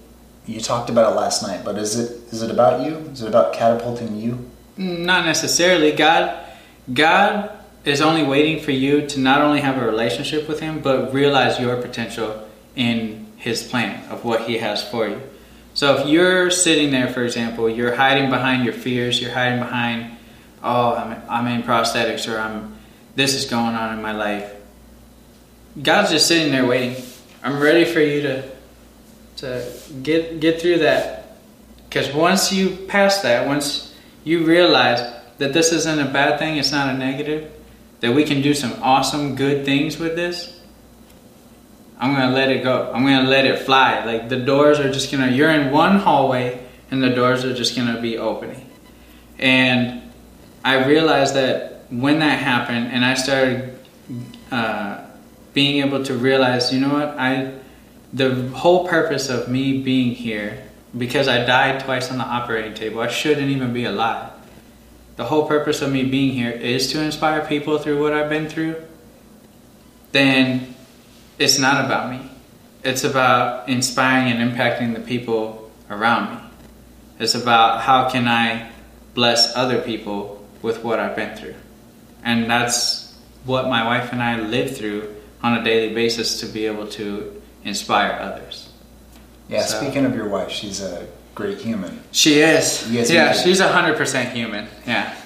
you 0.45 0.59
talked 0.59 0.89
about 0.89 1.13
it 1.13 1.15
last 1.15 1.43
night, 1.43 1.63
but 1.63 1.77
is 1.77 1.97
it 1.97 2.33
is 2.33 2.41
it 2.41 2.51
about 2.51 2.85
you? 2.85 2.95
Is 3.11 3.21
it 3.21 3.27
about 3.27 3.53
catapulting 3.53 4.15
you? 4.17 4.49
Not 4.77 5.25
necessarily. 5.25 5.91
God, 5.91 6.45
God 6.91 7.51
is 7.83 8.01
only 8.01 8.23
waiting 8.23 8.63
for 8.63 8.71
you 8.71 9.07
to 9.07 9.19
not 9.19 9.41
only 9.41 9.61
have 9.61 9.77
a 9.77 9.85
relationship 9.85 10.47
with 10.47 10.59
Him, 10.59 10.79
but 10.79 11.13
realize 11.13 11.59
your 11.59 11.81
potential 11.81 12.47
in 12.75 13.27
His 13.37 13.63
plan 13.63 14.03
of 14.09 14.23
what 14.23 14.41
He 14.41 14.57
has 14.57 14.87
for 14.87 15.07
you. 15.07 15.21
So 15.73 15.97
if 15.97 16.07
you're 16.07 16.51
sitting 16.51 16.91
there, 16.91 17.07
for 17.07 17.23
example, 17.23 17.69
you're 17.69 17.95
hiding 17.95 18.29
behind 18.29 18.65
your 18.65 18.73
fears, 18.73 19.21
you're 19.21 19.31
hiding 19.31 19.59
behind, 19.59 20.17
oh, 20.63 20.95
I'm, 20.95 21.21
I'm 21.29 21.47
in 21.47 21.63
prosthetics, 21.63 22.31
or 22.31 22.39
I'm 22.39 22.77
this 23.15 23.33
is 23.33 23.45
going 23.45 23.75
on 23.75 23.95
in 23.95 24.01
my 24.01 24.13
life. 24.13 24.53
God's 25.81 26.11
just 26.11 26.27
sitting 26.27 26.51
there 26.51 26.65
waiting. 26.65 27.01
I'm 27.43 27.59
ready 27.59 27.85
for 27.85 27.99
you 27.99 28.21
to 28.23 28.43
to 29.37 29.71
get 30.03 30.39
get 30.39 30.61
through 30.61 30.79
that. 30.79 31.37
Because 31.89 32.13
once 32.13 32.53
you 32.53 32.69
pass 32.87 33.21
that, 33.21 33.47
once 33.47 33.93
you 34.23 34.45
realize 34.45 35.01
that 35.39 35.51
this 35.53 35.73
isn't 35.73 35.99
a 35.99 36.05
bad 36.05 36.39
thing, 36.39 36.57
it's 36.57 36.71
not 36.71 36.93
a 36.93 36.97
negative, 36.97 37.51
that 37.99 38.13
we 38.13 38.23
can 38.23 38.41
do 38.41 38.53
some 38.53 38.73
awesome, 38.81 39.35
good 39.35 39.65
things 39.65 39.97
with 39.97 40.15
this, 40.15 40.61
I'm 41.99 42.13
gonna 42.13 42.33
let 42.33 42.49
it 42.49 42.63
go. 42.63 42.91
I'm 42.93 43.03
gonna 43.03 43.29
let 43.29 43.45
it 43.45 43.59
fly. 43.59 44.05
Like 44.05 44.29
the 44.29 44.37
doors 44.37 44.79
are 44.79 44.91
just 44.91 45.11
gonna, 45.11 45.31
you're 45.31 45.51
in 45.51 45.71
one 45.71 45.99
hallway 45.99 46.65
and 46.89 47.01
the 47.01 47.09
doors 47.09 47.43
are 47.43 47.53
just 47.53 47.75
gonna 47.75 48.01
be 48.01 48.17
opening. 48.17 48.69
And 49.37 50.00
I 50.63 50.85
realized 50.85 51.35
that 51.35 51.85
when 51.89 52.19
that 52.19 52.39
happened 52.39 52.87
and 52.91 53.03
I 53.03 53.15
started 53.15 53.77
uh, 54.51 55.03
being 55.53 55.85
able 55.85 56.03
to 56.05 56.13
realize, 56.13 56.73
you 56.73 56.79
know 56.79 56.93
what, 56.93 57.17
I, 57.17 57.53
the 58.13 58.49
whole 58.49 58.87
purpose 58.87 59.29
of 59.29 59.49
me 59.49 59.81
being 59.81 60.13
here, 60.13 60.63
because 60.97 61.27
I 61.27 61.45
died 61.45 61.81
twice 61.81 62.11
on 62.11 62.17
the 62.17 62.23
operating 62.23 62.73
table, 62.73 63.01
I 63.01 63.07
shouldn't 63.07 63.49
even 63.49 63.73
be 63.73 63.85
alive. 63.85 64.31
The 65.15 65.25
whole 65.25 65.47
purpose 65.47 65.81
of 65.81 65.91
me 65.91 66.05
being 66.05 66.31
here 66.31 66.51
is 66.51 66.91
to 66.91 67.01
inspire 67.01 67.45
people 67.45 67.77
through 67.77 68.01
what 68.01 68.13
I've 68.13 68.29
been 68.29 68.49
through. 68.49 68.75
Then 70.11 70.75
it's 71.37 71.59
not 71.59 71.85
about 71.85 72.11
me. 72.11 72.29
It's 72.83 73.03
about 73.03 73.69
inspiring 73.69 74.31
and 74.31 74.51
impacting 74.51 74.93
the 74.93 74.99
people 74.99 75.71
around 75.89 76.35
me. 76.35 76.41
It's 77.19 77.35
about 77.35 77.81
how 77.81 78.09
can 78.09 78.27
I 78.27 78.71
bless 79.13 79.55
other 79.55 79.81
people 79.81 80.40
with 80.61 80.83
what 80.83 80.99
I've 80.99 81.15
been 81.15 81.35
through. 81.35 81.55
And 82.23 82.49
that's 82.49 83.13
what 83.45 83.67
my 83.67 83.85
wife 83.85 84.11
and 84.11 84.21
I 84.21 84.39
live 84.39 84.75
through 84.77 85.15
on 85.41 85.57
a 85.57 85.63
daily 85.63 85.93
basis 85.93 86.39
to 86.41 86.45
be 86.45 86.65
able 86.67 86.87
to 86.87 87.41
inspire 87.63 88.17
others. 88.21 88.69
Yeah, 89.49 89.63
So- 89.63 89.79
speaking 89.81 90.05
of 90.05 90.15
your 90.15 90.29
wife, 90.29 90.51
she's 90.51 90.81
a 90.81 91.07
great 91.35 91.59
human. 91.59 92.01
She 92.11 92.39
is. 92.41 92.89
Yeah, 92.91 93.33
she's 93.33 93.59
hundred 93.59 93.97
percent 93.97 94.29
human. 94.35 94.67
Yeah. 94.87 95.13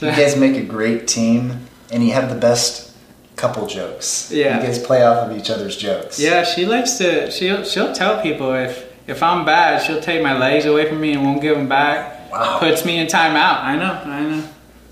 You 0.00 0.10
guys 0.12 0.36
make 0.36 0.56
a 0.56 0.62
great 0.62 1.08
team 1.08 1.66
and 1.90 2.04
you 2.06 2.12
have 2.12 2.28
the 2.28 2.36
best 2.36 2.92
couple 3.34 3.66
jokes. 3.66 4.30
Yeah. 4.30 4.60
You 4.60 4.66
guys 4.66 4.78
play 4.78 5.02
off 5.02 5.28
of 5.28 5.36
each 5.36 5.50
other's 5.50 5.76
jokes. 5.76 6.20
Yeah, 6.20 6.44
she 6.44 6.66
likes 6.66 6.98
to. 6.98 7.30
She'll 7.32 7.64
she'll 7.64 7.92
tell 7.92 8.22
people 8.22 8.54
if 8.54 8.84
if 9.08 9.22
I'm 9.24 9.44
bad, 9.44 9.82
she'll 9.82 10.00
take 10.00 10.22
my 10.22 10.38
legs 10.38 10.66
away 10.66 10.88
from 10.88 11.00
me 11.00 11.14
and 11.14 11.24
won't 11.24 11.40
give 11.42 11.56
them 11.56 11.68
back. 11.68 12.30
Wow. 12.30 12.58
Puts 12.60 12.84
me 12.84 12.98
in 12.98 13.06
timeout. 13.08 13.64
I 13.64 13.74
know. 13.76 13.92
I 14.04 14.20
know. 14.22 14.44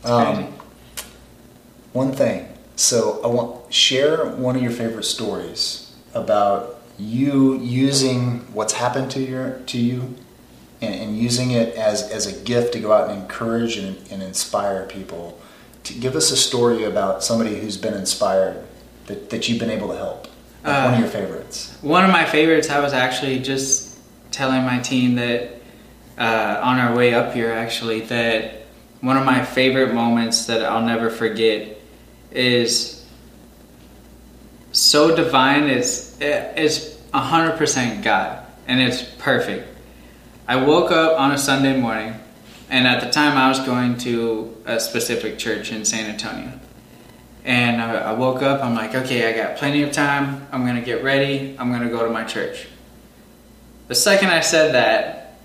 Um. 0.07 0.53
One 1.93 2.13
thing. 2.13 2.49
So 2.77 3.21
I 3.25 3.29
want 3.29 3.73
share 3.73 4.27
one 4.27 4.55
of 4.57 4.63
your 4.63 4.71
favorite 4.71 5.05
stories 5.05 5.95
about 6.15 6.79
you 6.99 7.59
using 7.59 8.41
what's 8.53 8.75
happened 8.75 9.11
to 9.13 9.21
your 9.21 9.61
to 9.67 9.79
you 9.79 10.15
and, 10.83 10.95
and 10.95 11.19
using 11.19 11.53
it 11.53 11.75
as, 11.75 12.11
as 12.11 12.27
a 12.27 12.45
gift 12.45 12.75
to 12.75 12.81
go 12.81 12.93
out 12.93 13.09
and 13.09 13.23
encourage 13.23 13.79
and, 13.79 13.97
and 14.11 14.23
inspire 14.23 14.85
people. 14.87 15.39
To 15.85 15.95
give 15.95 16.17
us 16.17 16.31
a 16.31 16.37
story 16.37 16.85
about 16.85 17.25
somebody 17.25 17.59
who's 17.59 17.77
been 17.79 17.95
inspired 17.95 18.63
that, 19.07 19.31
that 19.31 19.49
you've 19.49 19.59
been 19.59 19.71
able 19.71 19.89
to 19.89 19.97
help. 19.97 20.29
Like 20.65 20.85
one 20.85 20.95
of 20.95 20.99
Uh, 20.99 21.01
your 21.01 21.09
favorites. 21.09 21.79
One 21.81 22.05
of 22.05 22.11
my 22.11 22.25
favorites. 22.27 22.69
I 22.69 22.81
was 22.81 22.93
actually 22.93 23.39
just 23.39 23.97
telling 24.33 24.65
my 24.65 24.81
team 24.81 25.15
that 25.15 25.63
uh, 26.19 26.61
on 26.63 26.79
our 26.79 26.95
way 26.95 27.15
up 27.15 27.33
here, 27.33 27.53
actually, 27.53 28.01
that 28.03 28.66
one 29.07 29.17
of 29.17 29.25
my 29.25 29.45
favorite 29.45 29.95
moments 29.95 30.47
that 30.47 30.65
I'll 30.65 30.85
never 30.85 31.11
forget 31.11 31.79
is 32.33 33.07
so 34.73 35.15
divine. 35.15 35.69
It's 35.69 36.21
it's 36.21 36.99
hundred 37.15 37.57
percent 37.57 38.03
God, 38.03 38.45
and 38.67 38.81
it's 38.81 39.05
perfect. 39.19 39.69
I 40.49 40.57
woke 40.57 40.91
up 40.91 41.21
on 41.21 41.31
a 41.31 41.39
Sunday 41.39 41.81
morning, 41.81 42.15
and 42.69 42.89
at 42.89 43.01
the 43.01 43.09
time 43.11 43.39
I 43.39 43.49
was 43.49 43.61
going 43.61 43.97
to 43.99 44.57
a 44.67 44.81
specific 44.81 45.39
church 45.39 45.71
in 45.71 45.85
San 45.85 46.11
Antonio. 46.11 46.59
And 47.45 47.81
I, 47.81 48.13
woke 48.13 48.43
up, 48.43 48.61
I'm 48.65 48.75
like, 48.75 48.93
okay, 48.93 49.33
I 49.33 49.37
got 49.37 49.57
plenty 49.57 49.85
of 49.85 49.93
time. 49.93 50.49
I'm 50.51 50.65
to 50.75 50.83
get 50.83 51.05
ready. 51.05 51.55
I'm 51.61 51.71
to 51.83 51.89
go 51.89 52.05
to 52.05 52.11
my 52.11 52.25
church. 52.25 52.67
The 53.87 53.95
second 53.95 54.31
I 54.31 54.41
said 54.41 54.75
that, 54.75 55.39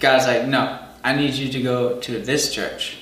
God's 0.00 0.26
like, 0.26 0.46
no, 0.46 0.78
I 1.02 1.14
need 1.14 1.34
you 1.34 1.50
to 1.52 1.62
go 1.62 2.00
to 2.00 2.18
this 2.20 2.52
church. 2.52 2.98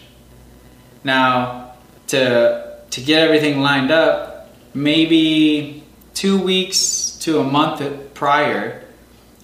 Now, 1.05 1.75
to, 2.09 2.79
to 2.91 3.01
get 3.01 3.23
everything 3.23 3.61
lined 3.61 3.91
up, 3.91 4.51
maybe 4.75 5.83
two 6.15 6.41
weeks 6.41 7.19
to 7.23 7.41
a 7.41 7.45
month 7.45 8.15
prior, 8.15 8.85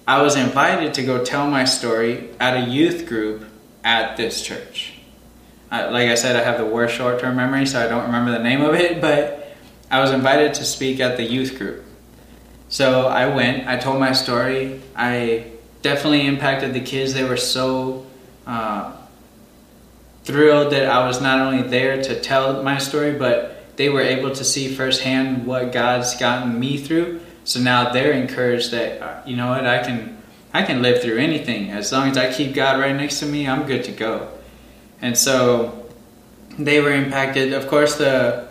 I 0.07 0.21
was 0.21 0.35
invited 0.35 0.93
to 0.95 1.03
go 1.03 1.23
tell 1.23 1.49
my 1.49 1.65
story 1.65 2.29
at 2.39 2.55
a 2.55 2.69
youth 2.69 3.07
group 3.07 3.45
at 3.83 4.17
this 4.17 4.41
church. 4.41 4.93
I, 5.71 5.85
like 5.89 6.09
I 6.09 6.15
said, 6.15 6.35
I 6.35 6.43
have 6.43 6.57
the 6.57 6.65
worst 6.65 6.95
short 6.95 7.19
term 7.19 7.35
memory, 7.35 7.65
so 7.65 7.83
I 7.83 7.87
don't 7.87 8.05
remember 8.05 8.31
the 8.31 8.43
name 8.43 8.61
of 8.61 8.75
it, 8.75 9.01
but 9.07 9.55
I 9.89 9.99
was 10.01 10.11
invited 10.11 10.53
to 10.55 10.63
speak 10.65 10.99
at 10.99 11.17
the 11.17 11.23
youth 11.23 11.57
group. 11.57 11.83
So 12.69 13.07
I 13.07 13.33
went, 13.33 13.67
I 13.67 13.77
told 13.77 13.99
my 13.99 14.11
story. 14.11 14.81
I 14.95 15.51
definitely 15.81 16.25
impacted 16.25 16.73
the 16.73 16.81
kids. 16.81 17.13
They 17.13 17.23
were 17.23 17.37
so 17.37 18.05
uh, 18.45 18.93
thrilled 20.23 20.71
that 20.73 20.87
I 20.87 21.07
was 21.07 21.21
not 21.21 21.39
only 21.39 21.67
there 21.67 22.01
to 22.01 22.19
tell 22.19 22.63
my 22.63 22.77
story, 22.77 23.13
but 23.13 23.77
they 23.77 23.89
were 23.89 24.01
able 24.01 24.33
to 24.33 24.43
see 24.43 24.73
firsthand 24.73 25.45
what 25.45 25.71
God's 25.71 26.15
gotten 26.15 26.59
me 26.59 26.77
through. 26.77 27.21
So 27.43 27.59
now 27.59 27.91
they're 27.91 28.13
encouraged 28.13 28.71
that 28.71 29.01
uh, 29.01 29.21
you 29.25 29.35
know 29.35 29.49
what 29.49 29.65
I 29.67 29.83
can 29.83 30.17
I 30.53 30.63
can 30.63 30.81
live 30.81 31.01
through 31.01 31.17
anything 31.17 31.69
as 31.69 31.91
long 31.91 32.09
as 32.09 32.17
I 32.17 32.33
keep 32.33 32.53
God 32.55 32.79
right 32.79 32.95
next 32.95 33.19
to 33.19 33.25
me. 33.25 33.47
I'm 33.47 33.67
good 33.67 33.83
to 33.85 33.91
go. 33.91 34.29
And 35.01 35.17
so 35.17 35.89
they 36.57 36.79
were 36.81 36.91
impacted. 36.91 37.53
Of 37.53 37.67
course, 37.67 37.95
the 37.95 38.47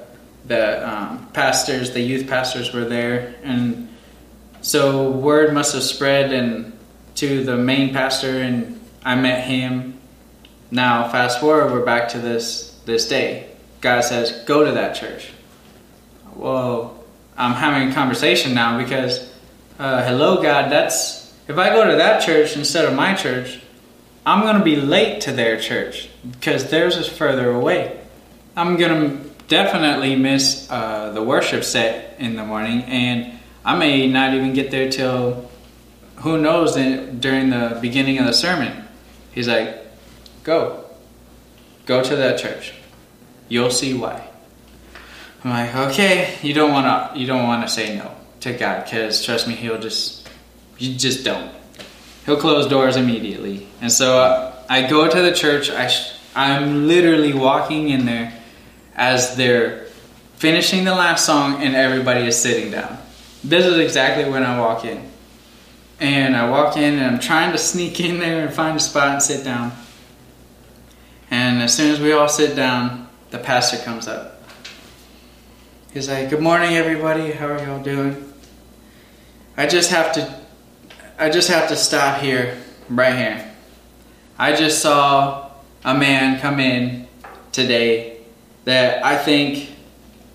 the 0.47 0.89
um, 0.89 1.27
pastors, 1.33 1.93
the 1.93 2.01
youth 2.01 2.29
pastors, 2.29 2.73
were 2.73 2.85
there, 2.85 3.35
and 3.43 3.89
so 4.61 5.11
word 5.11 5.55
must 5.55 5.75
have 5.75 5.83
spread 5.83 6.33
and 6.33 6.73
to 7.17 7.43
the 7.43 7.57
main 7.57 7.93
pastor, 7.93 8.43
and 8.43 8.81
I 9.05 9.15
met 9.17 9.45
him. 9.45 9.99
Now, 10.71 11.09
fast 11.09 11.41
forward, 11.41 11.73
we're 11.73 11.85
back 11.85 12.09
to 12.11 12.19
this 12.19 12.81
this 12.87 13.09
day. 13.09 13.49
God 13.81 14.03
says, 14.03 14.33
"Go 14.47 14.65
to 14.65 14.73
that 14.73 14.95
church." 14.95 15.31
Whoa, 16.35 16.97
I'm 17.37 17.53
having 17.53 17.91
a 17.91 17.95
conversation 17.95 18.55
now 18.55 18.79
because, 18.79 19.31
uh, 19.79 20.03
hello, 20.03 20.43
God. 20.43 20.73
That's 20.73 21.33
if 21.47 21.59
I 21.59 21.71
go 21.71 21.89
to 21.91 21.97
that 21.97 22.23
church 22.23 22.57
instead 22.57 22.87
of 22.87 22.95
my 22.95 23.15
church, 23.15 23.61
I'm 24.25 24.41
going 24.41 24.57
to 24.57 24.65
be 24.65 24.77
late 24.77 25.21
to 25.23 25.33
their 25.33 25.61
church 25.61 26.09
because 26.31 26.71
theirs 26.71 26.97
is 26.97 27.07
further 27.07 27.51
away. 27.51 28.01
I'm 28.57 28.77
going 28.77 29.11
to 29.11 29.31
definitely 29.49 30.17
miss 30.17 30.67
uh, 30.71 31.11
the 31.11 31.23
worship 31.23 31.65
set 31.65 32.17
in 32.19 32.37
the 32.37 32.45
morning, 32.45 32.83
and 32.85 33.39
I 33.65 33.77
may 33.77 34.07
not 34.07 34.33
even 34.33 34.55
get 34.55 34.71
there 34.71 34.91
till 34.91 35.51
who 36.17 36.41
knows 36.41 36.77
in, 36.77 37.21
during 37.21 37.51
the 37.51 37.79
beginning 37.83 38.19
of 38.19 38.27
the 38.27 38.33
sermon. 38.33 38.84
He's 39.35 39.49
like, 39.49 39.85
Go. 40.45 40.85
Go 41.87 42.03
to 42.03 42.17
that 42.17 42.39
church. 42.39 42.75
You'll 43.49 43.71
see 43.71 43.95
why. 43.95 44.27
I'm 45.43 45.51
like, 45.51 45.75
okay, 45.91 46.39
you 46.43 46.55
don't 46.55 46.73
want 46.73 46.87
to 47.15 47.19
you 47.19 47.27
don't 47.27 47.45
want 47.45 47.67
to 47.67 47.73
say 47.73 47.97
no 47.97 48.15
to 48.41 48.53
God 48.55 48.85
because 48.85 49.25
trust 49.25 49.47
me, 49.47 49.55
he'll 49.55 49.81
just 49.81 50.29
you 50.79 50.97
just 50.97 51.25
don't. 51.25 51.51
He'll 52.25 52.39
close 52.39 52.67
doors 52.67 52.97
immediately. 52.97 53.67
And 53.83 53.93
so 53.93 54.19
uh, 54.19 54.55
I 54.69 54.89
go 54.89 55.09
to 55.11 55.23
the 55.23 55.33
church. 55.33 55.71
I 55.71 55.89
sh- 55.89 56.15
I'm 56.35 56.89
literally 56.89 57.35
walking 57.35 57.91
in 57.91 58.07
there, 58.07 58.33
as 58.97 59.37
they're 59.37 59.87
finishing 60.37 60.85
the 60.85 60.95
last 60.95 61.27
song 61.27 61.63
and 61.63 61.75
everybody 61.75 62.27
is 62.27 62.41
sitting 62.41 62.71
down. 62.71 62.99
This 63.43 63.67
is 63.67 63.79
exactly 63.79 64.29
when 64.31 64.43
I 64.43 64.59
walk 64.59 64.85
in. 64.85 65.11
And 66.05 66.37
I 66.37 66.51
walk 66.51 66.77
in 66.77 66.99
and 66.99 67.15
I'm 67.15 67.19
trying 67.19 67.53
to 67.53 67.59
sneak 67.59 67.99
in 67.99 68.19
there 68.19 68.45
and 68.45 68.55
find 68.55 68.77
a 68.77 68.81
spot 68.81 69.15
and 69.15 69.23
sit 69.23 69.43
down. 69.43 69.73
And 71.31 71.63
as 71.63 71.75
soon 71.75 71.93
as 71.93 71.99
we 71.99 72.13
all 72.13 72.29
sit 72.29 72.55
down, 72.55 73.09
the 73.31 73.39
pastor 73.39 73.79
comes 73.79 74.07
up. 74.07 74.43
He's 75.95 76.07
like, 76.07 76.29
Good 76.29 76.43
morning, 76.43 76.75
everybody. 76.75 77.33
How 77.33 77.47
are 77.47 77.65
y'all 77.65 77.83
doing? 77.83 78.35
I 79.57 79.67
just 79.67 79.91
have 79.93 80.13
to 80.13 80.41
I 81.19 81.31
just 81.31 81.49
have 81.49 81.69
to 81.69 81.77
stop 81.77 82.21
here, 82.21 82.59
right 82.91 83.17
here. 83.17 83.51
I 84.39 84.55
just 84.55 84.83
saw 84.83 85.53
a 85.87 85.95
man 85.95 86.39
come 86.39 86.61
in 86.61 87.09
today 87.51 88.19
that 88.65 89.03
I 89.03 89.17
think 89.17 89.71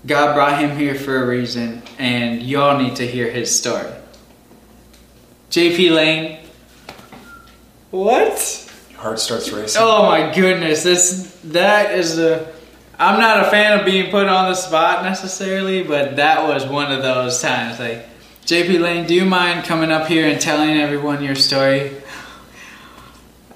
God 0.04 0.34
brought 0.34 0.60
him 0.60 0.76
here 0.76 0.96
for 0.96 1.22
a 1.22 1.28
reason, 1.28 1.84
and 2.00 2.42
y'all 2.42 2.82
need 2.82 2.96
to 2.96 3.06
hear 3.06 3.30
his 3.30 3.56
story. 3.56 3.92
JP 5.50 5.96
Lane. 5.96 6.40
What? 7.92 8.72
Your 8.92 9.00
heart 9.00 9.20
starts 9.20 9.52
racing. 9.52 9.82
Oh 9.84 10.04
my 10.04 10.34
goodness, 10.34 10.84
this 10.84 11.40
that 11.46 11.98
is 11.98 12.20
a. 12.20 12.54
I'm 13.00 13.20
not 13.20 13.48
a 13.48 13.50
fan 13.50 13.80
of 13.80 13.86
being 13.86 14.12
put 14.12 14.28
on 14.28 14.50
the 14.50 14.56
spot 14.56 15.04
necessarily, 15.04 15.84
but 15.84 16.18
that 16.18 16.48
was 16.48 16.66
one 16.66 16.92
of 16.92 17.02
those 17.02 17.42
times. 17.42 17.80
Like, 17.80 18.06
JP 18.46 18.82
Lane, 18.82 19.08
do 19.08 19.16
you 19.16 19.24
mind 19.24 19.64
coming 19.64 19.90
up 19.90 20.06
here 20.08 20.28
and 20.28 20.40
telling 20.40 20.72
everyone 20.72 21.24
your 21.24 21.36
story? 21.36 21.94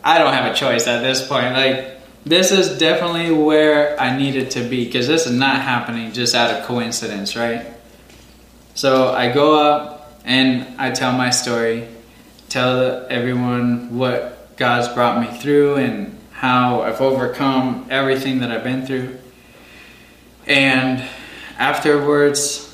I 0.01 0.17
don't 0.17 0.33
have 0.33 0.51
a 0.51 0.55
choice 0.55 0.87
at 0.87 1.01
this 1.01 1.27
point. 1.27 1.53
Like, 1.53 1.99
this 2.25 2.51
is 2.51 2.77
definitely 2.77 3.31
where 3.31 3.99
I 3.99 4.17
needed 4.17 4.51
to 4.51 4.61
be 4.61 4.85
because 4.85 5.07
this 5.07 5.25
is 5.25 5.33
not 5.33 5.61
happening 5.61 6.13
just 6.13 6.33
out 6.35 6.49
of 6.49 6.65
coincidence, 6.65 7.35
right? 7.35 7.65
So 8.75 9.09
I 9.09 9.31
go 9.31 9.55
up 9.61 9.92
and 10.23 10.79
I 10.79 10.91
tell 10.91 11.11
my 11.11 11.29
story, 11.29 11.87
tell 12.49 13.05
everyone 13.09 13.97
what 13.97 14.55
God's 14.57 14.87
brought 14.89 15.19
me 15.19 15.37
through 15.39 15.75
and 15.75 16.17
how 16.31 16.81
I've 16.81 17.01
overcome 17.01 17.87
everything 17.89 18.39
that 18.39 18.51
I've 18.51 18.63
been 18.63 18.85
through. 18.85 19.17
And 20.45 21.03
afterwards, 21.57 22.69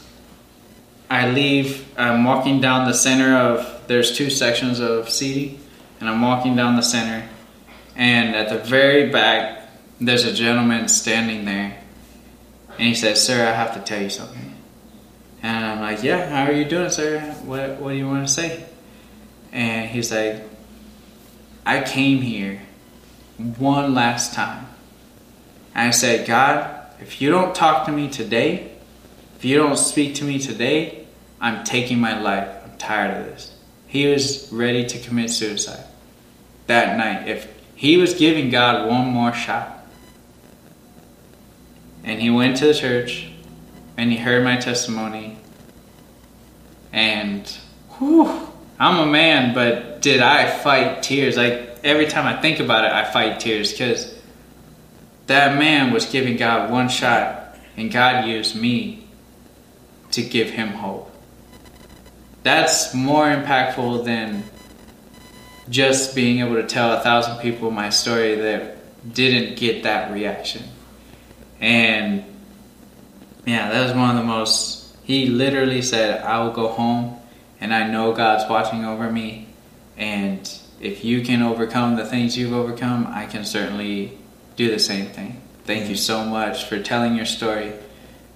I 1.10 1.30
leave. 1.30 1.88
I'm 1.98 2.24
walking 2.24 2.62
down 2.62 2.88
the 2.88 2.94
center 2.94 3.36
of, 3.36 3.84
there's 3.88 4.16
two 4.16 4.30
sections 4.30 4.80
of 4.80 5.10
seating, 5.10 5.60
and 6.00 6.10
I'm 6.10 6.22
walking 6.22 6.56
down 6.56 6.76
the 6.76 6.84
center 6.84 7.28
and 8.00 8.34
at 8.34 8.48
the 8.48 8.58
very 8.58 9.10
back, 9.10 9.70
there's 10.00 10.24
a 10.24 10.32
gentleman 10.32 10.88
standing 10.88 11.44
there. 11.44 11.78
And 12.78 12.88
he 12.88 12.96
says, 12.96 13.22
Sir, 13.22 13.46
I 13.46 13.52
have 13.52 13.74
to 13.74 13.82
tell 13.82 14.02
you 14.02 14.10
something. 14.10 14.49
And 15.42 15.66
I'm 15.66 15.80
like, 15.82 16.04
Yeah, 16.04 16.30
how 16.30 16.52
are 16.52 16.56
you 16.56 16.66
doing, 16.66 16.90
sir? 16.90 17.20
What, 17.44 17.80
what 17.80 17.92
do 17.92 17.98
you 17.98 18.08
want 18.08 18.28
to 18.28 18.34
say? 18.34 18.66
And 19.52 19.90
he's 19.90 20.12
like, 20.12 20.44
I 21.66 21.82
came 21.82 22.22
here 22.22 22.62
one 23.38 23.94
last 23.94 24.34
time. 24.34 24.68
And 25.74 25.88
I 25.88 25.92
said, 25.92 26.28
God, 26.28 26.76
if 27.00 27.22
you 27.22 27.30
don't 27.30 27.56
talk 27.56 27.86
to 27.86 27.92
me 27.92 28.10
today, 28.10 28.72
if 29.38 29.46
you 29.46 29.58
don't 29.58 29.78
speak 29.78 30.16
to 30.16 30.24
me 30.26 30.40
today, 30.40 31.06
I'm 31.40 31.64
taking 31.64 32.00
my 32.00 32.20
life. 32.20 32.50
I'm 32.64 32.78
tired 32.78 33.18
of 33.18 33.26
this. 33.28 33.56
He 33.88 34.08
was 34.08 34.52
ready 34.52 34.86
to 34.86 35.00
commit 35.00 35.30
suicide 35.30 35.86
that 36.68 36.98
night. 36.98 37.28
If 37.28 37.48
he 37.80 37.96
was 37.96 38.14
giving 38.14 38.50
God 38.50 38.90
one 38.90 39.08
more 39.08 39.34
shot. 39.34 39.88
And 42.04 42.22
he 42.22 42.30
went 42.30 42.58
to 42.58 42.66
the 42.66 42.74
church 42.74 43.29
and 44.00 44.14
he 44.14 44.18
heard 44.18 44.46
my 44.46 44.56
testimony. 44.56 45.36
And 46.94 47.46
whew, 47.98 48.48
I'm 48.80 49.10
a 49.10 49.12
man, 49.12 49.54
but 49.54 50.02
did 50.02 50.22
I 50.22 50.50
fight 50.50 51.04
tears? 51.04 51.36
Like 51.36 51.80
every 51.84 52.08
time 52.08 52.26
I 52.26 52.42
think 52.42 52.62
about 52.62 52.86
it, 52.86 52.94
I 52.94 53.04
fight 53.04 53.42
tears 53.42 53.74
because 53.74 54.18
that 55.28 55.60
man 55.60 55.92
was 55.92 56.06
giving 56.06 56.38
God 56.38 56.72
one 56.72 56.88
shot 56.88 57.58
and 57.76 57.92
God 57.92 58.26
used 58.26 58.56
me 58.56 59.06
to 60.12 60.22
give 60.24 60.50
him 60.50 60.70
hope. 60.70 61.14
That's 62.44 62.94
more 62.94 63.26
impactful 63.26 64.06
than 64.06 64.46
just 65.70 66.16
being 66.16 66.40
able 66.40 66.56
to 66.56 66.66
tell 66.66 66.94
a 66.94 67.02
thousand 67.02 67.40
people 67.40 67.70
my 67.70 67.90
story 67.90 68.36
that 68.36 69.14
didn't 69.14 69.58
get 69.58 69.84
that 69.84 70.14
reaction. 70.14 70.64
And 71.60 72.24
yeah, 73.46 73.70
that 73.72 73.84
was 73.88 73.96
one 73.96 74.12
of 74.12 74.16
the 74.18 74.24
most. 74.24 74.96
He 75.04 75.28
literally 75.28 75.82
said, 75.82 76.22
I 76.22 76.44
will 76.44 76.52
go 76.52 76.68
home 76.68 77.20
and 77.60 77.74
I 77.74 77.88
know 77.88 78.14
God's 78.14 78.50
watching 78.50 78.86
over 78.86 79.12
me. 79.12 79.48
And 79.98 80.50
if 80.80 81.04
you 81.04 81.22
can 81.22 81.42
overcome 81.42 81.96
the 81.96 82.06
things 82.06 82.38
you've 82.38 82.54
overcome, 82.54 83.08
I 83.08 83.26
can 83.26 83.44
certainly 83.44 84.18
do 84.56 84.70
the 84.70 84.80
same 84.80 85.08
thing. 85.08 85.42
Thank 85.66 85.90
you 85.90 85.96
so 85.96 86.24
much 86.24 86.66
for 86.66 86.82
telling 86.82 87.16
your 87.16 87.26
story. 87.26 87.74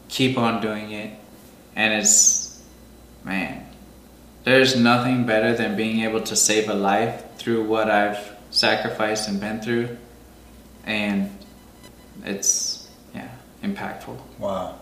Keep 0.10 0.38
on 0.38 0.62
doing 0.62 0.92
it. 0.92 1.18
And 1.76 1.94
it's, 1.94 2.62
man, 3.24 3.66
there's 4.44 4.76
nothing 4.76 5.26
better 5.26 5.56
than 5.56 5.76
being 5.76 6.02
able 6.02 6.22
to 6.22 6.36
save 6.36 6.70
a 6.70 6.74
life 6.74 7.24
through 7.38 7.64
what 7.64 7.90
I've 7.90 8.36
sacrificed 8.52 9.28
and 9.30 9.40
been 9.40 9.62
through. 9.62 9.98
And 10.86 11.36
it's, 12.24 12.90
yeah, 13.16 13.30
impactful. 13.64 14.20
Wow. 14.38 14.80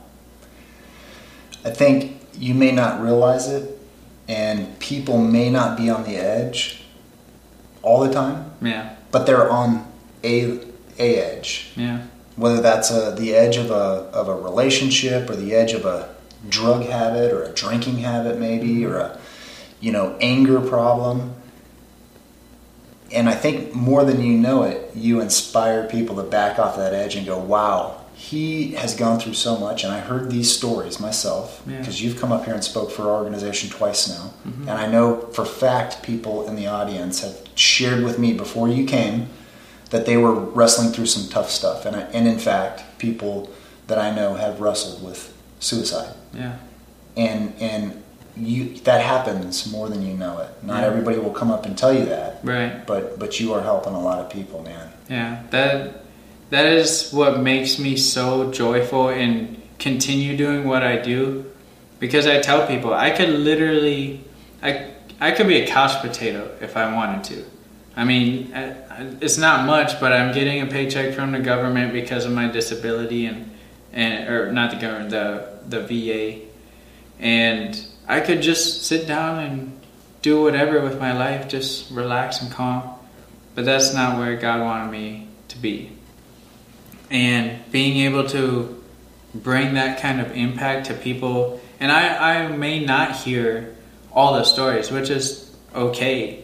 I 1.63 1.69
think 1.69 2.21
you 2.33 2.53
may 2.53 2.71
not 2.71 3.01
realize 3.01 3.47
it, 3.47 3.77
and 4.27 4.79
people 4.79 5.17
may 5.17 5.49
not 5.49 5.77
be 5.77 5.89
on 5.89 6.03
the 6.03 6.15
edge 6.15 6.83
all 7.81 7.99
the 7.99 8.13
time. 8.13 8.51
Yeah. 8.61 8.95
But 9.11 9.25
they're 9.25 9.49
on 9.49 9.91
a 10.23 10.59
a 10.99 11.23
edge. 11.23 11.71
Yeah. 11.75 12.05
Whether 12.35 12.61
that's 12.61 12.91
a, 12.91 13.13
the 13.17 13.35
edge 13.35 13.57
of 13.57 13.71
a 13.71 14.09
of 14.13 14.27
a 14.27 14.35
relationship 14.35 15.29
or 15.29 15.35
the 15.35 15.53
edge 15.53 15.73
of 15.73 15.85
a 15.85 16.15
drug 16.49 16.83
habit 16.83 17.31
or 17.31 17.43
a 17.43 17.53
drinking 17.53 17.97
habit 17.97 18.39
maybe 18.39 18.67
mm-hmm. 18.67 18.91
or 18.91 18.97
a 18.97 19.19
you 19.79 19.91
know 19.91 20.17
anger 20.21 20.61
problem. 20.61 21.35
And 23.13 23.27
I 23.27 23.35
think 23.35 23.75
more 23.75 24.05
than 24.05 24.21
you 24.21 24.37
know 24.37 24.63
it, 24.63 24.95
you 24.95 25.19
inspire 25.19 25.85
people 25.85 26.15
to 26.15 26.23
back 26.23 26.57
off 26.57 26.77
that 26.77 26.93
edge 26.93 27.15
and 27.15 27.25
go, 27.25 27.37
"Wow, 27.37 28.00
he 28.31 28.71
has 28.83 28.91
gone 29.03 29.19
through 29.19 29.33
so 29.47 29.53
much." 29.65 29.83
And 29.83 29.91
I 29.93 29.99
heard 29.99 30.25
these 30.31 30.49
stories 30.59 30.99
myself 30.99 31.61
Yeah. 31.67 31.79
because 31.79 31.97
you've 32.01 32.19
come 32.21 32.31
up 32.35 32.43
here 32.45 32.53
and 32.53 32.63
spoke 32.63 32.89
for 32.91 33.03
our 33.09 33.17
organization 33.21 33.69
twice 33.69 34.01
now, 34.15 34.25
mm-hmm. 34.47 34.67
and 34.69 34.75
I 34.83 34.87
know 34.93 35.05
for 35.35 35.45
fact 35.45 36.01
people 36.11 36.35
in 36.47 36.55
the 36.55 36.67
audience 36.67 37.15
have 37.25 37.35
shared 37.55 38.03
with 38.03 38.17
me 38.17 38.29
before 38.33 38.67
you 38.75 38.83
came 38.85 39.17
that 39.91 40.05
they 40.05 40.17
were 40.17 40.33
wrestling 40.33 40.89
through 40.93 41.07
some 41.15 41.25
tough 41.29 41.49
stuff, 41.51 41.85
and 41.85 41.95
I, 41.95 42.01
and 42.15 42.25
in 42.27 42.39
fact, 42.39 42.83
people 42.97 43.49
that 43.87 43.97
I 44.07 44.09
know 44.17 44.35
have 44.35 44.61
wrestled 44.61 45.03
with 45.07 45.33
suicide, 45.59 46.13
Yeah. 46.33 46.53
and 47.17 47.53
and 47.59 47.83
you 48.37 48.61
that 48.85 49.01
happens 49.01 49.69
more 49.69 49.89
than 49.89 50.01
you 50.07 50.13
know 50.13 50.39
it. 50.39 50.49
Not 50.63 50.79
Yeah. 50.81 50.87
everybody 50.87 51.17
will 51.19 51.31
come 51.41 51.51
up 51.51 51.65
and 51.65 51.77
tell 51.77 51.93
you 51.93 52.05
that, 52.05 52.39
Right. 52.43 52.85
but 52.87 53.19
but 53.19 53.39
you 53.41 53.53
are 53.53 53.61
helping 53.61 53.93
a 53.93 53.99
lot 54.09 54.19
of 54.19 54.29
people, 54.29 54.61
man. 54.63 54.87
Yeah, 55.09 55.31
that 55.51 56.00
that 56.51 56.65
is 56.65 57.11
what 57.11 57.39
makes 57.39 57.79
me 57.79 57.97
so 57.97 58.51
joyful 58.51 59.09
and 59.09 59.61
continue 59.79 60.37
doing 60.37 60.67
what 60.67 60.83
I 60.83 60.97
do 60.97 61.51
because 61.99 62.27
I 62.27 62.39
tell 62.39 62.67
people 62.67 62.93
I 62.93 63.09
could 63.09 63.29
literally 63.29 64.23
I 64.61 64.91
I 65.19 65.31
could 65.31 65.47
be 65.47 65.61
a 65.61 65.67
couch 65.67 66.01
potato 66.01 66.55
if 66.61 66.77
I 66.77 66.93
wanted 66.93 67.23
to. 67.25 67.45
I 67.95 68.05
mean, 68.05 68.51
it's 69.21 69.37
not 69.37 69.65
much, 69.65 69.99
but 69.99 70.13
I'm 70.13 70.33
getting 70.33 70.61
a 70.61 70.65
paycheck 70.65 71.13
from 71.13 71.31
the 71.31 71.39
government 71.39 71.93
because 71.93 72.25
of 72.25 72.31
my 72.31 72.47
disability 72.47 73.25
and 73.25 73.51
and 73.93 74.29
or 74.29 74.51
not 74.51 74.71
the 74.71 74.77
government, 74.77 75.09
the 75.09 75.59
the 75.67 75.81
VA. 75.81 76.45
And 77.19 77.79
I 78.07 78.19
could 78.19 78.41
just 78.41 78.85
sit 78.85 79.07
down 79.07 79.39
and 79.39 79.79
do 80.21 80.41
whatever 80.41 80.81
with 80.81 80.99
my 80.99 81.13
life, 81.13 81.47
just 81.47 81.91
relax 81.91 82.41
and 82.41 82.51
calm. 82.51 82.97
But 83.55 83.65
that's 83.65 83.93
not 83.93 84.17
where 84.17 84.35
God 84.37 84.61
wanted 84.61 84.91
me 84.91 85.27
to 85.49 85.57
be. 85.57 85.91
And 87.11 87.71
being 87.71 87.97
able 88.05 88.27
to 88.29 88.81
bring 89.35 89.75
that 89.75 90.01
kind 90.01 90.19
of 90.19 90.35
impact 90.35 90.87
to 90.87 90.95
people, 90.95 91.61
and 91.79 91.91
I, 91.91 92.45
I 92.45 92.47
may 92.47 92.83
not 92.83 93.15
hear 93.17 93.75
all 94.11 94.33
the 94.33 94.43
stories, 94.43 94.91
which 94.91 95.09
is 95.09 95.53
okay. 95.75 96.43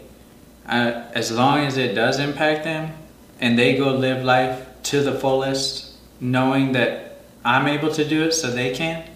Uh, 0.68 1.06
as 1.14 1.32
long 1.32 1.60
as 1.60 1.78
it 1.78 1.96
does 1.96 2.20
impact 2.20 2.66
them 2.66 2.94
and 3.40 3.58
they 3.58 3.78
go 3.78 3.94
live 3.94 4.24
life 4.24 4.68
to 4.84 5.02
the 5.02 5.14
fullest, 5.14 5.96
knowing 6.20 6.74
that 6.74 7.20
I'm 7.46 7.68
able 7.68 7.92
to 7.94 8.08
do 8.08 8.24
it 8.24 8.34
so 8.34 8.52
they 8.52 8.74
can, 8.74 9.10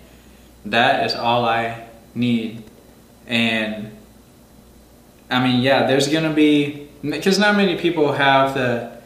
that 0.66 1.06
is 1.06 1.16
all 1.16 1.43
I 1.45 1.88
need. 2.16 2.64
And 3.28 3.91
I 5.30 5.45
mean, 5.45 5.62
yeah, 5.62 5.88
there's 5.88 6.08
gonna 6.08 6.34
be 6.34 6.89
because 7.02 7.39
not 7.39 7.56
many 7.56 7.78
people 7.78 8.14
have 8.14 8.54
the 8.54 9.01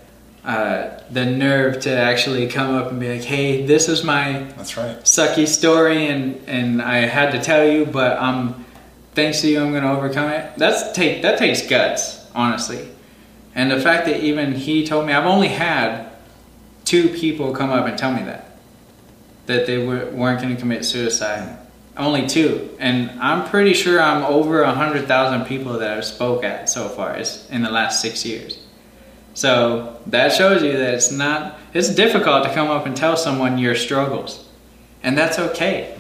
uh, 0.46 1.02
the 1.10 1.26
nerve 1.26 1.80
to 1.82 1.90
actually 1.92 2.48
come 2.48 2.76
up 2.76 2.92
and 2.92 3.00
be 3.00 3.12
like, 3.12 3.24
"Hey, 3.24 3.66
this 3.66 3.90
is 3.90 4.04
my 4.04 4.44
That's 4.56 4.78
right. 4.78 5.00
sucky 5.02 5.48
story, 5.48 6.08
and 6.08 6.40
and 6.48 6.82
I 6.82 6.98
had 7.08 7.32
to 7.32 7.42
tell 7.42 7.68
you, 7.68 7.86
but 7.86 8.18
um, 8.20 8.64
thanks 9.14 9.42
to 9.42 9.48
you, 9.48 9.60
I'm 9.60 9.74
gonna 9.74 9.92
overcome 9.92 10.30
it." 10.30 10.52
That's 10.58 10.92
take 10.92 11.24
that 11.24 11.40
takes 11.40 11.68
guts, 11.68 12.26
honestly. 12.36 12.88
And 13.56 13.72
the 13.72 13.82
fact 13.82 14.06
that 14.06 14.22
even 14.22 14.54
he 14.54 14.86
told 14.86 15.08
me, 15.08 15.14
I've 15.14 15.26
only 15.26 15.48
had 15.48 16.10
two 16.84 17.10
people 17.10 17.52
come 17.54 17.72
up 17.72 17.88
and 17.88 17.98
tell 17.98 18.12
me 18.12 18.22
that 18.24 18.58
that 19.48 19.66
they 19.66 19.78
were, 19.78 20.12
weren't 20.12 20.42
going 20.42 20.54
to 20.54 20.60
commit 20.60 20.86
suicide. 20.86 21.58
Only 21.98 22.28
two, 22.28 22.76
and 22.78 23.10
I'm 23.22 23.48
pretty 23.50 23.74
sure 23.74 24.02
I'm 24.02 24.24
over 24.26 24.62
a 24.62 24.74
hundred 24.74 25.08
thousand 25.08 25.46
people 25.46 25.80
that 25.80 25.98
I've 25.98 26.06
spoke 26.06 26.44
at 26.44 26.70
so 26.70 26.90
far 26.90 27.18
is 27.18 27.48
in 27.50 27.64
the 27.64 27.72
last 27.72 28.02
six 28.02 28.26
years. 28.26 28.60
So 29.36 30.00
that 30.08 30.32
shows 30.32 30.64
you 30.64 30.72
that 30.72 30.94
it's 30.94 31.12
not 31.12 31.60
it's 31.74 31.90
difficult 31.90 32.46
to 32.46 32.54
come 32.54 32.70
up 32.70 32.86
and 32.86 32.96
tell 32.96 33.18
someone 33.18 33.58
your 33.58 33.76
struggles, 33.76 34.48
and 35.04 35.18
that's 35.18 35.38
okay. 35.38 35.96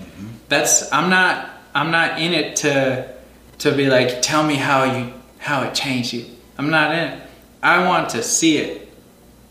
That's 0.47 0.91
I'm 0.91 1.09
not 1.09 1.49
I'm 1.75 1.91
not 1.91 2.19
in 2.19 2.33
it 2.33 2.55
to 2.57 3.13
to 3.59 3.75
be 3.75 3.89
like 3.89 4.21
tell 4.21 4.41
me 4.41 4.55
how 4.55 4.85
you 4.85 5.13
how 5.37 5.63
it 5.63 5.75
changed 5.75 6.13
you. 6.13 6.25
I'm 6.57 6.69
not 6.69 6.93
in 6.93 6.99
it. 6.99 7.29
I 7.61 7.85
want 7.85 8.11
to 8.11 8.23
see 8.23 8.57
it. 8.57 8.89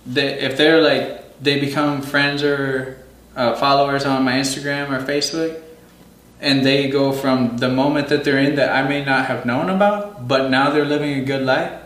That 0.07 0.43
if 0.43 0.57
they're 0.57 0.81
like 0.81 1.43
they 1.43 1.61
become 1.61 2.01
friends 2.01 2.43
or 2.43 3.05
uh, 3.37 3.55
followers 3.57 4.07
on 4.07 4.25
my 4.25 4.33
Instagram 4.33 4.93
or 4.93 5.05
Facebook, 5.05 5.61
and 6.41 6.65
they 6.65 6.89
go 6.89 7.13
from 7.13 7.59
the 7.59 7.69
moment 7.69 8.09
that 8.09 8.25
they're 8.25 8.39
in 8.39 8.57
that 8.57 8.71
I 8.75 8.89
may 8.89 9.05
not 9.05 9.27
have 9.27 9.45
known 9.45 9.69
about, 9.69 10.27
but 10.27 10.49
now 10.49 10.71
they're 10.71 10.87
living 10.87 11.21
a 11.21 11.25
good 11.25 11.45
life 11.45 11.84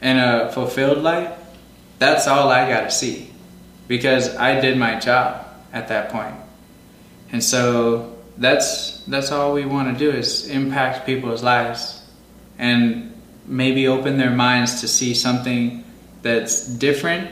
and 0.00 0.18
a 0.18 0.52
fulfilled 0.52 0.98
life. 0.98 1.36
That's 1.98 2.26
all 2.26 2.48
I 2.48 2.68
got 2.68 2.82
to 2.82 2.90
see 2.90 3.30
because 3.88 4.36
I 4.36 4.60
did 4.60 4.78
my 4.78 4.98
job 4.98 5.46
at 5.72 5.88
that 5.88 6.10
point. 6.10 6.34
And 7.32 7.42
so 7.42 8.16
that's 8.38 9.04
that's 9.04 9.30
all 9.30 9.52
we 9.52 9.64
want 9.64 9.96
to 9.96 9.98
do 9.98 10.16
is 10.16 10.48
impact 10.48 11.06
people's 11.06 11.42
lives 11.42 12.02
and 12.58 13.12
maybe 13.46 13.86
open 13.88 14.16
their 14.16 14.30
minds 14.30 14.80
to 14.80 14.88
see 14.88 15.14
something 15.14 15.84
that's 16.22 16.66
different 16.66 17.30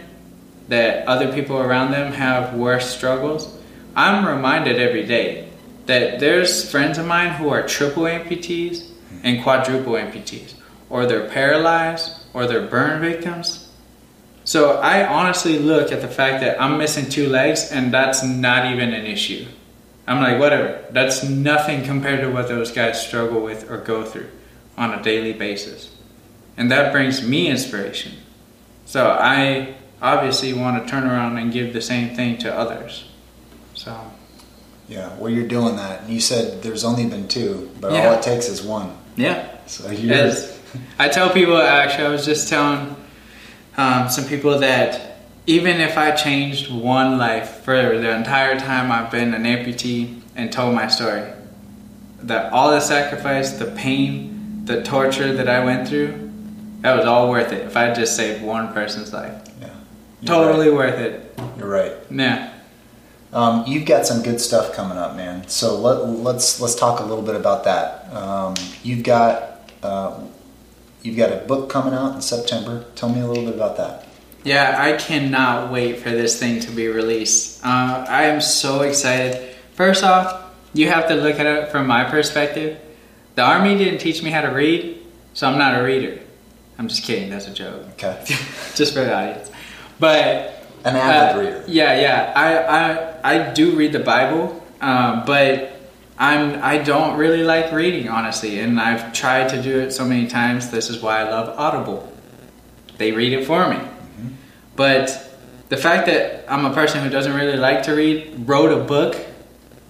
that 0.69 1.07
other 1.07 1.33
people 1.33 1.59
around 1.59 1.93
them 1.93 2.13
have 2.13 2.55
worse 2.55 2.95
struggles. 2.95 3.57
I'm 3.97 4.27
reminded 4.27 4.79
every 4.79 5.07
day 5.07 5.49
that 5.87 6.21
there's 6.21 6.71
friends 6.71 6.99
of 6.99 7.07
mine 7.07 7.33
who 7.33 7.49
are 7.49 7.67
triple 7.67 8.05
amputees 8.05 8.91
and 9.23 9.43
quadruple 9.43 9.95
amputees, 9.95 10.55
or 10.91 11.07
they're 11.07 11.29
paralyzed, 11.29 12.13
or 12.35 12.47
they're 12.47 12.67
burn 12.67 13.01
victims. 13.01 13.69
So 14.45 14.77
I 14.79 15.07
honestly 15.07 15.59
look 15.59 15.93
at 15.93 16.01
the 16.01 16.09
fact 16.09 16.41
that 16.43 16.61
I'm 16.61 16.79
missing 16.79 17.09
two 17.09 17.29
legs, 17.29 17.71
and 17.71 17.93
that's 17.93 18.23
not 18.25 18.73
even 18.73 18.95
an 18.95 19.05
issue. 19.07 19.47
I'm 20.07 20.23
like, 20.23 20.39
whatever. 20.41 20.85
That's 20.91 21.23
nothing 21.23 21.85
compared 21.85 22.21
to 22.23 22.31
what 22.31 22.49
those 22.49 22.71
guys 22.73 23.05
struggle 23.07 23.43
with 23.43 23.71
or 23.71 23.77
go 23.77 24.05
through 24.05 24.29
on 24.79 24.95
a 24.95 25.03
daily 25.03 25.35
basis. 25.35 25.95
And 26.57 26.71
that 26.71 26.93
brings 26.93 27.23
me 27.27 27.49
inspiration. 27.49 28.13
So 28.87 29.11
I 29.11 29.75
obviously 30.01 30.55
want 30.55 30.83
to 30.83 30.91
turn 30.91 31.05
around 31.05 31.37
and 31.37 31.53
give 31.53 31.75
the 31.75 31.83
same 31.83 32.17
thing 32.17 32.39
to 32.39 32.55
others. 32.55 33.05
So 33.75 33.95
Yeah, 34.89 35.15
well, 35.19 35.31
you're 35.31 35.47
doing 35.47 35.77
that. 35.77 36.09
You 36.09 36.21
said 36.21 36.63
there's 36.63 36.85
only 36.85 37.05
been 37.05 37.29
two, 37.29 37.71
but 37.79 37.93
Yeah. 37.93 38.09
all 38.09 38.15
it 38.15 38.23
takes 38.23 38.49
is 38.49 38.63
one. 38.63 38.97
yeah, 39.17 39.45
So 39.67 39.91
you're, 39.91 40.33
I 40.99 41.09
tell 41.09 41.31
people, 41.31 41.57
actually, 41.57 42.07
I 42.07 42.11
was 42.11 42.25
just 42.25 42.49
telling 42.49 42.97
um, 43.77 44.09
some 44.09 44.25
people 44.27 44.59
that 44.59 45.09
even 45.47 45.81
if 45.81 45.97
I 45.97 46.11
changed 46.11 46.71
one 46.71 47.17
life 47.17 47.61
for 47.65 47.99
the 47.99 48.15
entire 48.15 48.59
time 48.59 48.93
I've 48.93 49.11
been 49.11 49.33
an 49.33 49.45
amputee 49.45 50.21
and 50.37 50.53
told 50.53 50.75
my 50.75 50.89
story, 50.89 51.33
that 52.23 52.53
all 52.53 52.71
the 52.71 52.81
sacrifice, 52.81 53.53
the 53.53 53.71
pain, 53.71 54.65
the 54.67 54.83
torture 54.83 55.33
that 55.33 55.49
I 55.49 55.65
went 55.65 55.89
through, 55.89 56.31
that 56.81 56.97
was 56.97 57.07
all 57.07 57.31
worth 57.31 57.53
it 57.53 57.67
if 57.67 57.77
I 57.77 57.95
just 57.95 58.15
saved 58.15 58.43
one 58.43 58.73
person's 58.75 59.13
life. 59.13 59.43
yeah, 59.61 59.71
you're 60.21 60.29
Totally 60.29 60.71
worth 60.71 60.99
it. 60.99 61.33
You're 61.57 61.69
right. 61.69 61.93
Yeah. 62.11 62.53
Um, 63.33 63.65
you've 63.67 63.87
got 63.87 64.07
some 64.07 64.23
good 64.23 64.41
stuff 64.41 64.75
coming 64.75 64.99
up, 64.99 65.17
man. 65.17 65.49
So 65.49 65.79
let, 65.79 66.07
let's 66.09 66.61
let's 66.61 66.75
talk 66.75 67.01
a 67.01 67.05
little 67.05 67.25
bit 67.25 67.37
about 67.37 67.65
that. 67.65 68.13
Um, 68.13 68.55
you've 68.83 69.03
got 69.03 69.71
uh, 69.83 70.21
you've 71.03 71.17
got 71.17 71.33
a 71.33 71.37
book 71.37 71.71
coming 71.71 71.95
out 71.95 72.15
in 72.15 72.23
September. 72.23 72.85
Tell 72.95 73.09
me 73.09 73.21
a 73.21 73.27
little 73.27 73.45
bit 73.45 73.55
about 73.55 73.77
that. 73.77 74.07
Yeah, 74.45 74.77
I 74.79 74.97
cannot 74.97 75.73
wait 75.73 75.99
for 75.99 76.11
this 76.11 76.39
thing 76.39 76.61
to 76.61 76.71
be 76.71 76.89
released. 76.89 77.65
Uh, 77.65 78.07
I 78.09 78.25
am 78.25 78.41
so 78.41 78.83
excited. 78.83 79.57
First 79.75 80.05
off, 80.05 80.55
you 80.73 80.89
have 80.89 81.09
to 81.09 81.15
look 81.15 81.39
at 81.39 81.47
it 81.47 81.71
from 81.71 81.87
my 81.87 82.05
perspective. 82.05 82.79
The 83.35 83.43
army 83.43 83.77
didn't 83.77 83.99
teach 83.99 84.23
me 84.23 84.31
how 84.31 84.43
to 84.43 84.49
read, 84.49 85.05
so 85.35 85.49
I'm 85.49 85.59
not 85.59 85.79
a 85.79 85.83
reader. 85.83 86.21
I'm 86.79 86.89
just 86.89 87.03
kidding. 87.03 87.31
That's 87.31 87.49
a 87.49 87.53
joke. 87.53 87.83
Okay, 87.93 88.23
just 88.75 88.95
for 88.95 89.01
the 89.01 89.15
audience. 89.15 89.51
But 89.99 90.65
an 90.85 90.97
avid 90.97 91.37
uh, 91.37 91.39
reader. 91.41 91.65
Yeah, 91.67 92.01
yeah. 92.01 92.33
I, 92.35 93.33
I 93.35 93.35
I 93.35 93.53
do 93.53 93.77
read 93.77 93.93
the 93.93 94.01
Bible, 94.01 94.65
um, 94.81 95.25
but 95.27 95.78
I'm 96.19 96.63
I 96.63 96.79
don't 96.79 97.17
really 97.17 97.45
like 97.45 97.73
reading 97.73 98.09
honestly, 98.09 98.59
and 98.59 98.81
I've 98.81 99.13
tried 99.13 99.49
to 99.51 99.63
do 99.63 99.81
it 99.81 99.93
so 99.93 100.05
many 100.05 100.27
times. 100.27 100.71
This 100.71 100.91
is 100.91 101.01
why 101.01 101.21
I 101.21 101.31
love 101.31 101.57
Audible. 101.59 102.13
They 102.97 103.13
read 103.13 103.33
it 103.33 103.47
for 103.47 103.69
me. 103.69 103.77
Mm-hmm. 103.77 104.29
But 104.75 105.29
the 105.69 105.77
fact 105.77 106.07
that 106.07 106.45
I'm 106.49 106.65
a 106.65 106.75
person 106.75 107.03
who 107.03 107.11
doesn't 107.11 107.35
really 107.35 107.57
like 107.57 107.85
to 107.85 107.93
read, 107.93 108.49
wrote 108.49 108.73
a 108.73 108.83
book, 108.83 109.17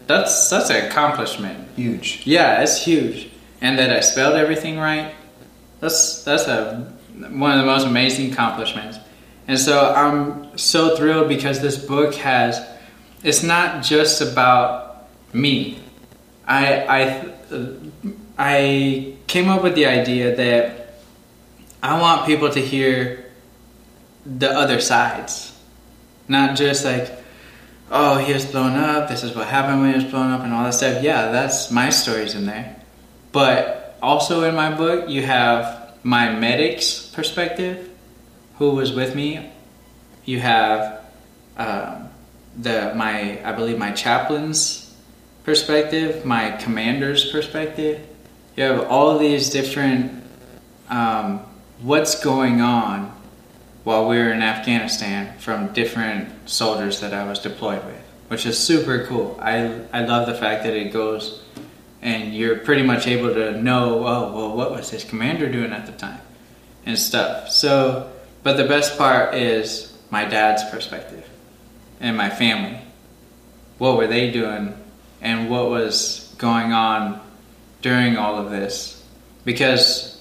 that's 0.07 0.51
that's 0.51 0.71
an 0.71 0.87
accomplishment. 0.87 1.69
Huge. 1.77 2.27
Yeah, 2.27 2.63
it's 2.63 2.85
huge. 2.85 3.31
And 3.61 3.79
that 3.79 3.91
I 3.91 4.01
spelled 4.01 4.35
everything 4.35 4.79
right. 4.79 5.15
That's 5.81 6.25
that's 6.25 6.47
a 6.47 6.93
one 7.31 7.53
of 7.53 7.59
the 7.59 7.67
most 7.67 7.87
amazing 7.87 8.33
accomplishments. 8.33 8.99
And 9.47 9.59
so 9.59 9.93
I'm 9.95 10.59
so 10.59 10.95
thrilled 10.97 11.29
because 11.29 11.61
this 11.61 11.79
book 11.79 12.15
has 12.17 12.61
it's 13.23 13.43
not 13.43 13.83
just 13.83 14.21
about 14.21 15.09
me. 15.33 15.79
I 16.49 16.65
I 16.89 17.31
I 18.39 19.15
came 19.27 19.49
up 19.49 19.63
with 19.63 19.75
the 19.75 19.87
idea 19.87 20.35
that 20.35 20.95
I 21.83 22.01
want 22.01 22.27
people 22.27 22.51
to 22.51 22.61
hear 22.61 23.27
the 24.25 24.51
other 24.51 24.81
sides. 24.81 25.55
Not 26.27 26.57
just 26.57 26.85
like 26.85 27.13
oh, 27.91 28.19
he 28.19 28.33
was 28.33 28.47
blown 28.47 28.77
up, 28.77 29.09
this 29.09 29.23
is 29.23 29.35
what 29.35 29.47
happened 29.47 29.81
when 29.81 29.91
he 29.91 29.97
was 29.97 30.11
blown 30.11 30.31
up, 30.31 30.43
and 30.43 30.53
all 30.53 30.65
that 30.65 30.75
stuff. 30.75 31.03
Yeah, 31.03 31.31
that's 31.31 31.71
my 31.71 31.91
stories 31.91 32.35
in 32.35 32.47
there. 32.47 32.77
But 33.33 33.97
also 34.03 34.45
in 34.45 34.55
my 34.55 34.75
book, 34.75 35.09
you 35.09 35.23
have 35.23 35.95
my 36.03 36.33
medic's 36.33 37.07
perspective, 37.07 37.91
who 38.59 38.71
was 38.71 38.93
with 38.93 39.15
me. 39.15 39.51
You 40.25 40.41
have 40.41 41.05
um, 41.57 42.09
the 42.57 42.93
my 42.95 43.43
I 43.45 43.53
believe 43.53 43.79
my 43.79 43.93
chaplain's 43.93 44.88
perspective, 45.49 46.27
my 46.27 46.51
commander's 46.51 47.33
perspective. 47.33 48.07
You 48.55 48.65
have 48.65 48.87
all 48.91 49.17
these 49.17 49.49
different 49.49 50.23
um, 50.91 51.41
what's 51.81 52.23
going 52.23 52.61
on 52.61 53.11
while 53.83 54.07
we 54.07 54.19
were 54.19 54.31
in 54.31 54.43
Afghanistan 54.43 55.39
from 55.39 55.73
different 55.73 56.29
soldiers 56.47 57.01
that 57.01 57.15
I 57.15 57.27
was 57.27 57.39
deployed 57.39 57.83
with, 57.87 58.03
which 58.29 58.45
is 58.45 58.59
super 58.59 59.07
cool. 59.07 59.39
I 59.41 59.81
I 59.91 60.03
love 60.05 60.27
the 60.27 60.35
fact 60.35 60.65
that 60.65 60.75
it 60.75 60.93
goes 60.93 61.43
and 62.03 62.35
you're 62.35 62.59
pretty 62.59 62.83
much 62.83 63.07
able 63.07 63.33
to 63.33 63.53
know, 63.53 64.07
oh, 64.07 64.37
well, 64.37 64.55
what 64.55 64.71
was 64.71 64.91
his 64.91 65.03
commander 65.03 65.51
doing 65.51 65.73
at 65.73 65.87
the 65.87 65.93
time 65.93 66.21
and 66.85 66.99
stuff. 66.99 67.49
So, 67.49 68.13
but 68.43 68.59
the 68.59 68.69
best 68.69 68.99
part 68.99 69.35
is 69.35 69.97
my 70.11 70.27
dad's 70.27 70.63
perspective 70.69 71.27
and 72.01 72.19
my 72.19 72.29
family. 72.29 72.83
What 73.79 73.97
were 73.97 74.07
they 74.07 74.31
doing 74.31 74.75
and 75.21 75.51
what 75.51 75.71
was 75.71 76.35
going 76.39 76.73
on 76.73 77.21
during 77.83 78.17
all 78.17 78.39
of 78.39 78.51
this? 78.51 79.03
Because 79.45 80.21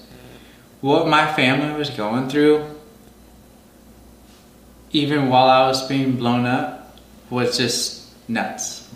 what 0.80 1.08
my 1.08 1.32
family 1.32 1.76
was 1.76 1.90
going 1.90 2.28
through 2.28 2.64
even 4.92 5.28
while 5.28 5.48
I 5.48 5.66
was 5.66 5.86
being 5.86 6.16
blown 6.16 6.46
up, 6.46 6.98
was 7.30 7.58
just 7.58 8.06
nuts. 8.28 8.88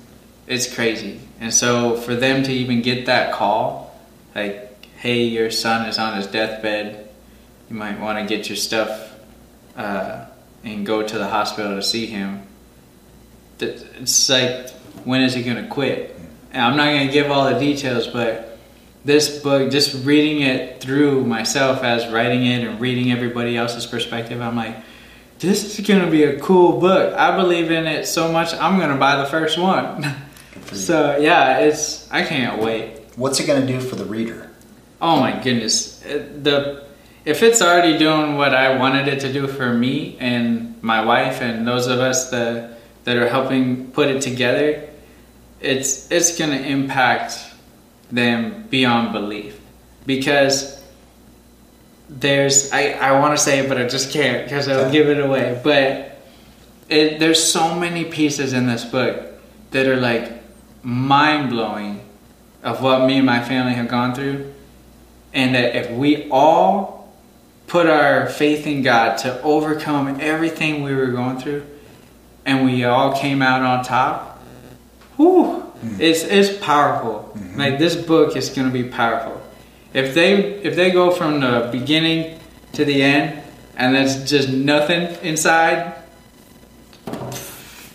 It's 0.47 0.73
crazy. 0.73 1.21
And 1.41 1.53
so 1.53 1.97
for 1.97 2.15
them 2.15 2.43
to 2.45 2.53
even 2.53 2.83
get 2.83 3.07
that 3.07 3.33
call, 3.33 4.01
like, 4.35 4.87
hey, 4.97 5.25
your 5.25 5.51
son 5.51 5.89
is 5.89 5.99
on 5.99 6.17
his 6.17 6.27
deathbed, 6.27 7.09
you 7.69 7.77
might 7.77 8.01
want 8.01 8.19
to 8.19 8.37
get 8.37 8.49
your 8.49 8.57
stuff 8.57 9.13
uh, 9.77 10.27
and 10.65 10.87
go 10.87 11.07
to 11.07 11.19
the 11.19 11.29
hospital 11.29 11.77
to 11.77 11.83
see 11.83 12.07
him. 12.07 12.47
It's 13.61 14.29
like, 14.29 14.71
when 15.05 15.23
is 15.23 15.35
he 15.35 15.43
going 15.43 15.63
to 15.63 15.69
quit? 15.69 16.19
And 16.53 16.63
I'm 16.63 16.77
not 16.77 16.87
going 16.87 17.07
to 17.07 17.13
give 17.13 17.31
all 17.31 17.53
the 17.53 17.59
details, 17.59 18.07
but 18.07 18.59
this 19.05 19.39
book, 19.39 19.71
just 19.71 20.05
reading 20.05 20.43
it 20.43 20.81
through 20.81 21.25
myself 21.25 21.83
as 21.83 22.07
writing 22.09 22.47
it 22.47 22.67
and 22.67 22.81
reading 22.81 23.11
everybody 23.11 23.57
else's 23.57 23.87
perspective, 23.87 24.41
I'm 24.41 24.57
like, 24.57 24.77
this 25.43 25.79
is 25.79 25.85
gonna 25.85 26.11
be 26.11 26.23
a 26.23 26.39
cool 26.39 26.79
book. 26.79 27.15
I 27.15 27.37
believe 27.37 27.73
in 27.73 27.87
it 27.87 28.07
so 28.07 28.31
much. 28.31 28.55
I'm 28.55 28.79
gonna 28.79 28.97
buy 28.97 29.17
the 29.17 29.27
first 29.27 29.59
one. 29.59 30.15
so 30.73 31.17
yeah, 31.19 31.59
it's 31.59 32.11
I 32.13 32.23
can't 32.23 32.63
wait. 32.63 33.01
What's 33.17 33.41
it 33.41 33.47
gonna 33.47 33.67
do 33.67 33.81
for 33.81 33.97
the 33.97 34.05
reader? 34.05 34.51
Oh 35.01 35.19
my 35.19 35.33
goodness, 35.43 36.05
uh, 36.07 36.29
the 36.41 36.85
if 37.25 37.43
it's 37.43 37.61
already 37.61 37.99
doing 37.99 38.37
what 38.37 38.55
I 38.55 38.79
wanted 38.79 39.09
it 39.09 39.21
to 39.21 39.33
do 39.33 39.49
for 39.49 39.73
me 39.73 40.17
and 40.21 40.81
my 40.81 41.05
wife 41.05 41.41
and 41.41 41.67
those 41.67 41.89
of 41.89 41.99
us 41.99 42.31
that 42.31 42.79
that 43.05 43.17
are 43.17 43.29
helping 43.29 43.91
put 43.91 44.09
it 44.09 44.23
together, 44.23 44.89
it's 45.61 46.11
it's 46.11 46.39
gonna 46.39 46.57
impact 46.57 47.39
them 48.11 48.67
beyond 48.69 49.13
belief. 49.13 49.61
Because 50.07 50.83
there's 52.09 52.73
I, 52.73 52.91
I 52.91 53.21
want 53.21 53.37
to 53.37 53.43
say 53.43 53.61
it 53.61 53.69
but 53.69 53.79
I 53.79 53.89
just 53.89 54.13
can't 54.13 54.45
because 54.45 54.69
I'll 54.69 54.91
give 54.91 55.09
it 55.09 55.19
away. 55.19 55.61
But 55.63 56.19
it, 56.89 57.19
there's 57.19 57.43
so 57.43 57.75
many 57.75 58.05
pieces 58.05 58.53
in 58.53 58.67
this 58.67 58.85
book 58.85 59.25
that 59.71 59.87
are 59.87 59.97
like 59.97 60.31
mind 60.83 61.51
blowing 61.51 62.01
of 62.63 62.83
what 62.83 63.07
me 63.07 63.17
and 63.17 63.27
my 63.27 63.43
family 63.43 63.73
have 63.73 63.89
gone 63.89 64.15
through 64.15 64.53
and 65.33 65.55
that 65.55 65.75
if 65.75 65.91
we 65.91 66.29
all 66.31 67.13
put 67.67 67.87
our 67.87 68.29
faith 68.29 68.67
in 68.67 68.83
God 68.83 69.17
to 69.19 69.41
overcome 69.43 70.21
everything 70.21 70.83
we 70.83 70.95
were 70.95 71.07
going 71.07 71.39
through 71.39 71.65
and 72.45 72.65
we 72.65 72.85
all 72.85 73.17
came 73.17 73.43
out 73.43 73.63
on 73.63 73.85
top 73.85 74.33
whew, 75.17 75.63
mm-hmm. 75.85 76.01
it's, 76.01 76.25
it's 76.25 76.59
powerful. 76.65 77.33
Mm-hmm. 77.35 77.59
Like 77.59 77.79
this 77.79 77.95
book 77.97 78.37
is 78.37 78.51
going 78.51 78.67
to 78.67 78.73
be 78.73 78.89
powerful. 78.89 79.41
If 79.95 80.15
they 80.15 80.35
if 80.63 80.75
they 80.75 80.91
go 80.91 81.11
from 81.11 81.41
the 81.41 81.69
beginning 81.71 82.41
to 82.73 82.85
the 82.85 83.03
end 83.03 83.43
and 83.77 83.95
there's 83.95 84.29
just 84.29 84.49
nothing 84.49 85.03
inside 85.23 86.03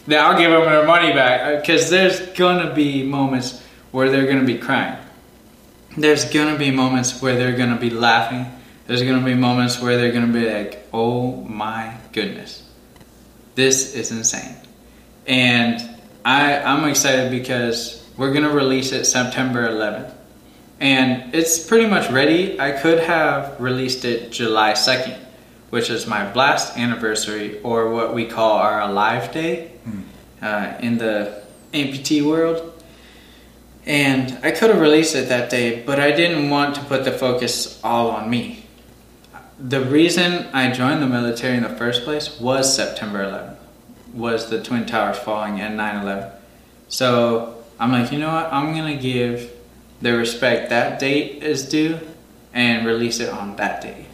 then 0.05 0.23
I'll 0.23 0.37
give 0.37 0.51
them 0.51 0.63
their 0.63 0.85
money 0.85 1.11
back 1.11 1.41
uh, 1.41 1.59
because 1.59 1.89
there's 1.89 2.21
gonna 2.37 2.73
be 2.73 3.03
moments 3.03 3.61
where 3.91 4.09
they're 4.09 4.27
gonna 4.27 4.45
be 4.45 4.57
crying. 4.57 4.97
There's 5.97 6.25
gonna 6.25 6.57
be 6.57 6.71
moments 6.71 7.21
where 7.21 7.35
they're 7.35 7.57
gonna 7.57 7.79
be 7.79 7.89
laughing. 7.89 8.45
There's 8.85 9.01
gonna 9.01 9.25
be 9.25 9.33
moments 9.33 9.81
where 9.81 9.97
they're 9.97 10.13
gonna 10.13 10.31
be 10.31 10.49
like, 10.49 10.87
"Oh 10.93 11.35
my 11.41 11.95
goodness, 12.13 12.63
this 13.57 13.95
is 13.95 14.11
insane," 14.11 14.55
and 15.25 15.75
I 16.23 16.59
I'm 16.59 16.87
excited 16.87 17.31
because 17.31 18.05
we're 18.17 18.31
gonna 18.31 18.53
release 18.63 18.91
it 18.91 19.05
September 19.05 19.67
11th, 19.67 20.13
and 20.79 21.33
it's 21.33 21.59
pretty 21.59 21.87
much 21.87 22.09
ready. 22.11 22.59
I 22.59 22.71
could 22.71 22.99
have 22.99 23.59
released 23.59 24.05
it 24.05 24.31
July 24.31 24.73
2nd, 24.73 25.17
which 25.71 25.89
is 25.89 26.05
my 26.05 26.23
blast 26.31 26.77
anniversary, 26.77 27.59
or 27.63 27.89
what 27.89 28.13
we 28.13 28.25
call 28.25 28.53
our 28.57 28.81
Alive 28.81 29.31
Day 29.33 29.71
uh, 30.41 30.73
in 30.79 30.97
the 30.97 31.41
amputee 31.73 32.21
world. 32.21 32.73
And 33.85 34.37
I 34.43 34.51
could 34.51 34.69
have 34.69 34.81
released 34.81 35.15
it 35.15 35.29
that 35.29 35.49
day, 35.49 35.81
but 35.81 35.99
I 35.99 36.11
didn't 36.11 36.49
want 36.49 36.75
to 36.75 36.81
put 36.81 37.05
the 37.05 37.11
focus 37.11 37.79
all 37.83 38.11
on 38.11 38.29
me. 38.29 38.66
The 39.59 39.81
reason 39.81 40.47
I 40.53 40.71
joined 40.71 41.01
the 41.01 41.07
military 41.07 41.57
in 41.57 41.63
the 41.63 41.69
first 41.69 42.03
place 42.03 42.39
was 42.39 42.75
September 42.75 43.23
11th, 43.25 43.57
was 44.13 44.49
the 44.49 44.61
Twin 44.61 44.85
Towers 44.85 45.17
falling 45.17 45.59
and 45.59 45.75
9 45.75 46.03
11. 46.03 46.31
So 46.89 47.63
I'm 47.79 47.91
like, 47.91 48.11
you 48.11 48.19
know 48.19 48.31
what? 48.31 48.53
I'm 48.53 48.75
going 48.75 48.95
to 48.95 49.01
give 49.01 49.51
the 50.01 50.15
respect 50.15 50.69
that 50.69 50.99
date 50.99 51.41
is 51.43 51.67
due 51.67 51.99
and 52.53 52.85
release 52.85 53.19
it 53.19 53.29
on 53.29 53.55
that 53.55 53.81
day. 53.81 54.05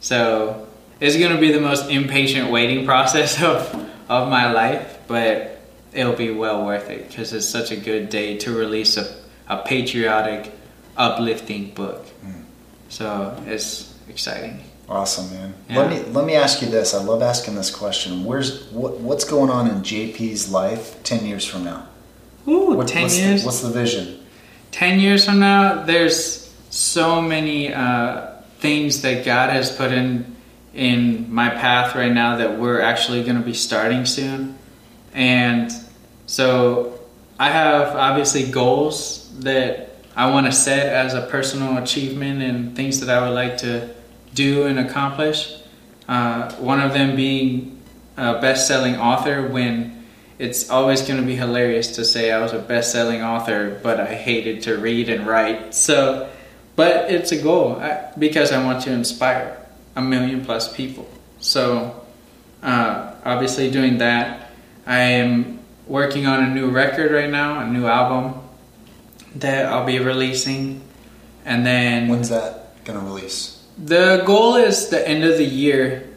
So 0.00 0.68
it's 1.00 1.16
going 1.16 1.34
to 1.34 1.40
be 1.40 1.52
the 1.52 1.60
most 1.60 1.90
impatient 1.90 2.50
waiting 2.50 2.84
process 2.92 3.42
of, 3.42 3.74
of 4.08 4.28
my 4.28 4.52
life, 4.52 4.98
but 5.06 5.60
it'll 5.94 6.14
be 6.14 6.30
well 6.30 6.66
worth 6.66 6.90
it 6.90 7.08
because 7.08 7.32
it's 7.32 7.48
such 7.48 7.70
a 7.70 7.76
good 7.76 8.10
day 8.10 8.36
to 8.38 8.56
release 8.56 8.96
a, 8.96 9.14
a 9.48 9.62
patriotic, 9.62 10.52
uplifting 10.96 11.70
book. 11.70 12.06
Hmm. 12.06 12.42
So 12.90 13.42
it's 13.46 13.91
exciting. 14.12 14.60
Awesome, 14.88 15.30
man. 15.32 15.54
Yeah. 15.68 15.78
Let 15.78 15.90
me 15.90 16.12
let 16.12 16.24
me 16.26 16.34
ask 16.34 16.60
you 16.62 16.68
this. 16.68 16.94
I 16.94 17.02
love 17.02 17.22
asking 17.22 17.54
this 17.54 17.70
question. 17.70 18.24
Where's 18.24 18.64
what 18.70 19.00
what's 19.00 19.24
going 19.24 19.50
on 19.50 19.68
in 19.68 19.76
JP's 19.82 20.50
life 20.52 21.02
ten 21.02 21.24
years 21.26 21.44
from 21.44 21.64
now? 21.64 21.86
Ooh, 22.46 22.74
What- 22.74 22.88
10 22.88 23.02
what's 23.02 23.18
years? 23.18 23.42
The, 23.42 23.46
what's 23.46 23.60
the 23.60 23.70
vision? 23.70 24.18
10 24.72 24.98
years 25.00 25.26
from 25.26 25.38
now 25.38 25.84
there's 25.84 26.50
so 26.70 27.20
many 27.20 27.72
uh, 27.74 28.26
things 28.58 29.02
that 29.02 29.22
god 29.22 29.50
has 29.50 29.70
put 29.70 29.92
in 29.92 30.34
in 30.72 31.26
my 31.32 31.50
path 31.50 31.94
right 31.94 32.10
now 32.12 32.36
that 32.38 32.58
we're 32.58 32.80
actually 32.80 33.22
going 33.22 33.36
to 33.36 33.42
be 33.44 33.52
starting 33.52 34.06
soon 34.06 34.56
and 35.12 35.70
so 36.24 36.98
i 37.38 37.50
have 37.50 37.94
obviously 37.94 38.50
goals 38.50 39.30
that 39.40 39.94
i 40.16 40.30
want 40.30 40.46
to 40.46 40.52
set 40.52 40.86
as 40.86 41.12
a 41.12 41.20
personal 41.26 41.76
achievement 41.76 42.40
and 42.42 42.74
things 42.74 42.98
that 43.00 43.10
i 43.10 43.20
would 43.28 43.34
like 43.34 43.58
to 43.58 43.86
do 44.34 44.66
and 44.66 44.78
accomplish 44.78 45.62
uh, 46.08 46.52
one 46.54 46.80
of 46.80 46.92
them 46.92 47.16
being 47.16 47.80
a 48.16 48.40
best-selling 48.40 48.96
author 48.96 49.46
when 49.48 50.04
it's 50.38 50.68
always 50.70 51.02
going 51.02 51.20
to 51.20 51.26
be 51.26 51.36
hilarious 51.36 51.96
to 51.96 52.04
say 52.04 52.32
I 52.32 52.40
was 52.40 52.52
a 52.52 52.58
best-selling 52.58 53.22
author, 53.22 53.78
but 53.82 54.00
I 54.00 54.14
hated 54.14 54.62
to 54.64 54.76
read 54.76 55.08
and 55.08 55.26
write. 55.26 55.74
So, 55.74 56.28
but 56.76 57.10
it's 57.10 57.32
a 57.32 57.40
goal 57.40 57.76
I, 57.76 58.12
because 58.18 58.52
I 58.52 58.62
want 58.64 58.82
to 58.84 58.92
inspire 58.92 59.56
a 59.94 60.02
million 60.02 60.44
plus 60.44 60.74
people. 60.74 61.08
So, 61.38 62.04
uh, 62.62 63.14
obviously, 63.24 63.70
doing 63.70 63.98
that, 63.98 64.50
I 64.86 64.98
am 64.98 65.60
working 65.86 66.26
on 66.26 66.44
a 66.44 66.52
new 66.52 66.70
record 66.70 67.12
right 67.12 67.30
now, 67.30 67.60
a 67.60 67.66
new 67.66 67.86
album 67.86 68.34
that 69.36 69.66
I'll 69.66 69.86
be 69.86 69.98
releasing, 69.98 70.82
and 71.44 71.64
then 71.64 72.08
When's 72.08 72.28
that 72.28 72.84
gonna 72.84 73.00
release? 73.00 73.51
The 73.78 74.22
goal 74.26 74.56
is 74.56 74.88
the 74.88 75.06
end 75.06 75.24
of 75.24 75.36
the 75.38 75.44
year, 75.44 76.08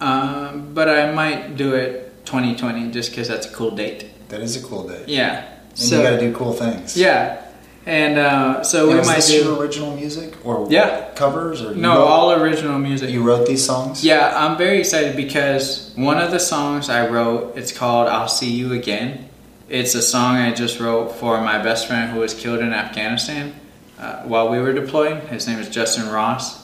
um, 0.00 0.72
but 0.74 0.88
I 0.88 1.12
might 1.12 1.56
do 1.56 1.74
it 1.74 2.24
2020 2.26 2.90
just 2.90 3.10
because 3.10 3.28
that's 3.28 3.46
a 3.46 3.52
cool 3.52 3.70
date. 3.72 4.06
That 4.28 4.40
is 4.40 4.56
a 4.62 4.66
cool 4.66 4.88
date. 4.88 5.08
Yeah. 5.08 5.44
And 5.70 5.78
so 5.78 5.96
you 5.98 6.02
got 6.02 6.10
to 6.10 6.20
do 6.20 6.34
cool 6.34 6.52
things. 6.52 6.96
yeah, 6.96 7.42
and 7.86 8.18
uh, 8.18 8.62
so 8.62 8.88
we 8.88 8.94
might 9.06 9.22
do 9.26 9.34
your 9.44 9.58
original 9.58 9.94
music 9.96 10.34
or 10.44 10.66
Yeah. 10.70 11.10
covers 11.14 11.62
or 11.62 11.74
no 11.74 11.96
wrote, 11.96 12.06
all 12.06 12.32
original 12.32 12.78
music. 12.78 13.10
you 13.10 13.22
wrote 13.22 13.46
these 13.46 13.64
songs? 13.64 14.04
Yeah, 14.04 14.32
I'm 14.36 14.58
very 14.58 14.78
excited 14.80 15.16
because 15.16 15.92
one 15.96 16.18
of 16.18 16.30
the 16.32 16.40
songs 16.40 16.90
I 16.90 17.06
wrote, 17.08 17.56
it's 17.56 17.72
called 17.72 18.08
"I'll 18.08 18.28
See 18.28 18.50
You 18.50 18.72
Again." 18.72 19.28
It's 19.68 19.94
a 19.94 20.02
song 20.02 20.34
I 20.36 20.52
just 20.52 20.80
wrote 20.80 21.12
for 21.12 21.40
my 21.40 21.58
best 21.62 21.86
friend 21.86 22.10
who 22.12 22.18
was 22.20 22.34
killed 22.34 22.58
in 22.58 22.72
Afghanistan 22.74 23.54
uh, 24.00 24.22
while 24.24 24.48
we 24.50 24.58
were 24.58 24.72
deployed. 24.72 25.22
His 25.28 25.46
name 25.46 25.60
is 25.60 25.68
Justin 25.68 26.08
Ross, 26.10 26.59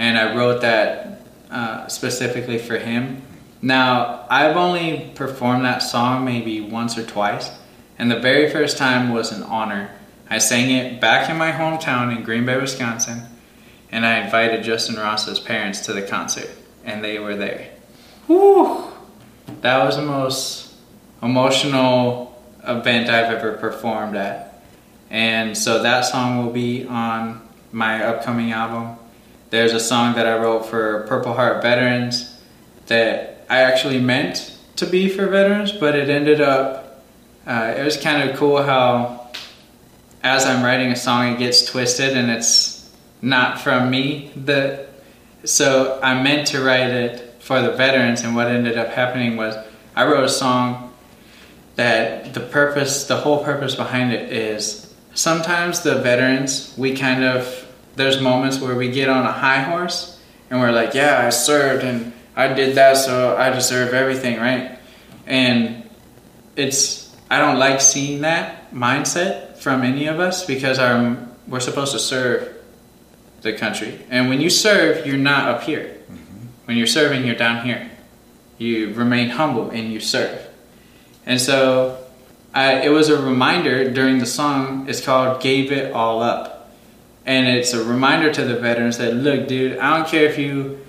and 0.00 0.16
I 0.16 0.34
wrote 0.34 0.62
that 0.62 1.20
uh, 1.50 1.86
specifically 1.88 2.56
for 2.56 2.78
him. 2.78 3.20
Now, 3.60 4.24
I've 4.30 4.56
only 4.56 5.12
performed 5.14 5.66
that 5.66 5.82
song 5.82 6.24
maybe 6.24 6.58
once 6.62 6.96
or 6.96 7.04
twice, 7.04 7.50
and 7.98 8.10
the 8.10 8.18
very 8.18 8.48
first 8.48 8.78
time 8.78 9.12
was 9.12 9.30
an 9.30 9.42
honor. 9.42 9.90
I 10.30 10.38
sang 10.38 10.70
it 10.70 11.02
back 11.02 11.28
in 11.28 11.36
my 11.36 11.52
hometown 11.52 12.16
in 12.16 12.22
Green 12.22 12.46
Bay, 12.46 12.58
Wisconsin, 12.58 13.24
and 13.92 14.06
I 14.06 14.24
invited 14.24 14.64
Justin 14.64 14.96
Ross's 14.96 15.38
parents 15.38 15.80
to 15.80 15.92
the 15.92 16.00
concert, 16.00 16.48
and 16.82 17.04
they 17.04 17.18
were 17.18 17.36
there. 17.36 17.68
Whew! 18.26 18.90
That 19.60 19.84
was 19.84 19.96
the 19.96 20.02
most 20.02 20.76
emotional 21.22 22.42
event 22.66 23.10
I've 23.10 23.34
ever 23.34 23.52
performed 23.58 24.16
at. 24.16 24.62
And 25.10 25.58
so 25.58 25.82
that 25.82 26.06
song 26.06 26.42
will 26.42 26.52
be 26.54 26.86
on 26.86 27.46
my 27.70 28.02
upcoming 28.02 28.52
album. 28.52 28.96
There's 29.50 29.72
a 29.72 29.80
song 29.80 30.14
that 30.14 30.26
I 30.26 30.38
wrote 30.38 30.66
for 30.66 31.04
Purple 31.08 31.32
Heart 31.32 31.60
veterans 31.60 32.38
that 32.86 33.44
I 33.50 33.62
actually 33.62 34.00
meant 34.00 34.56
to 34.76 34.86
be 34.86 35.08
for 35.08 35.26
veterans, 35.26 35.72
but 35.72 35.96
it 35.96 36.08
ended 36.08 36.40
up, 36.40 37.02
uh, 37.46 37.74
it 37.76 37.84
was 37.84 37.96
kind 37.96 38.30
of 38.30 38.36
cool 38.36 38.62
how 38.62 39.28
as 40.22 40.44
I'm 40.46 40.62
writing 40.62 40.92
a 40.92 40.96
song, 40.96 41.34
it 41.34 41.38
gets 41.38 41.64
twisted 41.64 42.16
and 42.16 42.30
it's 42.30 42.88
not 43.22 43.60
from 43.60 43.90
me. 43.90 44.30
The, 44.36 44.86
so 45.44 45.98
I 46.02 46.22
meant 46.22 46.48
to 46.48 46.62
write 46.62 46.90
it 46.90 47.42
for 47.42 47.60
the 47.60 47.72
veterans, 47.72 48.22
and 48.22 48.36
what 48.36 48.46
ended 48.46 48.78
up 48.78 48.88
happening 48.88 49.36
was 49.36 49.56
I 49.96 50.06
wrote 50.06 50.24
a 50.24 50.28
song 50.28 50.92
that 51.74 52.34
the 52.34 52.40
purpose, 52.40 53.06
the 53.06 53.16
whole 53.16 53.42
purpose 53.42 53.74
behind 53.74 54.12
it 54.12 54.32
is 54.32 54.94
sometimes 55.14 55.80
the 55.80 55.96
veterans, 55.96 56.72
we 56.76 56.96
kind 56.96 57.24
of, 57.24 57.59
there's 57.96 58.20
moments 58.20 58.60
where 58.60 58.74
we 58.74 58.90
get 58.90 59.08
on 59.08 59.26
a 59.26 59.32
high 59.32 59.62
horse 59.62 60.20
and 60.48 60.60
we're 60.60 60.72
like, 60.72 60.94
yeah, 60.94 61.24
I 61.24 61.30
served 61.30 61.84
and 61.84 62.12
I 62.36 62.52
did 62.52 62.76
that, 62.76 62.96
so 62.96 63.36
I 63.36 63.50
deserve 63.50 63.92
everything, 63.92 64.38
right? 64.38 64.78
And 65.26 65.88
it's, 66.56 67.14
I 67.30 67.38
don't 67.38 67.58
like 67.58 67.80
seeing 67.80 68.22
that 68.22 68.72
mindset 68.72 69.58
from 69.58 69.82
any 69.82 70.06
of 70.06 70.20
us 70.20 70.46
because 70.46 70.78
our, 70.78 71.16
we're 71.46 71.60
supposed 71.60 71.92
to 71.92 71.98
serve 71.98 72.56
the 73.42 73.52
country. 73.52 73.98
And 74.10 74.28
when 74.28 74.40
you 74.40 74.50
serve, 74.50 75.06
you're 75.06 75.16
not 75.16 75.48
up 75.48 75.62
here. 75.62 75.84
Mm-hmm. 75.84 76.46
When 76.66 76.76
you're 76.76 76.86
serving, 76.86 77.24
you're 77.24 77.34
down 77.36 77.64
here. 77.64 77.90
you 78.60 78.92
remain 78.92 79.30
humble, 79.30 79.70
and 79.70 79.90
you 79.90 79.98
serve. 80.00 80.46
And 81.24 81.40
so 81.40 82.04
I, 82.54 82.82
it 82.82 82.90
was 82.90 83.08
a 83.08 83.20
reminder 83.20 83.90
during 83.90 84.18
the 84.18 84.26
song. 84.26 84.88
It's 84.88 85.00
called 85.00 85.40
"Gave 85.40 85.72
It 85.72 85.92
All 85.92 86.22
Up," 86.22 86.49
and 87.30 87.46
it's 87.46 87.72
a 87.74 87.84
reminder 87.84 88.32
to 88.32 88.44
the 88.44 88.56
veterans 88.56 88.98
that 88.98 89.14
look, 89.14 89.46
dude, 89.46 89.78
I 89.78 89.96
don't 89.96 90.08
care 90.08 90.24
if 90.24 90.36
you 90.36 90.80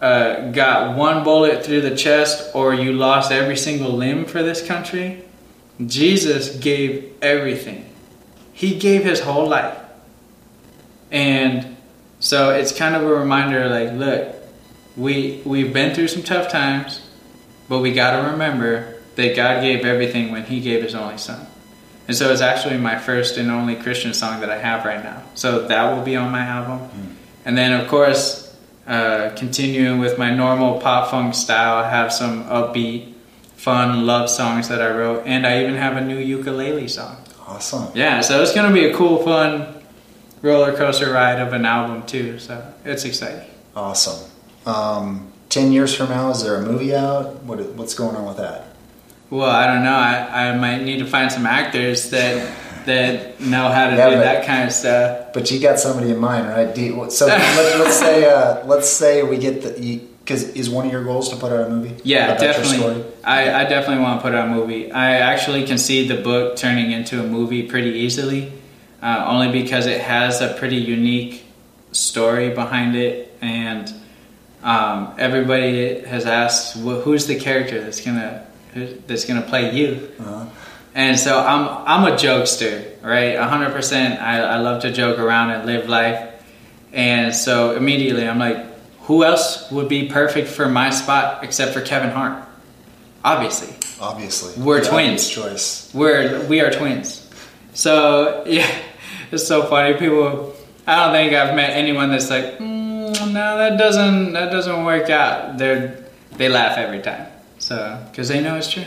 uh, 0.00 0.50
got 0.50 0.98
one 0.98 1.22
bullet 1.22 1.64
through 1.64 1.82
the 1.82 1.94
chest 1.94 2.52
or 2.52 2.74
you 2.74 2.92
lost 2.92 3.30
every 3.30 3.56
single 3.56 3.92
limb 3.92 4.24
for 4.24 4.42
this 4.42 4.66
country. 4.66 5.22
Jesus 5.86 6.56
gave 6.56 7.12
everything. 7.22 7.88
He 8.52 8.76
gave 8.76 9.04
his 9.04 9.20
whole 9.20 9.48
life. 9.48 9.78
And 11.12 11.76
so 12.18 12.50
it's 12.50 12.76
kind 12.76 12.96
of 12.96 13.02
a 13.04 13.14
reminder 13.14 13.68
like, 13.68 13.92
look, 13.92 14.34
we 14.96 15.42
we've 15.44 15.72
been 15.72 15.94
through 15.94 16.08
some 16.08 16.24
tough 16.24 16.50
times, 16.50 17.08
but 17.68 17.78
we 17.78 17.92
got 17.92 18.20
to 18.20 18.32
remember 18.32 18.96
that 19.14 19.36
God 19.36 19.62
gave 19.62 19.84
everything 19.84 20.32
when 20.32 20.42
he 20.42 20.58
gave 20.58 20.82
his 20.82 20.96
only 20.96 21.18
son. 21.18 21.46
And 22.06 22.16
so 22.16 22.30
it's 22.30 22.40
actually 22.40 22.76
my 22.76 22.98
first 22.98 23.36
and 23.36 23.50
only 23.50 23.76
Christian 23.76 24.12
song 24.12 24.40
that 24.40 24.50
I 24.50 24.58
have 24.58 24.84
right 24.84 25.02
now. 25.02 25.22
So 25.34 25.66
that 25.68 25.94
will 25.94 26.02
be 26.02 26.16
on 26.16 26.30
my 26.30 26.42
album. 26.42 26.88
Mm. 26.88 27.14
And 27.46 27.58
then 27.58 27.78
of 27.80 27.88
course, 27.88 28.54
uh, 28.86 29.30
continuing 29.36 29.98
with 29.98 30.18
my 30.18 30.34
normal 30.34 30.80
pop 30.80 31.10
funk 31.10 31.34
style, 31.34 31.82
I 31.82 31.90
have 31.90 32.12
some 32.12 32.44
upbeat, 32.44 33.14
fun 33.56 34.06
love 34.06 34.28
songs 34.28 34.68
that 34.68 34.82
I 34.82 34.90
wrote, 34.90 35.22
and 35.26 35.46
I 35.46 35.62
even 35.62 35.76
have 35.76 35.96
a 35.96 36.02
new 36.02 36.18
ukulele 36.18 36.88
song. 36.88 37.16
Awesome. 37.46 37.88
Yeah, 37.94 38.20
so 38.20 38.42
it's 38.42 38.54
gonna 38.54 38.74
be 38.74 38.86
a 38.86 38.94
cool, 38.94 39.22
fun 39.22 39.82
roller 40.42 40.76
coaster 40.76 41.10
ride 41.10 41.40
of 41.40 41.52
an 41.52 41.64
album 41.64 42.04
too. 42.06 42.38
So 42.38 42.72
it's 42.84 43.04
exciting. 43.04 43.48
Awesome. 43.74 44.30
Um, 44.66 45.32
Ten 45.54 45.70
years 45.70 45.94
from 45.94 46.08
now, 46.08 46.30
is 46.30 46.42
there 46.42 46.56
a 46.56 46.62
movie 46.62 46.92
out? 46.96 47.44
What, 47.44 47.60
what's 47.76 47.94
going 47.94 48.16
on 48.16 48.26
with 48.26 48.38
that? 48.38 48.73
Well, 49.34 49.50
I 49.50 49.66
don't 49.66 49.82
know. 49.82 49.96
I, 49.96 50.50
I 50.50 50.56
might 50.56 50.82
need 50.82 51.00
to 51.00 51.06
find 51.06 51.32
some 51.32 51.44
actors 51.44 52.10
that 52.10 52.54
that 52.86 53.40
know 53.40 53.68
how 53.68 53.90
to 53.90 53.96
yeah, 53.96 54.10
do 54.10 54.16
but, 54.16 54.22
that 54.22 54.46
kind 54.46 54.68
of 54.68 54.72
stuff. 54.72 55.32
But 55.32 55.50
you 55.50 55.58
got 55.58 55.80
somebody 55.80 56.12
in 56.12 56.18
mind, 56.18 56.46
right? 56.46 56.76
You, 56.78 57.10
so 57.10 57.26
let, 57.26 57.40
us 57.80 57.98
say 57.98 58.30
uh, 58.30 58.64
let's 58.64 58.88
say 58.88 59.24
we 59.24 59.38
get 59.38 59.62
the 59.62 60.00
because 60.20 60.50
is 60.50 60.70
one 60.70 60.86
of 60.86 60.92
your 60.92 61.02
goals 61.02 61.30
to 61.30 61.36
put 61.36 61.50
out 61.50 61.66
a 61.66 61.68
movie? 61.68 62.00
Yeah, 62.04 62.36
definitely. 62.36 63.04
I, 63.24 63.62
I 63.62 63.64
definitely 63.64 64.04
want 64.04 64.20
to 64.20 64.22
put 64.22 64.36
out 64.36 64.46
a 64.46 64.50
movie. 64.52 64.92
I 64.92 65.16
actually 65.16 65.66
can 65.66 65.78
see 65.78 66.06
the 66.06 66.22
book 66.22 66.54
turning 66.54 66.92
into 66.92 67.18
a 67.18 67.26
movie 67.26 67.64
pretty 67.64 67.90
easily, 67.90 68.52
uh, 69.02 69.24
only 69.26 69.50
because 69.50 69.86
it 69.86 70.00
has 70.00 70.42
a 70.42 70.54
pretty 70.54 70.76
unique 70.76 71.44
story 71.90 72.50
behind 72.50 72.94
it, 72.94 73.36
and 73.40 73.92
um, 74.62 75.12
everybody 75.18 76.02
has 76.02 76.24
asked, 76.24 76.76
well, 76.76 77.00
"Who's 77.00 77.26
the 77.26 77.34
character 77.34 77.82
that's 77.82 78.00
gonna 78.00 78.46
that's 78.74 79.24
gonna 79.24 79.42
play 79.42 79.74
you?" 79.74 80.10
Uh-huh. 80.18 80.46
And 80.94 81.18
so 81.18 81.38
I'm 81.38 81.68
I'm 81.86 82.12
a 82.12 82.16
jokester, 82.16 83.02
right? 83.02 83.34
100%. 83.36 84.20
I, 84.20 84.40
I 84.40 84.56
love 84.58 84.82
to 84.82 84.92
joke 84.92 85.18
around 85.18 85.50
and 85.50 85.66
live 85.66 85.88
life. 85.88 86.30
And 86.92 87.34
so 87.34 87.74
immediately 87.76 88.28
I'm 88.28 88.38
like, 88.38 88.64
who 89.02 89.24
else 89.24 89.70
would 89.72 89.88
be 89.88 90.08
perfect 90.08 90.48
for 90.48 90.68
my 90.68 90.90
spot 90.90 91.42
except 91.42 91.72
for 91.72 91.80
Kevin 91.80 92.10
Hart? 92.10 92.44
Obviously. 93.24 93.74
Obviously. 94.00 94.62
We're 94.62 94.80
the 94.82 94.88
twins. 94.88 95.28
Choice. 95.28 95.90
We're 95.92 96.46
we 96.46 96.60
are 96.60 96.70
twins. 96.70 97.28
So 97.72 98.44
yeah, 98.46 98.70
it's 99.32 99.46
so 99.46 99.64
funny. 99.64 99.94
People, 99.98 100.54
I 100.86 101.04
don't 101.04 101.12
think 101.12 101.34
I've 101.34 101.56
met 101.56 101.70
anyone 101.70 102.10
that's 102.12 102.30
like, 102.30 102.58
mm, 102.58 103.32
no, 103.32 103.58
that 103.58 103.76
doesn't 103.78 104.32
that 104.34 104.52
doesn't 104.52 104.84
work 104.84 105.10
out. 105.10 105.58
They 105.58 105.92
they 106.36 106.48
laugh 106.48 106.78
every 106.78 107.02
time. 107.02 107.26
So 107.64 108.04
because 108.10 108.28
they 108.28 108.40
know 108.40 108.56
it's 108.56 108.70
true. 108.70 108.84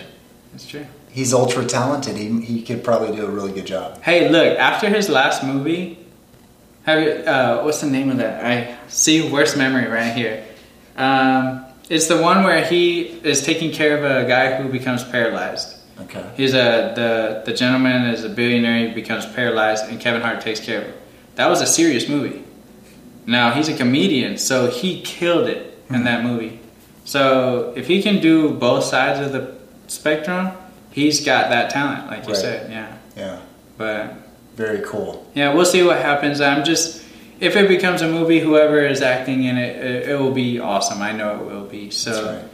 It's 0.53 0.67
true 0.67 0.85
he's 1.17 1.33
ultra 1.33 1.65
talented. 1.65 2.15
He, 2.15 2.41
he 2.41 2.61
could 2.61 2.83
probably 2.83 3.15
do 3.15 3.25
a 3.25 3.29
really 3.29 3.51
good 3.51 3.65
job. 3.65 4.01
Hey, 4.03 4.29
look, 4.29 4.57
after 4.59 4.87
his 4.87 5.09
last 5.09 5.43
movie, 5.43 5.97
have 6.83 7.01
you, 7.01 7.09
uh, 7.09 7.63
what's 7.63 7.81
the 7.81 7.89
name 7.89 8.11
of 8.11 8.17
that? 8.17 8.45
I 8.45 8.77
see 8.87 9.31
worst 9.31 9.57
memory 9.57 9.87
right 9.87 10.13
here. 10.13 10.45
Um, 10.95 11.65
it's 11.89 12.07
the 12.07 12.21
one 12.21 12.43
where 12.43 12.63
he 12.63 13.01
is 13.01 13.43
taking 13.43 13.71
care 13.71 13.97
of 13.97 14.03
a 14.03 14.27
guy 14.27 14.61
who 14.61 14.69
becomes 14.69 15.03
paralyzed. 15.03 15.75
Okay. 16.01 16.23
He's 16.37 16.53
a 16.53 16.93
the 16.95 17.41
the 17.43 17.53
gentleman 17.53 18.03
is 18.13 18.23
a 18.23 18.29
billionaire. 18.29 18.89
He 18.89 18.93
becomes 18.93 19.25
paralyzed, 19.25 19.85
and 19.89 19.99
Kevin 19.99 20.21
Hart 20.21 20.41
takes 20.41 20.59
care 20.59 20.81
of 20.81 20.87
him. 20.87 20.93
That 21.35 21.47
was 21.47 21.61
a 21.61 21.65
serious 21.65 22.07
movie. 22.07 22.43
Now 23.25 23.51
he's 23.51 23.67
a 23.67 23.75
comedian, 23.75 24.37
so 24.37 24.69
he 24.69 25.01
killed 25.01 25.47
it 25.47 25.79
in 25.89 25.95
mm-hmm. 25.95 26.03
that 26.03 26.23
movie. 26.23 26.59
So 27.07 27.71
if 27.77 27.87
he 27.87 28.03
can 28.03 28.21
do 28.21 28.49
both 28.49 28.83
sides 28.83 29.25
of 29.25 29.31
the 29.31 29.55
spectrum, 29.87 30.51
he's 30.91 31.23
got 31.23 31.49
that 31.51 31.69
talent, 31.69 32.07
like 32.07 32.23
you 32.23 32.33
right. 32.33 32.37
said. 32.37 32.69
Yeah. 32.69 32.97
Yeah. 33.15 33.39
But 33.77 34.13
very 34.57 34.81
cool. 34.85 35.25
Yeah, 35.33 35.53
we'll 35.53 35.63
see 35.63 35.83
what 35.83 36.01
happens. 36.01 36.41
I'm 36.41 36.65
just 36.65 37.05
if 37.39 37.55
it 37.55 37.69
becomes 37.69 38.01
a 38.01 38.09
movie, 38.09 38.41
whoever 38.41 38.85
is 38.85 39.01
acting 39.01 39.45
in 39.45 39.57
it, 39.57 39.77
it, 39.77 40.09
it 40.09 40.19
will 40.19 40.33
be 40.33 40.59
awesome. 40.59 41.01
I 41.01 41.13
know 41.13 41.39
it 41.39 41.45
will 41.45 41.65
be. 41.65 41.91
So, 41.91 42.25
right. 42.25 42.45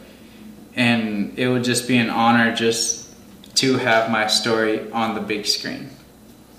and 0.76 1.36
it 1.36 1.48
would 1.48 1.64
just 1.64 1.88
be 1.88 1.96
an 1.96 2.10
honor 2.10 2.54
just 2.54 3.12
to 3.56 3.78
have 3.78 4.08
my 4.08 4.28
story 4.28 4.88
on 4.92 5.16
the 5.16 5.20
big 5.20 5.46
screen. 5.46 5.90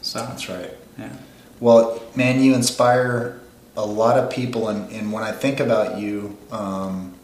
So 0.02 0.20
that's 0.20 0.50
right. 0.50 0.74
Yeah. 0.98 1.16
Well, 1.62 2.04
man, 2.14 2.42
you 2.42 2.56
inspire 2.56 3.40
a 3.78 3.86
lot 3.86 4.18
of 4.18 4.32
people, 4.32 4.68
and, 4.68 4.92
and 4.92 5.14
when 5.14 5.24
I 5.24 5.32
think 5.32 5.62
about 5.62 5.98
you, 5.98 6.38
um, 6.52 7.15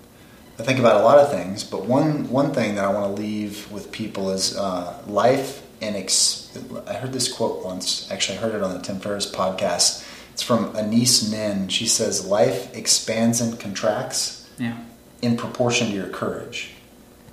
I 0.61 0.63
think 0.63 0.77
about 0.77 1.01
a 1.01 1.03
lot 1.03 1.17
of 1.17 1.31
things, 1.31 1.63
but 1.63 1.85
one 1.85 2.29
one 2.29 2.53
thing 2.53 2.75
that 2.75 2.85
I 2.85 2.93
want 2.93 3.15
to 3.15 3.19
leave 3.19 3.71
with 3.71 3.91
people 3.91 4.29
is 4.29 4.55
uh, 4.55 4.95
life 5.07 5.65
and 5.81 5.95
ex- 5.95 6.55
I 6.85 6.93
heard 6.93 7.13
this 7.13 7.33
quote 7.33 7.65
once. 7.65 8.09
Actually, 8.11 8.37
I 8.37 8.41
heard 8.41 8.53
it 8.53 8.61
on 8.61 8.71
the 8.71 8.79
Tim 8.79 8.99
Ferriss 8.99 9.25
podcast. 9.29 10.07
It's 10.33 10.43
from 10.43 10.75
Anais 10.75 11.31
Nin. 11.31 11.67
She 11.69 11.87
says, 11.87 12.27
"Life 12.27 12.71
expands 12.75 13.41
and 13.41 13.59
contracts 13.59 14.47
yeah. 14.59 14.77
in 15.23 15.35
proportion 15.35 15.87
to 15.87 15.93
your 15.93 16.09
courage." 16.09 16.75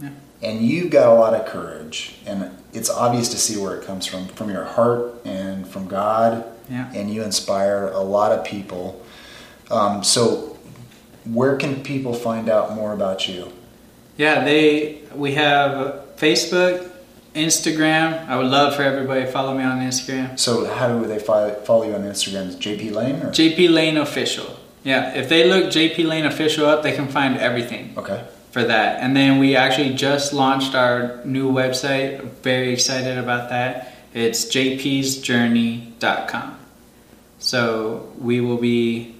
Yeah. 0.01 0.09
And 0.41 0.62
you've 0.62 0.91
got 0.91 1.09
a 1.09 1.14
lot 1.14 1.35
of 1.35 1.45
courage, 1.45 2.20
and 2.24 2.51
it's 2.72 2.89
obvious 2.89 3.29
to 3.29 3.37
see 3.37 3.61
where 3.61 3.76
it 3.76 3.85
comes 3.85 4.07
from 4.07 4.29
from 4.29 4.49
your 4.49 4.64
heart 4.64 5.20
and 5.26 5.68
from 5.68 5.87
God. 5.87 6.47
Yeah. 6.70 6.91
And 6.95 7.12
you 7.12 7.22
inspire 7.22 7.89
a 7.89 8.01
lot 8.01 8.33
of 8.33 8.43
people. 8.47 9.05
Um, 9.70 10.03
so 10.03 10.58
where 11.33 11.57
can 11.57 11.83
people 11.83 12.14
find 12.14 12.49
out 12.49 12.74
more 12.74 12.93
about 12.93 13.29
you? 13.29 13.53
Yeah, 14.16 14.45
they 14.45 15.03
we 15.14 15.35
have 15.35 16.05
Facebook, 16.16 16.91
Instagram. 17.35 18.26
I 18.29 18.37
would 18.37 18.47
love 18.47 18.74
for 18.74 18.83
everybody 18.83 19.22
to 19.22 19.31
follow 19.31 19.57
me 19.57 19.64
on 19.64 19.81
Instagram. 19.81 20.39
So 20.39 20.66
how 20.66 20.89
do 20.89 21.07
they 21.07 21.18
follow 21.18 21.85
you 21.85 21.95
on 21.95 22.03
Instagram? 22.03 22.49
Is 22.49 22.57
JP 22.57 22.93
Lane 22.93 23.22
or 23.22 23.31
JP 23.31 23.70
Lane 23.70 23.97
official? 23.97 24.59
Yeah, 24.83 25.14
if 25.14 25.29
they 25.29 25.49
look 25.49 25.66
JP 25.66 26.07
Lane 26.07 26.24
official 26.24 26.66
up, 26.66 26.83
they 26.83 26.93
can 26.93 27.09
find 27.09 27.37
everything. 27.37 27.95
Okay. 27.97 28.24
For 28.51 28.64
that, 28.64 29.03
and 29.03 29.14
then 29.14 29.39
we 29.39 29.57
actually 29.57 29.93
just 29.93 30.33
launched 30.33 30.74
our 30.74 31.20
new 31.24 31.53
website. 31.53 32.22
Very 32.43 32.72
excited 32.72 33.18
about 33.18 33.51
that. 33.51 33.95
It's 34.14 34.47
jpsjourney.com. 34.47 36.59
So 37.39 38.11
we 38.18 38.41
will 38.41 38.57
be 38.57 39.18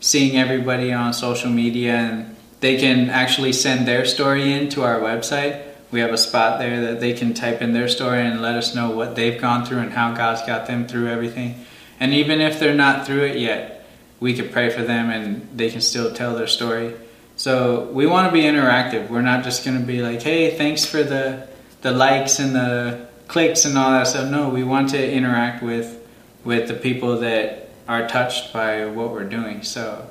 seeing 0.00 0.36
everybody 0.36 0.92
on 0.92 1.12
social 1.12 1.50
media 1.50 1.94
and 1.94 2.36
they 2.60 2.76
can 2.76 3.10
actually 3.10 3.52
send 3.52 3.86
their 3.86 4.04
story 4.04 4.52
in 4.52 4.68
to 4.70 4.82
our 4.82 5.00
website. 5.00 5.64
We 5.90 6.00
have 6.00 6.12
a 6.12 6.18
spot 6.18 6.58
there 6.58 6.80
that 6.86 7.00
they 7.00 7.12
can 7.12 7.34
type 7.34 7.62
in 7.62 7.72
their 7.72 7.88
story 7.88 8.20
and 8.20 8.42
let 8.42 8.56
us 8.56 8.74
know 8.74 8.90
what 8.90 9.16
they've 9.16 9.40
gone 9.40 9.64
through 9.64 9.78
and 9.78 9.92
how 9.92 10.14
God's 10.14 10.42
got 10.42 10.66
them 10.66 10.86
through 10.86 11.08
everything. 11.08 11.64
And 12.00 12.12
even 12.12 12.40
if 12.40 12.60
they're 12.60 12.74
not 12.74 13.06
through 13.06 13.24
it 13.24 13.38
yet, 13.38 13.86
we 14.20 14.34
could 14.34 14.52
pray 14.52 14.70
for 14.70 14.82
them 14.82 15.10
and 15.10 15.48
they 15.56 15.70
can 15.70 15.80
still 15.80 16.12
tell 16.12 16.34
their 16.34 16.46
story. 16.46 16.94
So 17.36 17.88
we 17.92 18.06
want 18.06 18.26
to 18.28 18.32
be 18.32 18.42
interactive. 18.42 19.08
We're 19.08 19.22
not 19.22 19.44
just 19.44 19.64
going 19.64 19.78
to 19.78 19.86
be 19.86 20.02
like, 20.02 20.22
"Hey, 20.22 20.56
thanks 20.56 20.84
for 20.84 21.04
the 21.04 21.46
the 21.82 21.92
likes 21.92 22.40
and 22.40 22.54
the 22.54 23.06
clicks 23.28 23.64
and 23.64 23.78
all 23.78 23.92
that 23.92 24.08
stuff." 24.08 24.28
No, 24.28 24.48
we 24.48 24.64
want 24.64 24.90
to 24.90 25.10
interact 25.10 25.62
with 25.62 25.96
with 26.44 26.66
the 26.66 26.74
people 26.74 27.20
that 27.20 27.67
are 27.88 28.06
touched 28.06 28.52
by 28.52 28.84
what 28.86 29.10
we're 29.10 29.28
doing. 29.28 29.62
So 29.62 30.08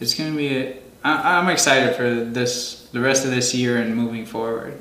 it's 0.00 0.14
going 0.14 0.30
to 0.30 0.36
be. 0.36 0.56
A, 0.56 0.76
I, 1.04 1.38
I'm 1.38 1.48
excited 1.48 1.96
for 1.96 2.08
this, 2.24 2.88
the 2.92 3.00
rest 3.00 3.24
of 3.24 3.32
this 3.32 3.54
year 3.54 3.76
and 3.76 3.94
moving 3.94 4.24
forward. 4.24 4.78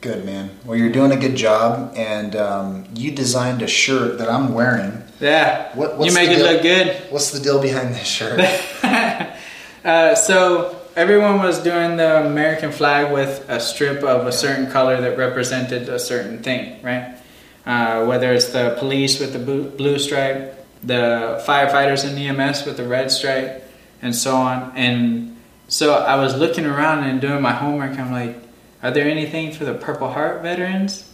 Good 0.00 0.24
man. 0.24 0.50
Well, 0.64 0.76
you're 0.76 0.92
doing 0.92 1.10
a 1.10 1.16
good 1.16 1.36
job, 1.36 1.94
and 1.96 2.36
um, 2.36 2.86
you 2.94 3.10
designed 3.12 3.62
a 3.62 3.66
shirt 3.66 4.18
that 4.18 4.28
I'm 4.28 4.52
wearing. 4.52 5.02
Yeah. 5.20 5.74
What, 5.74 6.04
you 6.04 6.12
make 6.12 6.30
it 6.30 6.42
look 6.42 6.62
good. 6.62 6.94
What's 7.10 7.30
the 7.30 7.40
deal 7.40 7.60
behind 7.60 7.94
this 7.94 8.06
shirt? 8.06 8.40
uh, 9.84 10.14
so 10.14 10.80
everyone 10.94 11.38
was 11.38 11.62
doing 11.62 11.96
the 11.96 12.26
American 12.26 12.72
flag 12.72 13.12
with 13.12 13.48
a 13.48 13.58
strip 13.58 14.02
of 14.02 14.26
a 14.26 14.32
certain 14.32 14.70
color 14.70 15.00
that 15.00 15.16
represented 15.16 15.88
a 15.88 15.98
certain 15.98 16.42
thing, 16.42 16.82
right? 16.82 17.16
Uh, 17.64 18.04
whether 18.04 18.32
it's 18.32 18.50
the 18.50 18.76
police 18.78 19.18
with 19.18 19.32
the 19.32 19.38
blue 19.38 19.98
stripe, 19.98 20.55
the 20.82 21.42
firefighters 21.46 22.08
in 22.08 22.16
EMS 22.16 22.64
with 22.64 22.76
the 22.76 22.86
red 22.86 23.10
stripe, 23.10 23.70
and 24.02 24.14
so 24.14 24.36
on. 24.36 24.72
And 24.76 25.36
so 25.68 25.94
I 25.94 26.16
was 26.16 26.36
looking 26.36 26.64
around 26.64 27.04
and 27.04 27.20
doing 27.20 27.42
my 27.42 27.52
homework. 27.52 27.98
I'm 27.98 28.12
like, 28.12 28.36
are 28.82 28.90
there 28.90 29.08
anything 29.08 29.52
for 29.52 29.64
the 29.64 29.74
Purple 29.74 30.10
Heart 30.10 30.42
veterans? 30.42 31.10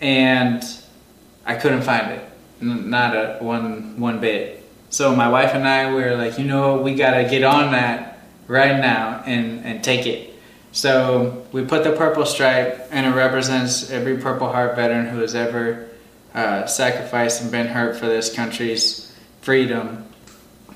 And 0.00 0.64
I 1.44 1.54
couldn't 1.54 1.82
find 1.82 2.10
it, 2.10 2.28
not 2.60 3.14
a 3.14 3.38
one 3.40 4.00
one 4.00 4.20
bit. 4.20 4.64
So 4.90 5.14
my 5.14 5.28
wife 5.28 5.54
and 5.54 5.66
I 5.66 5.92
were 5.92 6.16
like, 6.16 6.38
you 6.38 6.44
know, 6.44 6.80
we 6.80 6.94
gotta 6.94 7.28
get 7.28 7.44
on 7.44 7.72
that 7.72 8.18
right 8.48 8.78
now 8.80 9.22
and 9.26 9.64
and 9.64 9.82
take 9.84 10.06
it. 10.06 10.34
So 10.72 11.46
we 11.52 11.64
put 11.64 11.84
the 11.84 11.92
purple 11.92 12.26
stripe, 12.26 12.88
and 12.90 13.06
it 13.06 13.16
represents 13.16 13.90
every 13.90 14.18
Purple 14.18 14.52
Heart 14.52 14.76
veteran 14.76 15.06
who 15.06 15.20
has 15.20 15.34
ever 15.34 15.88
uh, 16.36 16.66
sacrificed 16.66 17.40
and 17.40 17.50
been 17.50 17.66
hurt 17.66 17.96
for 17.96 18.06
this 18.06 18.32
country's 18.32 19.12
freedom. 19.40 20.04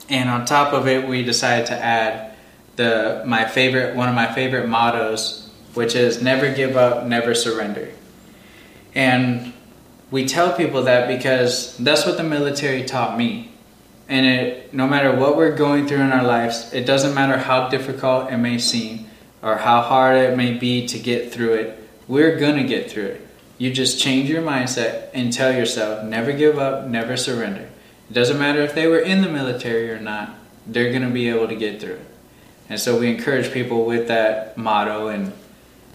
And 0.09 0.31
on 0.31 0.47
top 0.47 0.73
of 0.73 0.89
it, 0.89 1.07
we 1.07 1.23
decided 1.23 1.67
to 1.67 1.75
add 1.75 2.35
the 2.77 3.23
my 3.27 3.45
favorite 3.45 3.95
one 3.95 4.09
of 4.09 4.15
my 4.15 4.33
favorite 4.33 4.67
mottos, 4.67 5.51
which 5.75 5.95
is 5.95 6.23
never 6.23 6.53
give 6.53 6.77
up, 6.77 7.07
never 7.07 7.35
surrender. 7.35 7.91
And 8.95 9.53
we 10.11 10.27
tell 10.27 10.57
people 10.57 10.85
that 10.85 11.07
because 11.07 11.77
that's 11.77 12.07
what 12.07 12.17
the 12.17 12.25
military 12.25 12.85
taught 12.85 13.19
me. 13.19 13.53
And 14.09 14.25
it 14.27 14.73
no 14.73 14.89
matter 14.89 15.15
what 15.15 15.37
we're 15.37 15.55
going 15.55 15.87
through 15.87 16.01
in 16.01 16.11
our 16.11 16.25
lives, 16.25 16.73
it 16.73 16.87
doesn't 16.87 17.15
matter 17.15 17.37
how 17.37 17.69
difficult 17.69 18.33
it 18.33 18.39
may 18.39 18.59
seem 18.59 19.11
or 19.43 19.57
how 19.57 19.83
hard 19.83 20.17
it 20.17 20.37
may 20.37 20.55
be 20.55 20.87
to 20.89 20.99
get 20.99 21.33
through 21.33 21.55
it, 21.55 21.89
we're 22.09 22.39
gonna 22.39 22.65
get 22.65 22.91
through 22.91 23.07
it. 23.07 23.30
You 23.61 23.71
just 23.71 24.01
change 24.01 24.31
your 24.31 24.41
mindset 24.41 25.11
and 25.13 25.31
tell 25.31 25.53
yourself 25.53 26.03
never 26.03 26.33
give 26.33 26.59
up, 26.59 26.87
never 26.87 27.15
surrender. 27.19 27.69
It 28.09 28.15
doesn't 28.15 28.39
matter 28.39 28.63
if 28.63 28.75
they 28.75 28.87
were 28.87 29.01
in 29.01 29.21
the 29.21 29.29
military 29.29 29.91
or 29.91 30.01
not, 30.01 30.35
they're 30.67 30.91
gonna 30.91 31.11
be 31.11 31.29
able 31.29 31.47
to 31.47 31.55
get 31.55 31.79
through. 31.79 32.01
And 32.71 32.81
so 32.81 32.99
we 32.99 33.11
encourage 33.11 33.53
people 33.53 33.85
with 33.85 34.09
that 34.09 34.57
motto 34.57 35.09
and 35.09 35.35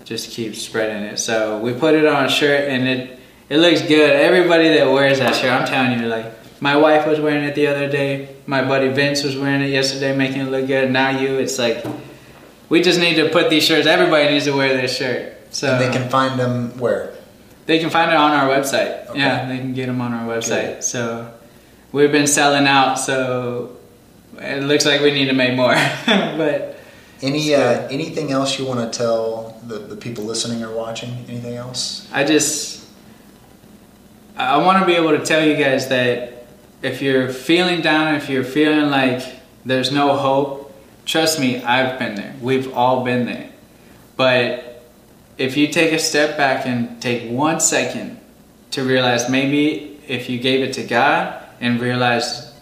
just 0.03 0.30
keep 0.30 0.55
spreading 0.55 1.05
it. 1.05 1.18
So 1.18 1.57
we 1.57 1.74
put 1.74 1.95
it 1.95 2.05
on 2.05 2.26
a 2.26 2.30
shirt 2.30 2.70
and 2.70 2.88
it 2.88 3.20
it 3.49 3.57
looks 3.57 3.82
good. 3.82 4.11
Everybody 4.11 4.68
that 4.78 4.86
wears 4.86 5.18
that 5.18 5.34
shirt, 5.34 5.51
I'm 5.51 5.66
telling 5.66 5.99
you, 5.99 6.05
like 6.05 6.61
my 6.61 6.76
wife 6.76 7.07
was 7.07 7.20
wearing 7.20 7.45
it 7.45 7.55
the 7.55 7.66
other 7.66 7.89
day. 7.89 8.36
My 8.45 8.63
buddy 8.63 8.89
Vince 8.89 9.24
was 9.24 9.36
wearing 9.36 9.63
it 9.63 9.72
yesterday, 9.72 10.16
making 10.16 10.41
it 10.41 10.51
look 10.51 10.68
good. 10.68 10.91
Now 10.91 11.20
you, 11.20 11.39
it's 11.39 11.57
like 11.57 11.84
we 12.70 12.84
just 12.84 12.99
need 12.99 13.16
to 13.16 13.30
put 13.30 13.49
these 13.49 13.63
shirts. 13.63 13.88
Everybody 13.88 14.30
needs 14.30 14.45
to 14.45 14.51
wear 14.51 14.80
this 14.80 14.95
shirt. 14.95 15.32
So 15.49 15.74
And 15.74 15.82
they 15.82 15.97
can 15.97 16.11
find 16.11 16.39
them 16.39 16.78
where? 16.78 17.14
They 17.66 17.80
can 17.80 17.89
find 17.89 18.11
it 18.11 18.18
on 18.18 18.32
our 18.32 18.47
website. 18.49 19.07
Okay. 19.09 19.20
Yeah, 19.20 19.47
they 19.47 19.57
can 19.57 19.74
get 19.74 19.88
them 19.88 20.01
on 20.01 20.13
our 20.13 20.28
website. 20.28 20.84
So 20.84 21.32
we've 21.91 22.11
been 22.11 22.28
selling 22.28 22.68
out. 22.68 22.95
So 22.95 23.78
it 24.38 24.63
looks 24.63 24.86
like 24.86 25.01
we 25.01 25.11
need 25.11 25.26
to 25.26 25.34
make 25.34 25.55
more. 25.55 25.74
but 26.05 26.78
Any 27.22 27.55
uh, 27.55 27.88
anything 27.88 28.32
else 28.32 28.59
you 28.59 28.66
want 28.66 28.91
to 28.91 28.97
tell 28.97 29.59
the, 29.66 29.80
the 29.80 29.95
people 29.95 30.26
listening 30.26 30.63
or 30.63 30.76
watching? 30.76 31.11
Anything 31.30 31.55
else? 31.55 32.07
I 32.11 32.24
just 32.26 32.86
I 34.38 34.57
want 34.57 34.80
to 34.82 34.86
be 34.86 34.93
able 34.93 35.18
to 35.18 35.26
tell 35.26 35.43
you 35.45 35.55
guys 35.55 35.88
that 35.88 36.45
if 36.82 37.01
you're 37.01 37.30
feeling 37.30 37.82
down, 37.82 38.16
if 38.16 38.30
you're 38.30 38.43
feeling 38.43 38.89
like 38.91 39.24
there's 39.66 39.91
no 39.91 40.16
hope, 40.18 40.76
trust 41.05 41.39
me, 41.39 41.63
I've 41.63 41.97
been 41.97 42.16
there. 42.16 42.36
We've 42.41 42.72
all 42.74 43.03
been 43.05 43.26
there. 43.26 43.49
But 44.18 44.74
if 45.38 45.58
you 45.58 45.68
take 45.68 45.92
a 45.92 46.00
step 46.00 46.38
back 46.38 46.66
and 46.66 47.02
take 47.02 47.30
one 47.30 47.60
second 47.60 48.20
to 48.72 48.84
realize 48.84 49.30
maybe 49.30 50.00
if 50.08 50.30
you 50.30 50.40
gave 50.40 50.62
it 50.62 50.74
to 50.74 50.84
God 50.84 51.42
and 51.60 51.80
realize 51.80 52.54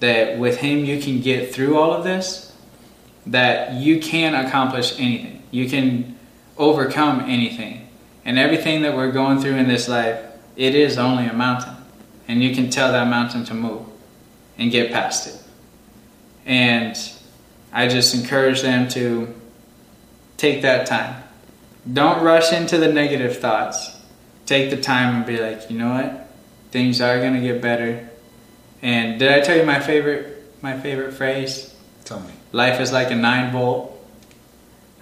that 0.00 0.38
with 0.38 0.58
Him 0.58 0.84
you 0.84 1.00
can 1.00 1.20
get 1.20 1.54
through 1.54 1.78
all 1.78 1.92
of 1.92 2.04
this, 2.04 2.52
that 3.26 3.74
you 3.74 4.00
can 4.00 4.34
accomplish 4.34 4.98
anything. 4.98 5.42
You 5.50 5.68
can 5.68 6.18
overcome 6.56 7.20
anything. 7.20 7.88
And 8.24 8.38
everything 8.38 8.82
that 8.82 8.94
we're 8.94 9.12
going 9.12 9.40
through 9.40 9.56
in 9.56 9.68
this 9.68 9.88
life, 9.88 10.20
it 10.56 10.74
is 10.74 10.98
only 10.98 11.26
a 11.26 11.32
mountain. 11.32 11.74
And 12.26 12.42
you 12.42 12.54
can 12.54 12.68
tell 12.68 12.92
that 12.92 13.06
mountain 13.06 13.44
to 13.46 13.54
move 13.54 13.86
and 14.58 14.70
get 14.70 14.92
past 14.92 15.28
it. 15.28 15.42
And 16.44 16.96
I 17.72 17.88
just 17.88 18.14
encourage 18.14 18.62
them 18.62 18.88
to 18.90 19.34
take 20.36 20.62
that 20.62 20.86
time. 20.86 21.22
Don't 21.90 22.22
rush 22.22 22.52
into 22.52 22.76
the 22.76 22.92
negative 22.92 23.38
thoughts. 23.38 23.96
Take 24.46 24.70
the 24.70 24.76
time 24.76 25.16
and 25.16 25.26
be 25.26 25.38
like, 25.38 25.70
you 25.70 25.78
know 25.78 25.90
what? 25.90 26.28
Things 26.70 27.00
are 27.00 27.20
gonna 27.20 27.40
get 27.40 27.62
better. 27.62 28.08
And 28.82 29.18
did 29.18 29.32
I 29.32 29.40
tell 29.40 29.56
you 29.56 29.64
my 29.64 29.80
favorite 29.80 30.34
my 30.62 30.78
favorite 30.78 31.12
phrase? 31.12 31.74
Tell 32.04 32.20
me. 32.20 32.32
Life 32.52 32.80
is 32.80 32.92
like 32.92 33.10
a 33.10 33.14
nine 33.14 33.52
volt. 33.52 33.94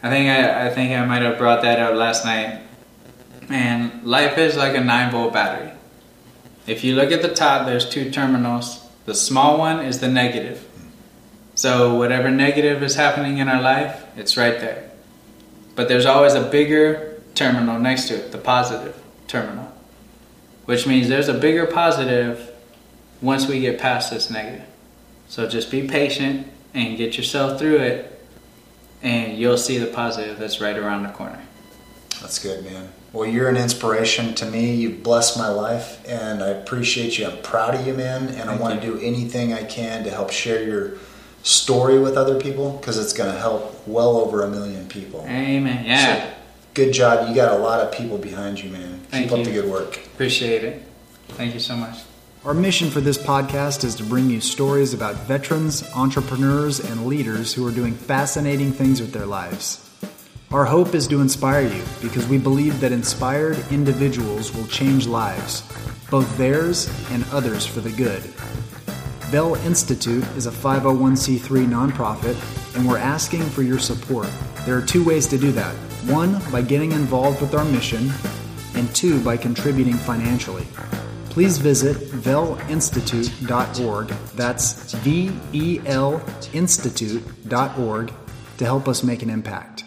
I 0.02 0.10
think 0.10 0.28
I, 0.28 0.66
I 0.66 0.70
think 0.70 0.92
I 0.92 1.04
might 1.04 1.22
have 1.22 1.38
brought 1.38 1.62
that 1.62 1.80
up 1.80 1.94
last 1.94 2.24
night. 2.24 2.60
And 3.48 4.04
life 4.04 4.38
is 4.38 4.56
like 4.56 4.76
a 4.76 4.80
nine 4.80 5.10
volt 5.10 5.32
battery. 5.32 5.72
If 6.66 6.84
you 6.84 6.94
look 6.94 7.12
at 7.12 7.22
the 7.22 7.32
top, 7.32 7.66
there's 7.66 7.88
two 7.88 8.10
terminals. 8.10 8.84
The 9.04 9.14
small 9.14 9.58
one 9.58 9.84
is 9.84 10.00
the 10.00 10.08
negative. 10.08 10.68
So 11.54 11.94
whatever 11.94 12.30
negative 12.30 12.82
is 12.82 12.96
happening 12.96 13.38
in 13.38 13.48
our 13.48 13.62
life, 13.62 14.04
it's 14.16 14.36
right 14.36 14.58
there. 14.60 14.85
But 15.76 15.88
there's 15.88 16.06
always 16.06 16.34
a 16.34 16.42
bigger 16.42 17.22
terminal 17.34 17.78
next 17.78 18.08
to 18.08 18.16
it, 18.16 18.32
the 18.32 18.38
positive 18.38 19.00
terminal. 19.28 19.70
Which 20.64 20.86
means 20.86 21.08
there's 21.08 21.28
a 21.28 21.34
bigger 21.34 21.66
positive 21.66 22.50
once 23.20 23.46
we 23.46 23.60
get 23.60 23.78
past 23.78 24.10
this 24.10 24.30
negative. 24.30 24.66
So 25.28 25.48
just 25.48 25.70
be 25.70 25.86
patient 25.86 26.48
and 26.74 26.96
get 26.96 27.16
yourself 27.16 27.58
through 27.58 27.76
it, 27.76 28.20
and 29.02 29.38
you'll 29.38 29.58
see 29.58 29.78
the 29.78 29.86
positive 29.86 30.38
that's 30.38 30.60
right 30.60 30.76
around 30.76 31.04
the 31.04 31.10
corner. 31.10 31.40
That's 32.20 32.38
good, 32.38 32.64
man. 32.64 32.88
Well, 33.12 33.26
you're 33.26 33.48
an 33.48 33.56
inspiration 33.56 34.34
to 34.36 34.46
me. 34.46 34.74
You've 34.74 35.02
blessed 35.02 35.38
my 35.38 35.48
life, 35.48 36.06
and 36.08 36.42
I 36.42 36.48
appreciate 36.48 37.18
you. 37.18 37.26
I'm 37.26 37.40
proud 37.42 37.74
of 37.74 37.86
you, 37.86 37.94
man, 37.94 38.28
and 38.28 38.42
I 38.42 38.56
Thank 38.56 38.60
want 38.60 38.80
to 38.80 38.86
do 38.86 38.98
anything 38.98 39.52
I 39.52 39.64
can 39.64 40.04
to 40.04 40.10
help 40.10 40.30
share 40.30 40.62
your 40.62 40.98
story 41.46 41.98
with 41.98 42.16
other 42.16 42.40
people 42.40 42.72
because 42.72 42.98
it's 42.98 43.12
going 43.12 43.32
to 43.32 43.38
help 43.38 43.86
well 43.86 44.16
over 44.16 44.42
a 44.42 44.50
million 44.50 44.88
people. 44.88 45.24
Amen. 45.28 45.84
Yeah. 45.84 46.24
So, 46.24 46.34
good 46.74 46.92
job. 46.92 47.28
You 47.28 47.34
got 47.34 47.54
a 47.54 47.58
lot 47.58 47.80
of 47.80 47.92
people 47.92 48.18
behind 48.18 48.60
you, 48.60 48.70
man. 48.70 49.00
Thank 49.10 49.30
Keep 49.30 49.38
up 49.38 49.44
the 49.44 49.52
good 49.52 49.70
work. 49.70 49.96
Appreciate 50.06 50.64
it. 50.64 50.82
Thank 51.28 51.54
you 51.54 51.60
so 51.60 51.76
much. 51.76 51.98
Our 52.44 52.54
mission 52.54 52.90
for 52.90 53.00
this 53.00 53.18
podcast 53.18 53.84
is 53.84 53.94
to 53.96 54.04
bring 54.04 54.28
you 54.28 54.40
stories 54.40 54.92
about 54.92 55.14
veterans, 55.14 55.88
entrepreneurs, 55.94 56.80
and 56.80 57.06
leaders 57.06 57.54
who 57.54 57.66
are 57.66 57.72
doing 57.72 57.94
fascinating 57.94 58.72
things 58.72 59.00
with 59.00 59.12
their 59.12 59.26
lives. 59.26 59.82
Our 60.52 60.64
hope 60.64 60.94
is 60.94 61.08
to 61.08 61.20
inspire 61.20 61.66
you 61.66 61.82
because 62.00 62.26
we 62.28 62.38
believe 62.38 62.80
that 62.80 62.92
inspired 62.92 63.58
individuals 63.70 64.54
will 64.54 64.66
change 64.66 65.06
lives, 65.06 65.62
both 66.10 66.36
theirs 66.38 66.88
and 67.10 67.24
others 67.32 67.66
for 67.66 67.80
the 67.80 67.90
good. 67.90 68.22
Vel 69.30 69.56
Institute 69.56 70.24
is 70.36 70.46
a 70.46 70.52
501c3 70.52 71.66
nonprofit, 71.66 72.36
and 72.76 72.86
we're 72.86 72.96
asking 72.96 73.42
for 73.42 73.62
your 73.62 73.80
support. 73.80 74.28
There 74.64 74.78
are 74.78 74.82
two 74.82 75.04
ways 75.04 75.26
to 75.26 75.36
do 75.36 75.50
that 75.52 75.74
one, 76.06 76.40
by 76.52 76.62
getting 76.62 76.92
involved 76.92 77.40
with 77.40 77.52
our 77.54 77.64
mission, 77.64 78.12
and 78.74 78.94
two, 78.94 79.20
by 79.24 79.36
contributing 79.36 79.94
financially. 79.94 80.64
Please 81.30 81.58
visit 81.58 81.96
velinstitute.org, 81.96 84.08
that's 84.36 84.92
V 84.92 85.32
E 85.52 85.80
L 85.86 86.22
Institute.org, 86.52 88.12
to 88.58 88.64
help 88.64 88.86
us 88.86 89.02
make 89.02 89.22
an 89.22 89.30
impact. 89.30 89.85